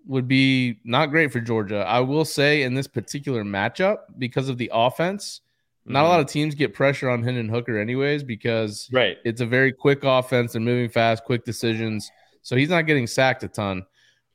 would 0.07 0.27
be 0.29 0.81
not 0.85 1.11
great 1.11 1.31
for 1.33 1.41
Georgia. 1.41 1.85
I 1.87 2.01
will 2.01 2.25
say 2.25 2.63
in 2.63 2.75
this 2.75 2.87
particular 2.89 3.45
matchup, 3.45 3.99
because 4.19 4.49
of 4.49 4.59
the 4.59 4.71
offense, 4.73 5.41
not 5.85 6.05
a 6.05 6.09
lot 6.09 6.21
of 6.21 6.27
teams 6.27 6.55
get 6.55 6.75
pressure 6.75 7.09
on 7.11 7.23
Hendon 7.23 7.49
Hooker 7.49 7.79
anyways, 7.79 8.23
because 8.23 8.89
Right. 8.93 9.17
it's 9.25 9.41
a 9.41 9.47
very 9.47 9.73
quick 9.73 10.05
offense. 10.05 10.53
They're 10.53 10.61
moving 10.61 10.89
fast, 10.89 11.25
quick 11.25 11.45
decisions. 11.45 12.11
So 12.43 12.57
he's 12.57 12.69
not 12.69 12.87
getting 12.87 13.07
sacked 13.07 13.43
a 13.45 13.49
ton, 13.49 13.85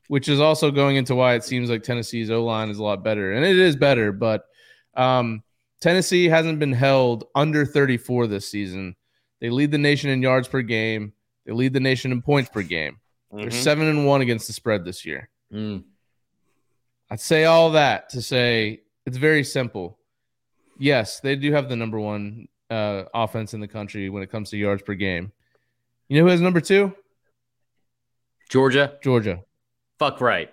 which 0.08 0.28
is 0.28 0.40
also 0.40 0.70
going 0.70 0.96
into 0.96 1.14
why 1.14 1.34
it 1.34 1.44
seems 1.44 1.70
like 1.70 1.82
Tennessee's 1.82 2.30
O 2.30 2.44
line 2.44 2.68
is 2.70 2.78
a 2.78 2.82
lot 2.82 3.02
better. 3.04 3.32
And 3.32 3.44
it 3.44 3.58
is 3.58 3.76
better, 3.76 4.12
but 4.12 4.44
um, 4.94 5.42
Tennessee 5.80 6.26
hasn't 6.28 6.58
been 6.58 6.72
held 6.72 7.24
under 7.34 7.64
34 7.64 8.26
this 8.26 8.50
season. 8.50 8.96
They 9.40 9.48
lead 9.50 9.70
the 9.70 9.78
nation 9.78 10.10
in 10.10 10.20
yards 10.22 10.48
per 10.48 10.62
game, 10.62 11.12
they 11.46 11.52
lead 11.52 11.72
the 11.72 11.80
nation 11.80 12.10
in 12.12 12.20
points 12.22 12.50
per 12.50 12.62
game. 12.62 12.98
They're 13.32 13.46
Mhm. 13.46 13.52
seven 13.52 13.86
and 13.86 14.06
one 14.06 14.20
against 14.22 14.46
the 14.48 14.52
spread 14.54 14.84
this 14.84 15.04
year. 15.06 15.28
Mm. 15.52 15.84
I'd 17.10 17.20
say 17.20 17.44
all 17.44 17.70
that 17.72 18.10
to 18.10 18.22
say 18.22 18.82
it's 19.06 19.16
very 19.16 19.44
simple. 19.44 19.98
Yes, 20.78 21.20
they 21.20 21.36
do 21.36 21.52
have 21.52 21.68
the 21.68 21.76
number 21.76 21.98
one 21.98 22.48
uh, 22.70 23.04
offense 23.14 23.54
in 23.54 23.60
the 23.60 23.68
country 23.68 24.08
when 24.10 24.22
it 24.22 24.30
comes 24.30 24.50
to 24.50 24.56
yards 24.56 24.82
per 24.82 24.94
game. 24.94 25.32
You 26.08 26.18
know 26.18 26.24
who 26.24 26.30
has 26.30 26.40
number 26.40 26.60
two? 26.60 26.94
Georgia, 28.48 28.98
Georgia. 29.02 29.40
fuck 29.98 30.20
right. 30.20 30.50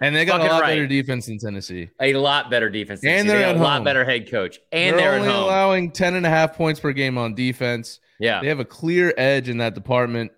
And 0.00 0.14
they 0.14 0.26
got 0.26 0.40
Fucking 0.40 0.46
a 0.48 0.52
lot 0.52 0.62
right. 0.62 0.68
better 0.74 0.86
defense 0.86 1.26
than 1.26 1.38
Tennessee. 1.38 1.88
A 2.00 2.12
lot 2.14 2.50
better 2.50 2.68
defense. 2.68 3.00
than 3.00 3.10
And 3.10 3.26
Tennessee. 3.26 3.44
they're 3.44 3.54
They 3.54 3.58
a 3.58 3.62
lot 3.62 3.82
better 3.82 4.04
head 4.04 4.30
coach. 4.30 4.58
And 4.70 4.98
they're, 4.98 5.12
they're, 5.12 5.20
only 5.20 5.32
allowing 5.32 5.90
10 5.90 6.14
and 6.14 6.26
a 6.26 6.28
half 6.28 6.54
points 6.54 6.80
per 6.80 6.92
game 6.92 7.16
on 7.16 7.34
defense. 7.34 8.00
yeah. 8.20 8.42
They 8.42 8.48
have 8.48 8.60
a 8.60 8.64
clear 8.64 9.14
edge 9.16 9.48
in 9.48 9.58
that 9.58 9.74
department. 9.74 10.32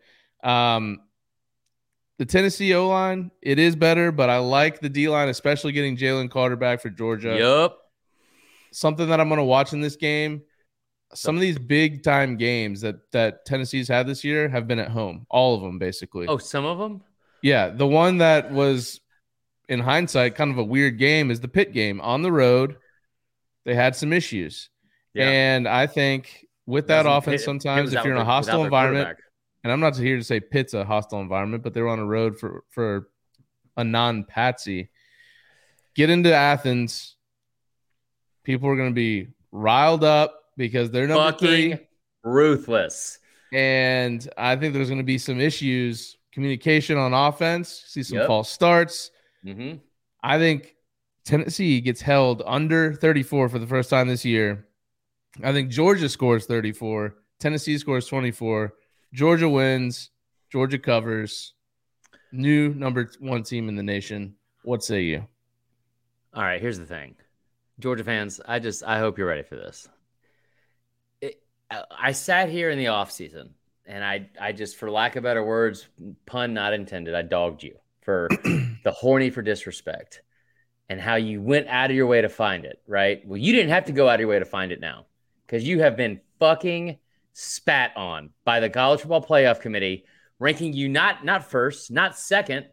Um, 0.44 1.01
the 2.19 2.27
Tennessee 2.27 2.75
O 2.75 2.89
line, 2.89 3.31
it 3.43 3.59
is 3.59 3.77
better, 3.77 4.11
but 4.12 4.29
I 4.29 4.39
like 4.39 4.81
the 4.81 4.89
D 4.89 5.09
line, 5.09 5.29
especially 5.29 5.73
getting 5.73 5.97
Jalen 5.97 6.31
Carter 6.31 6.57
back 6.57 6.81
for 6.83 6.91
Georgia. 6.91 7.37
Yup. 7.39 7.79
something 8.73 9.09
that 9.09 9.19
I'm 9.21 9.29
going 9.29 9.39
to 9.39 9.45
watch 9.45 9.73
in 9.73 9.81
this 9.81 9.97
game. 9.97 10.43
Some 11.14 11.37
of 11.37 11.41
these 11.41 11.59
big 11.59 12.03
time 12.03 12.37
games 12.37 12.83
that 12.83 12.97
that 13.12 13.47
Tennessee's 13.47 13.89
had 13.89 14.07
this 14.07 14.25
year 14.25 14.49
have 14.49 14.69
been 14.69 14.79
at 14.79 14.91
home. 14.91 15.27
All 15.31 15.55
of 15.55 15.62
them, 15.62 15.79
basically. 15.79 16.27
Oh, 16.27 16.37
some 16.37 16.66
of 16.66 16.79
them. 16.79 17.03
yeah. 17.43 17.69
The 17.71 17.87
one 17.87 18.19
that 18.19 18.53
was, 18.53 19.01
in 19.71 19.81
hindsight, 19.81 20.35
kind 20.35 20.51
of 20.51 20.59
a 20.59 20.64
weird 20.64 20.99
game 20.99 21.31
is 21.31 21.41
the 21.41 21.49
Pitt 21.49 21.73
game 21.73 22.01
on 22.03 22.21
the 22.23 22.31
road. 22.33 22.77
They 23.64 23.75
had 23.75 23.97
some 23.97 24.12
issues, 24.12 24.69
Yeah. 25.14 25.29
and 25.31 25.66
I 25.69 25.87
think 25.87 26.45
with 26.66 26.89
that 26.89 27.05
Doesn't- 27.05 27.12
offense, 27.19 27.45
sometimes 27.45 27.93
if 27.95 28.05
you're 28.05 28.14
in 28.14 28.21
a 28.21 28.25
hostile 28.25 28.64
environment. 28.64 29.16
And 29.65 29.73
I'm 29.73 29.81
not 29.81 29.97
here 29.97 30.17
to 30.17 30.25
say 30.25 30.41
Pitt's 30.41 30.75
a 30.75 30.85
hostile 30.85 31.21
environment, 31.21 31.63
but 31.63 31.75
they 31.75 31.81
were 31.83 31.89
on 31.89 31.99
a 31.99 32.07
road 32.07 32.39
for 32.39 32.65
for 32.71 33.09
a 33.77 33.85
non 33.85 34.25
patsy. 34.25 34.91
Get 35.95 36.11
into 36.11 36.33
Athens. 36.33 37.17
People 38.45 38.69
are 38.69 38.77
going 38.77 38.91
to 38.91 38.95
be 38.95 39.29
riled 39.53 40.05
up 40.05 40.35
because 40.57 40.91
they're 40.91 41.07
number 41.07 41.33
fucking 41.33 41.49
three, 41.77 41.79
ruthless. 42.25 43.19
and 43.53 44.29
I 44.39 44.57
think 44.57 44.75
there's 44.75 44.89
going 44.89 44.99
to 44.99 45.05
be 45.05 45.19
some 45.19 45.41
issues 45.41 46.17
communication 46.33 46.97
on 46.97 47.13
offense. 47.15 47.85
See 47.89 48.03
some 48.03 48.19
Yep. 48.19 48.27
false 48.27 48.51
starts. 48.51 49.11
hmm 49.45 49.75
I 50.23 50.39
think 50.39 50.75
Tennessee 51.25 51.81
gets 51.81 52.01
held 52.01 52.43
under 52.47 52.93
34 52.95 53.49
for 53.49 53.59
the 53.59 53.67
first 53.67 53.89
time 53.91 54.09
this 54.09 54.25
year. 54.25 54.67
I 55.45 55.53
think 55.53 55.71
Georgia 55.71 56.09
scores 56.09 56.47
34. 56.47 57.15
Tennessee 57.39 57.79
scores 57.79 58.07
24. 58.07 58.73
Georgia 59.13 59.49
wins. 59.49 60.11
Georgia 60.51 60.79
covers. 60.79 61.55
New 62.33 62.75
number 62.75 63.11
one 63.21 63.43
team 63.43 63.69
in 63.69 63.77
the 63.77 63.83
nation. 63.83 64.35
What 64.63 64.83
say 64.83 65.03
you? 65.03 65.27
All 66.35 66.43
right, 66.43 66.61
here's 66.61 66.79
the 66.79 66.87
thing, 66.87 67.17
Georgia 67.81 68.05
fans. 68.05 68.41
I 68.47 68.59
just 68.59 68.85
I 68.85 68.99
hope 68.99 69.17
you're 69.17 69.27
ready 69.27 69.43
for 69.43 69.57
this. 69.57 69.89
It, 71.21 71.43
I, 71.71 71.85
I 71.91 72.13
sat 72.13 72.51
here 72.51 72.71
in 72.71 72.79
the 72.79 72.89
off 72.89 73.11
season, 73.11 73.55
and 73.87 74.05
I 74.05 74.29
I 74.39 74.53
just, 74.53 74.77
for 74.77 74.91
lack 74.91 75.17
of 75.17 75.23
better 75.23 75.43
words, 75.43 75.89
pun 76.27 76.53
not 76.53 76.75
intended, 76.75 77.15
I 77.15 77.23
dogged 77.23 77.63
you 77.63 77.77
for 78.03 78.29
the 78.85 78.93
horny 78.93 79.31
for 79.31 79.41
disrespect, 79.41 80.23
and 80.91 81.01
how 81.01 81.15
you 81.15 81.41
went 81.41 81.67
out 81.69 81.91
of 81.91 81.97
your 81.97 82.07
way 82.07 82.21
to 82.21 82.29
find 82.29 82.67
it. 82.67 82.83
Right? 82.87 83.27
Well, 83.27 83.39
you 83.39 83.53
didn't 83.53 83.71
have 83.71 83.87
to 83.87 83.93
go 83.93 84.07
out 84.07 84.17
of 84.17 84.21
your 84.21 84.29
way 84.29 84.39
to 84.39 84.45
find 84.45 84.71
it 84.71 84.81
now, 84.81 85.07
because 85.47 85.67
you 85.67 85.81
have 85.81 85.97
been 85.97 86.21
fucking 86.39 86.99
spat 87.33 87.97
on 87.97 88.31
by 88.45 88.61
the 88.61 88.70
college 88.70 89.01
football 89.01 89.22
playoff 89.22 89.61
committee, 89.61 90.05
ranking 90.39 90.72
you 90.72 90.89
not 90.89 91.24
not 91.24 91.45
first, 91.45 91.91
not 91.91 92.18
second, 92.18 92.66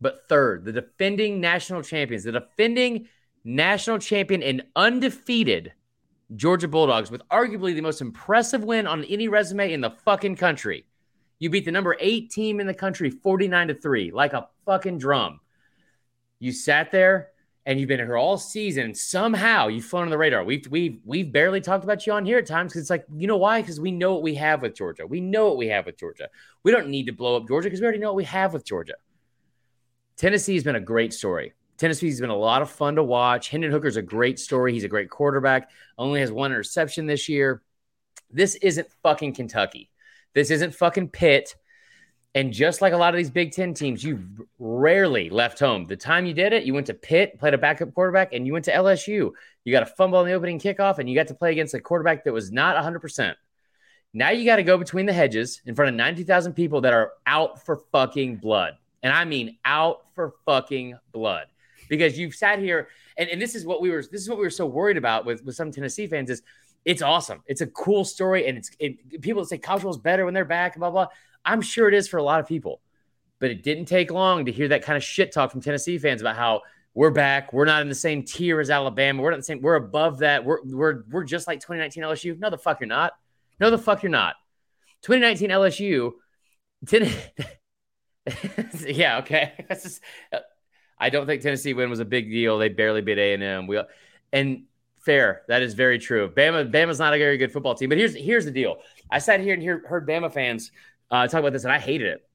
but 0.00 0.28
third, 0.28 0.64
the 0.64 0.72
defending 0.72 1.40
national 1.40 1.82
champions, 1.82 2.24
the 2.24 2.32
defending 2.32 3.08
national 3.44 3.98
champion 3.98 4.42
and 4.42 4.62
undefeated 4.74 5.72
Georgia 6.36 6.68
Bulldogs 6.68 7.10
with 7.10 7.22
arguably 7.28 7.74
the 7.74 7.80
most 7.80 8.00
impressive 8.00 8.64
win 8.64 8.86
on 8.86 9.04
any 9.04 9.28
resume 9.28 9.72
in 9.72 9.80
the 9.80 9.90
fucking 9.90 10.36
country. 10.36 10.86
You 11.38 11.50
beat 11.50 11.64
the 11.64 11.72
number 11.72 11.96
eight 12.00 12.30
team 12.30 12.60
in 12.60 12.66
the 12.66 12.74
country 12.74 13.10
49 13.10 13.68
to 13.68 13.74
3, 13.74 14.12
like 14.12 14.32
a 14.32 14.48
fucking 14.64 14.98
drum. 14.98 15.40
You 16.38 16.52
sat 16.52 16.90
there 16.90 17.30
and 17.66 17.80
you've 17.80 17.88
been 17.88 17.98
here 17.98 18.16
all 18.16 18.36
season, 18.36 18.94
somehow 18.94 19.68
you've 19.68 19.84
flown 19.84 20.04
on 20.04 20.10
the 20.10 20.18
radar. 20.18 20.44
We've 20.44 20.66
we've 20.68 21.00
we've 21.04 21.32
barely 21.32 21.60
talked 21.60 21.84
about 21.84 22.06
you 22.06 22.12
on 22.12 22.26
here 22.26 22.38
at 22.38 22.46
times 22.46 22.72
because 22.72 22.82
it's 22.82 22.90
like, 22.90 23.06
you 23.16 23.26
know 23.26 23.38
why? 23.38 23.60
Because 23.60 23.80
we 23.80 23.90
know 23.90 24.12
what 24.12 24.22
we 24.22 24.34
have 24.34 24.62
with 24.62 24.74
Georgia. 24.74 25.06
We 25.06 25.20
know 25.20 25.48
what 25.48 25.56
we 25.56 25.68
have 25.68 25.86
with 25.86 25.98
Georgia. 25.98 26.28
We 26.62 26.72
don't 26.72 26.88
need 26.88 27.06
to 27.06 27.12
blow 27.12 27.36
up 27.36 27.48
Georgia 27.48 27.66
because 27.66 27.80
we 27.80 27.84
already 27.84 28.00
know 28.00 28.08
what 28.08 28.16
we 28.16 28.24
have 28.24 28.52
with 28.52 28.64
Georgia. 28.64 28.94
Tennessee 30.16 30.54
has 30.54 30.64
been 30.64 30.76
a 30.76 30.80
great 30.80 31.12
story. 31.12 31.54
Tennessee's 31.76 32.20
been 32.20 32.30
a 32.30 32.36
lot 32.36 32.62
of 32.62 32.70
fun 32.70 32.96
to 32.96 33.02
watch. 33.02 33.48
Hendon 33.48 33.72
Hooker's 33.72 33.96
a 33.96 34.02
great 34.02 34.38
story. 34.38 34.72
He's 34.72 34.84
a 34.84 34.88
great 34.88 35.10
quarterback. 35.10 35.70
Only 35.98 36.20
has 36.20 36.30
one 36.30 36.52
interception 36.52 37.06
this 37.06 37.28
year. 37.28 37.62
This 38.30 38.54
isn't 38.56 38.88
fucking 39.02 39.34
Kentucky. 39.34 39.90
This 40.34 40.50
isn't 40.50 40.74
fucking 40.74 41.08
Pitt. 41.08 41.56
And 42.36 42.52
just 42.52 42.82
like 42.82 42.92
a 42.92 42.96
lot 42.96 43.14
of 43.14 43.18
these 43.18 43.30
Big 43.30 43.52
Ten 43.52 43.74
teams, 43.74 44.02
you 44.02 44.24
rarely 44.58 45.30
left 45.30 45.60
home. 45.60 45.86
The 45.86 45.96
time 45.96 46.26
you 46.26 46.34
did 46.34 46.52
it, 46.52 46.64
you 46.64 46.74
went 46.74 46.86
to 46.88 46.94
Pitt, 46.94 47.38
played 47.38 47.54
a 47.54 47.58
backup 47.58 47.94
quarterback, 47.94 48.32
and 48.32 48.44
you 48.44 48.52
went 48.52 48.64
to 48.64 48.72
LSU. 48.72 49.30
You 49.64 49.72
got 49.72 49.84
a 49.84 49.86
fumble 49.86 50.18
on 50.18 50.26
the 50.26 50.32
opening 50.32 50.58
kickoff, 50.58 50.98
and 50.98 51.08
you 51.08 51.14
got 51.14 51.28
to 51.28 51.34
play 51.34 51.52
against 51.52 51.74
a 51.74 51.80
quarterback 51.80 52.24
that 52.24 52.32
was 52.32 52.50
not 52.50 52.76
100%. 52.76 53.34
Now 54.16 54.30
you 54.30 54.44
got 54.44 54.56
to 54.56 54.62
go 54.62 54.78
between 54.78 55.06
the 55.06 55.12
hedges 55.12 55.60
in 55.66 55.74
front 55.74 55.88
of 55.90 55.96
90,000 55.96 56.54
people 56.54 56.80
that 56.82 56.92
are 56.92 57.12
out 57.26 57.64
for 57.64 57.82
fucking 57.92 58.36
blood. 58.36 58.74
And 59.02 59.12
I 59.12 59.24
mean 59.24 59.58
out 59.64 60.02
for 60.14 60.34
fucking 60.46 60.96
blood. 61.12 61.46
Because 61.88 62.16
you've 62.16 62.34
sat 62.34 62.60
here 62.60 62.88
and, 63.18 63.28
and 63.28 63.42
this 63.42 63.54
is 63.54 63.66
what 63.66 63.82
we 63.82 63.90
were 63.90 64.02
this 64.02 64.22
is 64.22 64.28
what 64.28 64.38
we 64.38 64.44
were 64.44 64.50
so 64.50 64.66
worried 64.66 64.96
about 64.96 65.26
with, 65.26 65.44
with 65.44 65.54
some 65.54 65.70
Tennessee 65.70 66.06
fans 66.06 66.30
is 66.30 66.42
it's 66.84 67.02
awesome. 67.02 67.42
It's 67.46 67.60
a 67.60 67.66
cool 67.66 68.04
story 68.04 68.46
and 68.46 68.56
it's 68.56 68.70
it, 68.78 69.20
people 69.20 69.44
say 69.44 69.58
football's 69.58 69.98
better 69.98 70.24
when 70.24 70.32
they're 70.32 70.44
back, 70.44 70.76
blah 70.76 70.90
blah. 70.90 71.08
I'm 71.44 71.60
sure 71.60 71.88
it 71.88 71.94
is 71.94 72.08
for 72.08 72.18
a 72.18 72.22
lot 72.22 72.40
of 72.40 72.46
people. 72.46 72.80
But 73.40 73.50
it 73.50 73.62
didn't 73.62 73.86
take 73.86 74.10
long 74.10 74.46
to 74.46 74.52
hear 74.52 74.68
that 74.68 74.82
kind 74.82 74.96
of 74.96 75.02
shit 75.02 75.32
talk 75.32 75.50
from 75.50 75.60
Tennessee 75.60 75.98
fans 75.98 76.20
about 76.20 76.36
how 76.36 76.62
we're 76.94 77.10
back. 77.10 77.52
We're 77.52 77.64
not 77.64 77.82
in 77.82 77.88
the 77.88 77.94
same 77.94 78.22
tier 78.22 78.60
as 78.60 78.70
Alabama. 78.70 79.20
We're 79.20 79.30
not 79.30 79.38
the 79.38 79.42
same. 79.42 79.60
We're 79.60 79.74
above 79.74 80.18
that. 80.18 80.44
We're 80.44 80.62
we're 80.64 81.02
we're 81.10 81.24
just 81.24 81.46
like 81.46 81.60
2019 81.60 82.02
LSU. 82.02 82.38
No, 82.38 82.48
the 82.48 82.58
fuck 82.58 82.80
you're 82.80 82.86
not. 82.86 83.12
No, 83.60 83.70
the 83.70 83.78
fuck 83.78 84.02
you're 84.02 84.10
not. 84.10 84.36
2019 85.02 85.50
LSU. 85.50 86.12
Ten- 86.86 87.12
yeah, 88.86 89.18
okay. 89.18 89.52
Just, 89.70 90.00
I 90.98 91.10
don't 91.10 91.26
think 91.26 91.42
Tennessee 91.42 91.74
win 91.74 91.90
was 91.90 92.00
a 92.00 92.04
big 92.04 92.30
deal. 92.30 92.58
They 92.58 92.68
barely 92.68 93.02
beat 93.02 93.18
A 93.18 93.34
and 93.34 93.42
M. 93.42 93.66
We 93.66 93.80
and 94.32 94.64
fair. 95.00 95.42
That 95.48 95.62
is 95.62 95.74
very 95.74 95.98
true. 95.98 96.30
Bama, 96.30 96.70
Bama's 96.70 96.98
not 96.98 97.14
a 97.14 97.18
very 97.18 97.36
good 97.36 97.52
football 97.52 97.74
team. 97.74 97.88
But 97.90 97.98
here's 97.98 98.14
here's 98.14 98.44
the 98.44 98.50
deal. 98.50 98.78
I 99.10 99.18
sat 99.18 99.40
here 99.40 99.54
and 99.54 99.62
hear, 99.62 99.82
heard 99.86 100.08
Bama 100.08 100.32
fans 100.32 100.70
uh, 101.14 101.28
talk 101.28 101.40
about 101.40 101.52
this, 101.52 101.62
and 101.64 101.72
I 101.72 101.78
hated 101.78 102.08
it. 102.08 102.28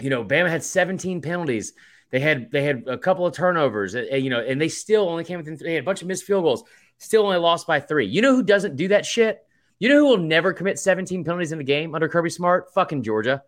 You 0.00 0.08
know, 0.08 0.24
Bama 0.24 0.48
had 0.48 0.64
17 0.64 1.20
penalties. 1.20 1.74
They 2.10 2.20
had 2.20 2.50
they 2.50 2.62
had 2.62 2.84
a 2.86 2.96
couple 2.96 3.26
of 3.26 3.34
turnovers. 3.34 3.94
you 3.94 4.30
know, 4.30 4.40
and 4.40 4.60
they 4.60 4.68
still 4.68 5.08
only 5.08 5.24
came 5.24 5.38
within. 5.38 5.56
They 5.56 5.74
had 5.74 5.82
a 5.82 5.84
bunch 5.84 6.00
of 6.00 6.08
missed 6.08 6.24
field 6.24 6.44
goals. 6.44 6.64
Still 6.96 7.24
only 7.24 7.36
lost 7.36 7.66
by 7.66 7.80
three. 7.80 8.06
You 8.06 8.22
know 8.22 8.34
who 8.34 8.42
doesn't 8.42 8.76
do 8.76 8.88
that 8.88 9.04
shit? 9.04 9.44
You 9.78 9.88
know 9.90 9.96
who 9.96 10.06
will 10.06 10.16
never 10.16 10.52
commit 10.52 10.78
17 10.78 11.22
penalties 11.22 11.52
in 11.52 11.60
a 11.60 11.64
game 11.64 11.94
under 11.94 12.08
Kirby 12.08 12.30
Smart? 12.30 12.72
Fucking 12.72 13.02
Georgia. 13.02 13.42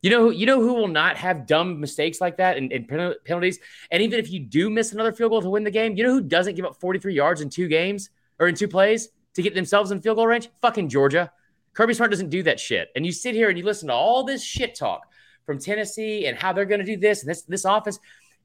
You 0.00 0.10
know 0.10 0.22
who 0.22 0.30
you 0.30 0.46
know 0.46 0.60
who 0.60 0.74
will 0.74 0.88
not 0.88 1.18
have 1.18 1.46
dumb 1.46 1.78
mistakes 1.78 2.20
like 2.20 2.38
that 2.38 2.56
and, 2.56 2.72
and 2.72 2.88
pen- 2.88 3.14
penalties. 3.24 3.58
And 3.90 4.02
even 4.02 4.18
if 4.18 4.30
you 4.30 4.40
do 4.40 4.70
miss 4.70 4.92
another 4.92 5.12
field 5.12 5.30
goal 5.30 5.42
to 5.42 5.50
win 5.50 5.64
the 5.64 5.70
game, 5.70 5.94
you 5.94 6.04
know 6.04 6.12
who 6.12 6.22
doesn't 6.22 6.54
give 6.54 6.64
up 6.64 6.80
43 6.80 7.14
yards 7.14 7.42
in 7.42 7.50
two 7.50 7.68
games 7.68 8.08
or 8.38 8.48
in 8.48 8.54
two 8.54 8.68
plays 8.68 9.10
to 9.34 9.42
get 9.42 9.54
themselves 9.54 9.90
in 9.90 10.00
field 10.00 10.16
goal 10.16 10.26
range? 10.26 10.48
Fucking 10.62 10.88
Georgia. 10.88 11.30
Kirby 11.76 11.94
Smart 11.94 12.10
doesn't 12.10 12.30
do 12.30 12.42
that 12.44 12.58
shit. 12.58 12.88
And 12.96 13.04
you 13.04 13.12
sit 13.12 13.34
here 13.34 13.48
and 13.48 13.58
you 13.58 13.64
listen 13.64 13.88
to 13.88 13.94
all 13.94 14.24
this 14.24 14.42
shit 14.42 14.74
talk 14.74 15.02
from 15.44 15.58
Tennessee 15.58 16.26
and 16.26 16.36
how 16.36 16.52
they're 16.52 16.64
going 16.64 16.80
to 16.80 16.86
do 16.86 16.96
this 16.96 17.20
and 17.20 17.30
this 17.30 17.42
this 17.42 17.64
offense. 17.64 18.00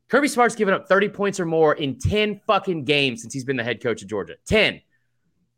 Kirby 0.09 0.27
Smart's 0.27 0.55
given 0.55 0.73
up 0.73 0.89
30 0.89 1.09
points 1.09 1.39
or 1.39 1.45
more 1.45 1.73
in 1.73 1.97
10 1.97 2.41
fucking 2.45 2.83
games 2.83 3.21
since 3.21 3.33
he's 3.33 3.45
been 3.45 3.55
the 3.55 3.63
head 3.63 3.81
coach 3.81 4.01
of 4.01 4.09
Georgia. 4.09 4.35
10. 4.45 4.81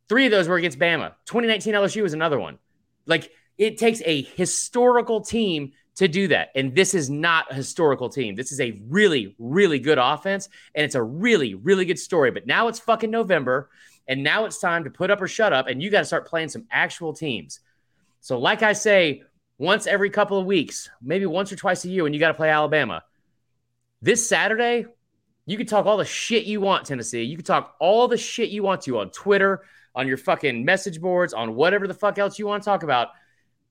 Three 0.08 0.26
of 0.26 0.32
those 0.32 0.48
were 0.48 0.58
against 0.58 0.78
Bama. 0.78 1.14
2019 1.26 1.74
LSU 1.74 2.04
was 2.04 2.14
another 2.14 2.40
one. 2.40 2.60
Like 3.08 3.32
it 3.58 3.80
takes 3.80 4.02
a 4.06 4.22
historical 4.22 5.22
team 5.22 5.72
to 5.96 6.08
do 6.08 6.28
that. 6.28 6.50
And 6.56 6.76
this 6.76 6.94
is 6.94 7.10
not 7.10 7.52
a 7.52 7.56
historical 7.56 8.10
team. 8.10 8.36
This 8.36 8.52
is 8.52 8.60
a 8.60 8.82
really, 8.88 9.36
really 9.40 9.80
good 9.80 9.98
offense. 9.98 10.50
And 10.76 10.86
it's 10.86 10.96
a 10.96 11.04
really, 11.04 11.56
really 11.56 11.86
good 11.86 12.00
story. 12.00 12.30
But 12.32 12.46
now 12.46 12.68
it's 12.68 12.80
fucking 12.80 13.12
November. 13.12 13.70
And 14.08 14.24
now 14.24 14.46
it's 14.46 14.60
time 14.60 14.84
to 14.84 14.90
put 14.90 15.12
up 15.12 15.22
or 15.22 15.28
shut 15.28 15.54
up. 15.54 15.68
And 15.68 15.82
you 15.82 15.90
got 15.90 16.00
to 16.00 16.06
start 16.06 16.28
playing 16.28 16.50
some 16.50 16.66
actual 16.72 17.14
teams. 17.14 17.60
So, 18.20 18.40
like 18.40 18.64
I 18.64 18.74
say, 18.74 19.24
once 19.58 19.88
every 19.88 20.10
couple 20.10 20.38
of 20.38 20.46
weeks, 20.46 20.90
maybe 21.02 21.26
once 21.26 21.52
or 21.52 21.56
twice 21.56 21.86
a 21.86 21.90
year, 21.90 22.04
when 22.04 22.14
you 22.14 22.20
got 22.20 22.30
to 22.30 22.34
play 22.34 22.50
Alabama, 22.50 23.04
this 24.02 24.28
Saturday, 24.28 24.86
you 25.46 25.58
can 25.58 25.66
talk 25.66 25.86
all 25.86 25.98
the 25.98 26.06
shit 26.06 26.46
you 26.46 26.62
want, 26.62 26.86
Tennessee. 26.86 27.24
You 27.24 27.36
can 27.36 27.46
talk 27.46 27.76
all 27.80 28.08
the 28.08 28.18
shit 28.18 28.50
you 28.50 28.64
want 28.64 28.82
to 28.82 29.00
on 29.00 29.10
Twitter, 29.10 29.64
on 29.96 30.08
your 30.08 30.18
fucking 30.18 30.66
message 30.66 31.00
boards, 31.00 31.34
on 31.34 31.56
whatever 31.56 31.88
the 31.88 31.94
fuck 31.94 32.18
else 32.18 32.40
you 32.40 32.48
want 32.48 32.64
to 32.64 32.66
talk 32.66 32.84
about. 32.84 33.10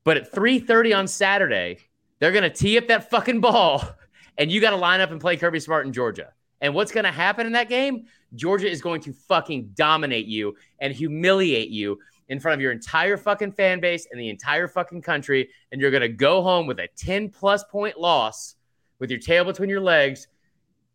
But 0.05 0.17
at 0.17 0.33
3:30 0.33 0.95
on 0.95 1.09
Saturday, 1.09 1.79
they're 2.19 2.33
gonna 2.33 2.51
tee 2.51 2.77
up 2.79 2.89
that 2.89 3.11
fucking 3.11 3.41
ball, 3.41 3.83
and 4.39 4.51
you 4.51 4.61
got 4.61 4.71
to 4.71 4.77
line 4.77 5.01
up 5.01 5.11
and 5.11 5.21
play 5.21 5.37
Kirby 5.37 5.61
Smart 5.61 5.87
in 5.87 5.93
Georgia. 5.93 6.33
And 6.63 6.75
what's 6.75 6.93
gonna 6.93 7.13
happen 7.13 7.47
in 7.47 7.53
that 7.53 7.69
game? 7.69 8.07
Georgia 8.35 8.71
is 8.71 8.81
going 8.81 9.03
to 9.03 9.13
fucking 9.13 9.73
dominate 9.75 10.27
you 10.27 10.57
and 10.79 10.95
humiliate 10.95 11.69
you 11.69 11.99
in 12.29 12.41
front 12.41 12.55
of 12.55 12.63
your 12.63 12.73
entire 12.73 13.19
fucking 13.19 13.53
fan 13.53 13.81
base 13.81 14.07
and 14.11 14.19
the 14.19 14.31
entire 14.31 14.69
fucking 14.69 15.03
country. 15.03 15.51
And 15.71 15.81
you're 15.81 15.91
gonna 15.91 16.09
go 16.09 16.41
home 16.41 16.67
with 16.67 16.79
a 16.79 16.89
10 16.97 17.29
plus 17.29 17.65
point 17.65 17.99
loss 17.99 18.55
with 18.99 19.11
your 19.11 19.21
tail 19.21 19.45
between 19.45 19.69
your 19.69 19.83
legs 19.83 20.29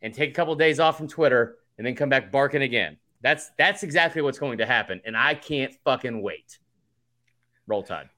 and 0.02 0.14
take 0.14 0.32
a 0.32 0.34
couple 0.34 0.54
of 0.54 0.58
days 0.58 0.80
off 0.80 0.98
from 0.98 1.08
Twitter 1.08 1.58
and 1.78 1.86
then 1.86 1.94
come 1.96 2.10
back 2.10 2.32
barking 2.32 2.64
again. 2.64 2.98
That's 3.22 3.52
that's 3.58 3.84
exactly 3.84 4.22
what's 4.22 4.40
going 4.40 4.60
to 4.60 4.66
happen, 4.66 5.02
and 5.06 5.18
I 5.18 5.34
can't 5.34 5.74
fucking 5.84 6.22
wait. 6.22 6.60
Roll 7.66 7.84
Tide. 7.84 8.10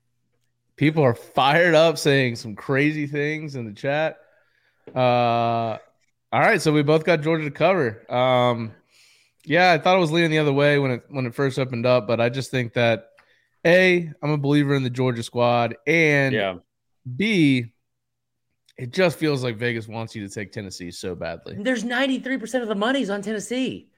People 0.76 1.04
are 1.04 1.16
fired 1.16 1.76
up 1.76 1.98
saying 1.98 2.36
some 2.36 2.56
crazy 2.56 3.08
things 3.08 3.56
in 3.56 3.66
the 3.66 3.74
chat. 3.74 4.20
Uh, 4.94 5.78
all 6.32 6.40
right, 6.42 6.62
so 6.62 6.72
we 6.72 6.84
both 6.84 7.04
got 7.06 7.22
Georgia 7.22 7.46
to 7.46 7.52
cover. 7.52 8.06
Um, 8.12 8.72
yeah, 9.46 9.72
I 9.72 9.78
thought 9.78 9.96
it 9.98 10.00
was 10.00 10.12
leaning 10.12 10.32
the 10.32 10.40
other 10.40 10.54
way 10.54 10.78
when 10.80 10.92
it 10.92 11.04
when 11.10 11.26
it 11.26 11.34
first 11.34 11.58
opened 11.60 11.86
up, 11.86 12.08
but 12.08 12.20
I 12.22 12.30
just 12.30 12.52
think 12.52 12.74
that 12.74 13.10
a 13.66 14.12
I'm 14.22 14.32
a 14.32 14.38
believer 14.38 14.76
in 14.76 14.84
the 14.84 14.90
Georgia 14.90 15.24
squad, 15.24 15.76
and 15.88 16.34
Yeah, 16.34 16.56
B 17.16 17.72
it 18.78 18.92
just 18.94 19.18
feels 19.20 19.44
like 19.44 19.58
Vegas 19.58 19.90
wants 19.90 20.16
you 20.16 20.26
to 20.26 20.34
take 20.34 20.54
Tennessee 20.54 20.90
so 20.92 21.14
badly. 21.14 21.58
there's 21.60 21.84
93 21.84 22.38
percent 22.38 22.62
of 22.64 22.70
the 22.70 22.76
money's 22.76 23.10
on 23.10 23.22
Tennessee. 23.22 23.90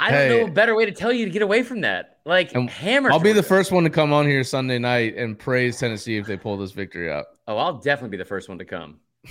I 0.00 0.12
don't 0.12 0.20
Hey. 0.20 0.28
know 0.28 0.46
a 0.46 0.50
better 0.52 0.76
way 0.76 0.86
to 0.86 0.92
tell 0.92 1.12
you 1.12 1.24
to 1.24 1.30
get 1.32 1.42
away 1.42 1.64
from 1.64 1.80
that. 1.80 2.18
Like 2.24 2.52
hammer. 2.52 3.10
I'll 3.10 3.18
be 3.18 3.32
the 3.32 3.42
first 3.42 3.72
one 3.72 3.82
to 3.84 3.90
come 3.90 4.12
on 4.12 4.26
here 4.26 4.44
Sunday 4.44 4.78
night 4.78 5.16
and 5.16 5.36
praise 5.36 5.78
Tennessee 5.80 6.18
if 6.18 6.26
they 6.26 6.36
pull 6.36 6.56
this 6.56 6.70
victory 6.70 7.10
out. 7.10 7.26
Oh, 7.48 7.56
I'll 7.56 7.78
definitely 7.78 8.10
be 8.10 8.18
the 8.18 8.24
first 8.24 8.48
one 8.48 8.58
to 8.58 8.64
come. 8.64 9.00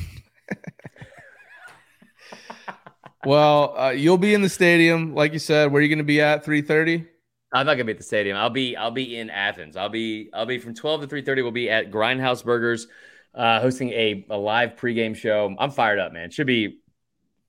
Well, 3.26 3.78
uh, 3.78 3.90
you'll 3.90 4.18
be 4.18 4.34
in 4.34 4.42
the 4.42 4.50
stadium, 4.50 5.14
like 5.16 5.34
you 5.34 5.40
said. 5.40 5.72
Where 5.72 5.80
are 5.80 5.84
you 5.84 5.90
going 5.90 5.98
to 5.98 6.04
be 6.04 6.22
at? 6.22 6.46
Three 6.46 6.62
thirty. 6.62 7.06
I'm 7.54 7.66
not 7.66 7.74
gonna 7.76 7.86
be 7.86 7.94
at 7.94 7.98
the 7.98 8.04
stadium. 8.04 8.36
I'll 8.38 8.50
be 8.50 8.76
I'll 8.76 8.92
be 8.92 9.18
in 9.18 9.30
Athens. 9.30 9.78
I'll 9.78 9.90
be 9.90 10.30
I'll 10.34 10.46
be 10.46 10.60
from 10.60 10.74
12 10.76 11.02
to 11.02 11.08
3:30. 11.08 11.44
We'll 11.44 11.52
be 11.52 11.70
at 11.70 11.92
Grindhouse 11.92 12.44
Burgers, 12.44 12.88
uh, 13.34 13.62
hosting 13.62 13.90
a, 13.92 14.26
a 14.30 14.38
live 14.38 14.76
pregame 14.76 15.16
show. 15.16 15.56
I'm 15.58 15.72
fired 15.72 15.98
up, 15.98 16.12
man. 16.12 16.30
Should 16.30 16.48
be. 16.48 16.80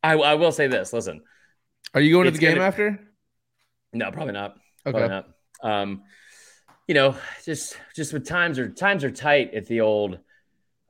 I, 0.02 0.12
I 0.14 0.34
will 0.34 0.52
say 0.52 0.68
this. 0.68 0.92
Listen, 0.92 1.20
Are 1.94 2.00
you 2.00 2.12
going 2.12 2.26
to 2.26 2.30
the 2.30 2.38
game 2.38 2.54
gonna- 2.54 2.66
after? 2.66 3.00
no, 3.92 4.10
probably 4.12 4.34
not. 4.34 4.52
Okay. 4.86 4.96
Probably 4.96 5.08
not. 5.08 5.28
Um, 5.62 6.02
you 6.86 6.94
know, 6.94 7.16
just 7.44 7.76
just 7.96 8.12
with 8.12 8.24
times 8.26 8.60
are 8.60 8.68
times 8.68 9.02
are 9.02 9.10
tight 9.10 9.52
at 9.54 9.66
the 9.66 9.80
old 9.80 10.20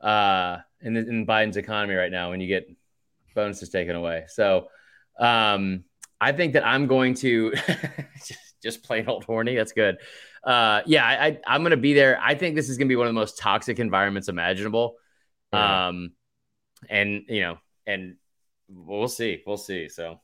uh 0.03 0.59
in, 0.81 0.95
the, 0.95 1.01
in 1.01 1.27
Biden's 1.27 1.57
economy 1.57 1.95
right 1.95 2.13
now 2.13 2.31
when 2.31 2.41
you 2.41 2.47
get 2.47 2.69
bonuses 3.35 3.69
taken 3.69 3.97
away. 3.97 4.25
So 4.29 4.69
um 5.19 5.85
I 6.21 6.33
think 6.33 6.55
that 6.55 6.67
I'm 6.67 6.87
going 6.87 7.15
to 7.15 7.53
just, 8.27 8.55
just 8.63 8.83
plain 8.83 9.09
old 9.09 9.25
horny. 9.25 9.55
That's 9.57 9.73
good. 9.73 9.99
Uh 10.45 10.83
yeah, 10.87 11.05
I, 11.07 11.27
I 11.27 11.41
I'm 11.47 11.63
gonna 11.63 11.77
be 11.77 11.95
there. 11.95 12.19
I 12.23 12.35
think 12.35 12.57
this 12.57 12.69
is 12.69 12.79
gonna 12.79 12.89
be 12.89 12.97
one 12.97 13.07
of 13.07 13.15
the 13.15 13.21
most 13.21 13.39
toxic 13.39 13.79
environments 13.79 14.29
imaginable. 14.29 14.97
Yeah. 15.53 15.89
Um 15.89 16.13
and 16.89 17.25
you 17.29 17.41
know, 17.41 17.59
and 17.87 18.17
we'll 18.69 19.09
see. 19.09 19.43
We'll 19.47 19.57
see. 19.57 19.89
So 19.89 20.21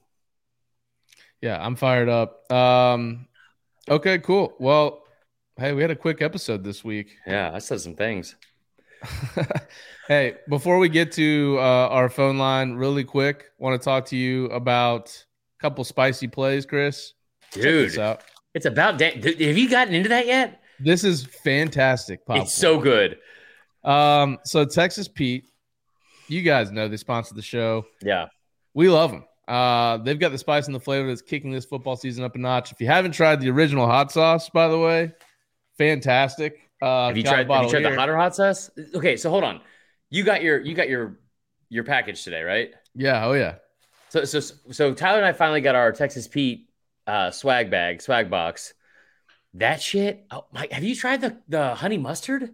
Yeah, 1.41 1.65
I'm 1.65 1.77
fired 1.77 2.09
up. 2.09 2.51
Um, 2.53 3.27
okay, 3.89 4.19
cool. 4.19 4.55
Well, 4.59 5.03
hey, 5.59 5.73
we 5.73 5.83
had 5.83 5.91
a 5.91 5.97
quick 5.97 6.23
episode 6.23 6.63
this 6.65 6.85
week. 6.85 7.17
yeah, 7.27 7.51
I 7.53 7.59
said 7.59 7.81
some 7.81 7.95
things. 7.97 8.37
hey, 10.09 10.37
before 10.49 10.79
we 10.79 10.89
get 10.89 11.13
to 11.13 11.57
uh, 11.59 11.89
our 11.89 12.09
phone 12.09 12.39
line, 12.39 12.75
really 12.75 13.05
quick, 13.05 13.51
want 13.59 13.81
to 13.81 13.85
talk 13.85 14.07
to 14.07 14.17
you 14.17 14.47
about 14.47 15.25
a 15.59 15.63
couple 15.63 15.85
spicy 15.85 16.29
plays, 16.29 16.67
Chris. 16.67 17.15
Dude. 17.53 17.99
It's 18.55 18.67
about 18.67 18.99
da- 18.99 19.21
have 19.21 19.59
you 19.59 19.69
gotten 19.69 19.95
into 19.95 20.09
that 20.11 20.27
yet? 20.27 20.61
This 20.79 21.05
is 21.05 21.25
fantastic. 21.25 22.25
Popcorn. 22.25 22.43
It's 22.43 22.55
so 22.55 22.79
good. 22.79 23.19
Um, 23.83 24.39
so 24.45 24.65
Texas 24.65 25.09
Pete, 25.09 25.47
you 26.29 26.43
guys 26.43 26.71
know 26.71 26.89
they 26.89 26.97
sponsor 26.97 27.35
the 27.35 27.43
show. 27.43 27.85
Yeah. 28.03 28.27
We 28.73 28.89
love 28.89 29.11
them. 29.11 29.25
Uh, 29.47 29.99
they've 29.99 30.19
got 30.19 30.33
the 30.33 30.39
spice 30.39 30.67
and 30.67 30.75
the 30.75 30.81
flavor 30.81 31.09
that's 31.09 31.21
kicking 31.21 31.51
this 31.51 31.65
football 31.65 31.97
season 31.97 32.25
up 32.25 32.35
a 32.35 32.39
notch. 32.39 32.73
If 32.73 32.81
you 32.81 32.87
haven't 32.87 33.13
tried 33.13 33.41
the 33.41 33.51
original 33.51 33.87
hot 33.87 34.11
sauce, 34.11 34.49
by 34.49 34.69
the 34.69 34.79
way, 34.79 35.13
fantastic. 35.77 36.64
Uh, 36.83 37.09
Have 37.09 37.17
you 37.17 37.23
tried? 37.23 37.51
Have 37.51 37.65
you 37.65 37.71
tried 37.71 37.85
the 37.85 37.97
hotter 37.97 38.17
hot 38.17 38.35
sauce? 38.35 38.71
Okay, 38.95 39.17
so 39.17 39.31
hold 39.31 39.45
on. 39.45 39.61
You 40.11 40.25
got 40.25 40.43
your 40.43 40.61
you 40.61 40.75
got 40.75 40.89
your 40.89 41.19
your 41.69 41.85
package 41.85 42.23
today, 42.25 42.43
right? 42.43 42.73
Yeah, 42.95 43.25
oh 43.27 43.33
yeah. 43.33 43.57
So 44.11 44.25
so 44.25 44.41
so 44.41 44.95
Tyler 44.95 45.19
and 45.19 45.27
I 45.27 45.33
finally 45.33 45.61
got 45.61 45.75
our 45.75 45.93
Texas 45.93 46.29
Pete 46.29 46.71
uh, 47.07 47.31
swag 47.31 47.71
bag, 47.71 48.03
swag 48.03 48.31
box. 48.31 48.75
That 49.55 49.81
shit. 49.81 50.27
Oh 50.31 50.47
my! 50.53 50.69
Have 50.71 50.85
you 50.85 50.95
tried 50.95 51.21
the 51.21 51.39
the 51.49 51.75
honey 51.75 51.99
mustard? 51.99 52.51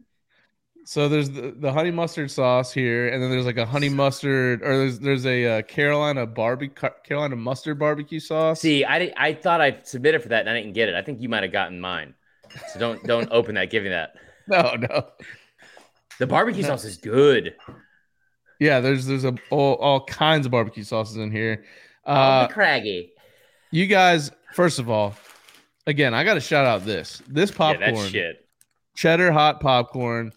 So 0.84 1.08
there's 1.08 1.30
the, 1.30 1.54
the 1.56 1.72
honey 1.72 1.90
mustard 1.90 2.30
sauce 2.30 2.72
here, 2.72 3.08
and 3.08 3.22
then 3.22 3.30
there's 3.30 3.44
like 3.46 3.58
a 3.58 3.66
honey 3.66 3.88
mustard, 3.88 4.62
or 4.62 4.76
there's 4.78 4.98
there's 4.98 5.26
a 5.26 5.58
uh, 5.58 5.62
Carolina 5.62 6.26
barbecue 6.26 6.90
Carolina 7.04 7.36
mustard 7.36 7.78
barbecue 7.78 8.20
sauce. 8.20 8.60
See, 8.60 8.84
I 8.84 9.12
I 9.16 9.34
thought 9.34 9.60
I 9.60 9.80
submitted 9.82 10.22
for 10.22 10.28
that 10.30 10.40
and 10.40 10.50
I 10.50 10.60
didn't 10.60 10.74
get 10.74 10.88
it. 10.88 10.94
I 10.94 11.02
think 11.02 11.20
you 11.20 11.28
might 11.28 11.42
have 11.42 11.52
gotten 11.52 11.80
mine. 11.80 12.14
So 12.72 12.78
don't 12.80 13.03
don't 13.05 13.28
open 13.30 13.55
that. 13.57 13.70
Give 13.70 13.82
me 13.82 13.88
that. 13.90 14.14
No, 14.48 14.74
no. 14.74 15.07
The 16.18 16.26
barbecue 16.26 16.64
sauce 16.64 16.84
is 16.84 16.96
good. 16.96 17.55
Yeah, 18.59 18.80
there's 18.80 19.07
there's 19.07 19.24
a, 19.24 19.34
all, 19.51 19.74
all 19.76 20.05
kinds 20.05 20.44
of 20.44 20.51
barbecue 20.53 20.82
sauces 20.82 21.16
in 21.18 21.30
here. 21.30 21.64
Oh, 22.05 22.12
Uh, 22.12 22.46
the 22.48 22.53
craggy. 22.53 23.12
you 23.70 23.86
guys, 23.86 24.32
first 24.55 24.78
of 24.80 24.90
all, 24.90 25.14
again, 25.86 26.14
I 26.14 26.24
got 26.24 26.34
to 26.34 26.40
shout 26.40 26.66
out 26.66 26.84
this 26.84 27.22
this 27.28 27.51
Yeah, 27.51 27.57
popcorn, 27.57 27.94
that 27.94 28.11
shit. 28.11 28.48
cheddar 28.96 29.30
hot 29.30 29.61
popcorn. 29.61 30.32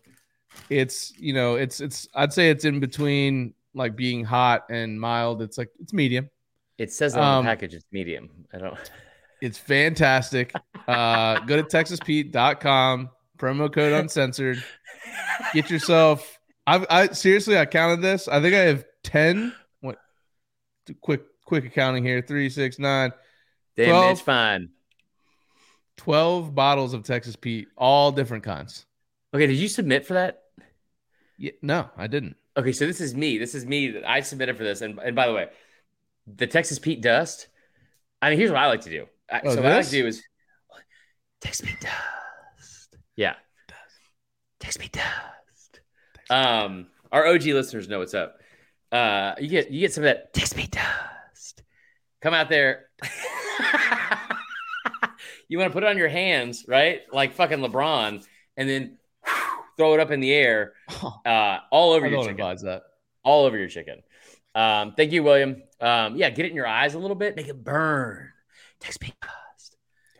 It's 0.70 1.11
you 1.18 1.34
know, 1.34 1.55
it's 1.55 1.80
it's 1.82 2.07
I'd 2.14 2.32
say 2.34 2.49
it's 2.51 2.66
in 2.66 2.80
between 2.80 3.55
like 3.74 3.95
being 3.95 4.24
hot 4.24 4.66
and 4.70 4.99
mild. 5.01 5.41
It's 5.41 5.57
like 5.57 5.70
it's 5.80 5.91
medium. 5.93 6.30
It 6.78 6.91
says 6.93 7.16
on 7.16 7.24
Um, 7.39 7.45
the 7.45 7.49
package 7.49 7.74
it's 7.74 7.86
medium. 7.91 8.30
I 8.53 8.59
don't. 8.59 8.78
It's 9.41 9.57
fantastic. 9.57 10.53
Uh, 10.88 11.39
go 11.41 11.55
to 11.57 11.63
texaspete.com, 11.63 13.09
promo 13.38 13.71
code 13.73 13.93
uncensored. 13.93 14.63
Get 15.53 15.69
yourself. 15.69 16.39
I, 16.65 16.86
I 16.89 17.07
seriously, 17.07 17.57
I 17.57 17.65
counted 17.65 18.01
this. 18.01 18.27
I 18.27 18.41
think 18.41 18.53
I 18.55 18.59
have 18.59 18.86
10. 19.03 19.53
What? 19.81 19.97
Quick, 21.01 21.23
quick 21.45 21.65
accounting 21.65 22.03
here. 22.05 22.21
Three, 22.21 22.49
six, 22.49 22.79
nine. 22.79 23.11
Damn, 23.75 23.89
12. 23.89 24.11
it's 24.11 24.21
fine. 24.21 24.69
12 25.97 26.53
bottles 26.55 26.93
of 26.93 27.03
Texas 27.03 27.36
Pete, 27.36 27.67
all 27.77 28.11
different 28.11 28.43
kinds. 28.43 28.86
Okay, 29.34 29.47
did 29.47 29.57
you 29.57 29.67
submit 29.67 30.05
for 30.05 30.13
that? 30.15 30.43
Yeah, 31.38 31.51
no, 31.61 31.89
I 31.97 32.07
didn't. 32.07 32.36
Okay, 32.55 32.71
so 32.71 32.86
this 32.86 33.01
is 33.01 33.15
me. 33.15 33.38
This 33.38 33.55
is 33.55 33.65
me 33.65 33.89
that 33.91 34.07
I 34.07 34.21
submitted 34.21 34.57
for 34.57 34.63
this. 34.63 34.81
And 34.81 34.99
and 34.99 35.15
by 35.15 35.27
the 35.27 35.34
way, 35.34 35.47
the 36.27 36.45
Texas 36.47 36.77
Pete 36.79 37.01
Dust. 37.01 37.47
I 38.21 38.29
mean, 38.29 38.38
here's 38.39 38.51
what 38.51 38.59
I 38.59 38.67
like 38.67 38.81
to 38.81 38.89
do. 38.89 39.07
I- 39.31 39.41
Oh, 39.43 39.55
so 39.55 39.61
what 39.61 39.71
I 39.71 39.77
like 39.77 39.86
to 39.86 39.91
do 39.91 40.05
is 40.07 40.23
Texas 41.44 41.66
me 41.66 41.76
Dust. 41.82 42.98
Yeah, 43.18 43.36
Texas 44.62 44.82
me 44.82 44.89
Dust. 44.91 45.82
Um, 46.30 46.88
our 47.12 47.28
OG 47.28 47.44
listeners 47.44 47.89
know 47.89 48.00
what's 48.00 48.14
up. 48.14 48.38
Uh, 48.94 49.34
you 49.39 49.50
get 49.50 49.70
you 49.70 49.82
get 49.82 49.91
some 49.94 50.06
of 50.06 50.08
that 50.08 50.34
Texas 50.34 50.56
me 50.56 50.68
Dust. 50.68 51.64
Come 52.22 52.34
out 52.34 52.48
there. 52.48 52.86
you 55.50 55.58
want 55.58 55.70
to 55.70 55.74
put 55.74 55.84
it 55.84 55.89
on 55.89 55.98
your 55.98 56.08
hands, 56.08 56.64
right? 56.66 57.02
Like 57.12 57.34
fucking 57.34 57.60
LeBron, 57.60 58.26
and 58.56 58.70
then 58.70 58.98
throw 59.76 59.96
it 59.96 60.00
up 60.00 60.12
in 60.12 60.22
the 60.22 60.32
air, 60.32 60.72
uh, 61.26 61.58
all 61.72 61.91
over 61.91 62.06
I 62.06 62.10
your 62.10 62.24
chicken 62.24 62.38
that. 62.38 62.84
all 63.24 63.44
over 63.44 63.58
your 63.58 63.68
chicken. 63.68 64.02
Um, 64.56 64.94
thank 64.96 65.12
you, 65.12 65.24
William. 65.24 65.62
Um, 65.82 66.16
yeah, 66.16 66.30
get 66.30 66.46
it 66.46 66.52
in 66.52 66.56
your 66.56 66.68
eyes 66.68 66.94
a 66.94 67.00
little 67.00 67.18
bit, 67.18 67.36
make 67.36 67.50
it 67.50 67.62
burn. 67.62 68.30
Text 68.80 69.02
me 69.02 69.14
dust. 69.22 69.76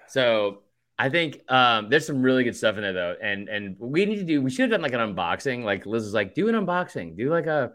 So 0.10 0.63
I 1.04 1.10
think 1.10 1.42
um, 1.52 1.90
there's 1.90 2.08
some 2.08 2.22
really 2.22 2.46
good 2.46 2.56
stuff 2.56 2.78
in 2.78 2.82
there 2.82 2.94
though, 2.94 3.16
and 3.22 3.50
and 3.50 3.76
we 3.78 4.06
need 4.06 4.16
to 4.18 4.24
do. 4.24 4.42
We 4.42 4.50
should 4.50 4.62
have 4.62 4.72
done 4.72 4.82
like 4.82 4.94
an 4.94 5.02
unboxing. 5.16 5.64
Like 5.66 5.86
Liz 5.86 6.04
was 6.04 6.14
like, 6.14 6.34
do 6.34 6.48
an 6.48 6.56
unboxing, 6.56 7.18
do 7.18 7.30
like 7.30 7.46
a 7.46 7.74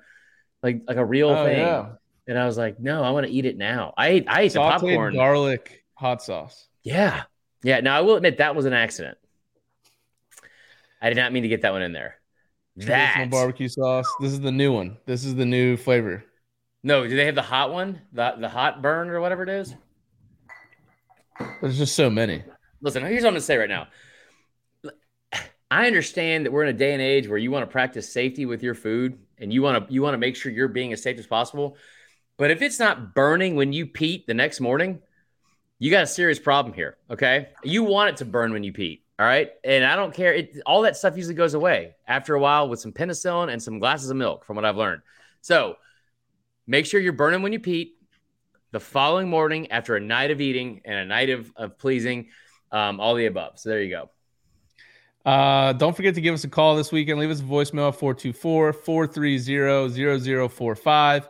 like 0.62 0.80
like 0.88 0.96
a 0.96 1.04
real 1.04 1.28
Oh, 1.28 1.44
thing. 1.44 1.58
yeah. 1.58 1.90
And 2.26 2.38
I 2.38 2.46
was 2.46 2.56
like, 2.56 2.80
no, 2.80 3.02
I 3.02 3.10
want 3.10 3.26
to 3.26 3.32
eat 3.32 3.44
it 3.44 3.58
now. 3.58 3.92
I 3.98 4.08
ate 4.08 4.24
I 4.28 4.40
ate 4.42 4.52
the 4.54 4.60
popcorn. 4.60 5.14
garlic 5.14 5.84
hot 5.94 6.22
sauce. 6.22 6.68
Yeah, 6.84 7.24
yeah. 7.62 7.80
Now 7.80 7.98
I 7.98 8.00
will 8.00 8.16
admit 8.16 8.38
that 8.38 8.56
was 8.56 8.64
an 8.64 8.72
accident. 8.72 9.18
I 11.02 11.10
did 11.10 11.16
not 11.18 11.30
mean 11.32 11.42
to 11.42 11.48
get 11.50 11.60
that 11.62 11.72
one 11.72 11.82
in 11.82 11.92
there. 11.92 12.14
That 12.76 13.28
barbecue 13.30 13.68
sauce. 13.68 14.06
This 14.20 14.32
is 14.32 14.40
the 14.40 14.52
new 14.52 14.72
one. 14.72 14.96
This 15.04 15.26
is 15.26 15.34
the 15.34 15.44
new 15.44 15.76
flavor. 15.76 16.24
no, 16.82 17.06
do 17.06 17.14
they 17.14 17.26
have 17.26 17.34
the 17.34 17.42
hot 17.42 17.72
one? 17.74 18.00
The 18.14 18.36
the 18.40 18.48
hot 18.48 18.80
burn 18.80 19.10
or 19.10 19.20
whatever 19.20 19.42
it 19.42 19.50
is? 19.50 19.74
There's 21.60 21.76
just 21.76 21.94
so 21.94 22.08
many. 22.08 22.42
Listen, 22.80 23.02
here's 23.04 23.22
what 23.22 23.28
I'm 23.28 23.34
gonna 23.34 23.40
say 23.40 23.56
right 23.56 23.68
now. 23.68 23.88
I 25.70 25.86
understand 25.86 26.46
that 26.46 26.52
we're 26.52 26.62
in 26.62 26.74
a 26.74 26.78
day 26.78 26.92
and 26.92 27.02
age 27.02 27.28
where 27.28 27.38
you 27.38 27.50
want 27.50 27.62
to 27.62 27.70
practice 27.70 28.10
safety 28.10 28.46
with 28.46 28.62
your 28.62 28.74
food 28.74 29.18
and 29.36 29.52
you 29.52 29.60
want 29.62 29.86
to 29.86 29.92
you 29.92 30.00
want 30.00 30.14
to 30.14 30.18
make 30.18 30.34
sure 30.34 30.50
you're 30.50 30.68
being 30.68 30.92
as 30.92 31.02
safe 31.02 31.18
as 31.18 31.26
possible. 31.26 31.76
But 32.38 32.50
if 32.50 32.62
it's 32.62 32.78
not 32.78 33.14
burning 33.14 33.54
when 33.56 33.72
you 33.72 33.86
peat 33.86 34.26
the 34.26 34.34
next 34.34 34.60
morning, 34.60 35.00
you 35.78 35.90
got 35.90 36.04
a 36.04 36.06
serious 36.06 36.38
problem 36.38 36.74
here. 36.74 36.96
Okay, 37.10 37.48
you 37.62 37.84
want 37.84 38.10
it 38.10 38.16
to 38.18 38.24
burn 38.24 38.52
when 38.52 38.64
you 38.64 38.72
peat. 38.72 39.04
All 39.18 39.26
right, 39.26 39.50
and 39.64 39.84
I 39.84 39.96
don't 39.96 40.14
care. 40.14 40.32
It 40.32 40.58
all 40.64 40.82
that 40.82 40.96
stuff 40.96 41.16
usually 41.16 41.34
goes 41.34 41.54
away 41.54 41.96
after 42.06 42.34
a 42.34 42.40
while 42.40 42.68
with 42.68 42.80
some 42.80 42.92
penicillin 42.92 43.52
and 43.52 43.62
some 43.62 43.78
glasses 43.78 44.08
of 44.10 44.16
milk, 44.16 44.44
from 44.44 44.56
what 44.56 44.64
I've 44.64 44.76
learned. 44.76 45.02
So 45.40 45.74
make 46.66 46.86
sure 46.86 47.00
you're 47.00 47.12
burning 47.12 47.42
when 47.42 47.52
you 47.52 47.60
peat. 47.60 47.96
The 48.70 48.80
following 48.80 49.28
morning, 49.28 49.70
after 49.70 49.96
a 49.96 50.00
night 50.00 50.30
of 50.30 50.40
eating 50.40 50.82
and 50.84 50.98
a 50.98 51.04
night 51.04 51.30
of, 51.30 51.50
of 51.56 51.78
pleasing, 51.78 52.28
um, 52.72 53.00
all 53.00 53.14
the 53.14 53.26
above. 53.26 53.58
So 53.58 53.70
there 53.70 53.82
you 53.82 53.90
go. 53.90 54.10
Uh, 55.24 55.72
don't 55.74 55.94
forget 55.94 56.14
to 56.14 56.20
give 56.20 56.34
us 56.34 56.44
a 56.44 56.48
call 56.48 56.76
this 56.76 56.90
weekend. 56.90 57.20
Leave 57.20 57.30
us 57.30 57.40
a 57.40 57.44
voicemail 57.44 57.94
424 57.94 58.72
430 58.72 60.48
0045. 60.48 61.28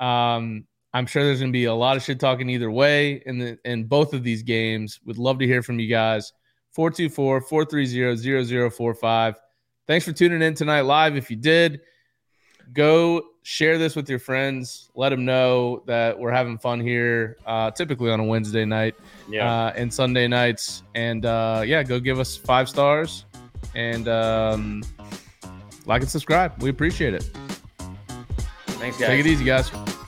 Um, 0.00 0.66
I'm 0.92 1.06
sure 1.06 1.24
there's 1.24 1.40
going 1.40 1.50
to 1.50 1.56
be 1.56 1.64
a 1.64 1.74
lot 1.74 1.96
of 1.96 2.04
shit 2.04 2.20
talking 2.20 2.48
either 2.48 2.70
way 2.70 3.22
in 3.26 3.38
the 3.38 3.58
in 3.64 3.84
both 3.84 4.14
of 4.14 4.22
these 4.22 4.42
games. 4.44 5.00
Would 5.04 5.18
love 5.18 5.40
to 5.40 5.46
hear 5.46 5.62
from 5.62 5.80
you 5.80 5.88
guys. 5.88 6.32
424 6.72 7.40
430 7.40 8.70
0045. 8.70 9.34
Thanks 9.86 10.04
for 10.04 10.12
tuning 10.12 10.42
in 10.42 10.54
tonight 10.54 10.82
live. 10.82 11.16
If 11.16 11.30
you 11.30 11.36
did, 11.36 11.80
go 12.72 13.22
share 13.44 13.76
this 13.78 13.94
with 13.94 14.08
your 14.08 14.18
friends. 14.18 14.90
Let 14.96 15.10
them 15.10 15.24
know 15.24 15.82
that 15.86 16.18
we're 16.18 16.32
having 16.32 16.58
fun 16.58 16.80
here, 16.80 17.36
uh, 17.46 17.70
typically 17.70 18.10
on 18.10 18.18
a 18.18 18.24
Wednesday 18.24 18.64
night 18.64 18.96
uh, 19.46 19.72
and 19.76 19.92
Sunday 19.92 20.26
nights. 20.26 20.82
And 20.94 21.24
uh, 21.24 21.62
yeah, 21.64 21.82
go 21.84 22.00
give 22.00 22.18
us 22.18 22.36
five 22.36 22.68
stars 22.68 23.26
and 23.74 24.08
um, 24.08 24.82
like 25.86 26.02
and 26.02 26.10
subscribe. 26.10 26.60
We 26.62 26.70
appreciate 26.70 27.14
it. 27.14 27.30
Thanks, 28.66 28.98
guys. 28.98 29.08
Take 29.08 29.20
it 29.20 29.26
easy, 29.26 29.44
guys. 29.44 29.70
That's 29.70 29.80
good 29.84 29.88
shit. 29.88 30.03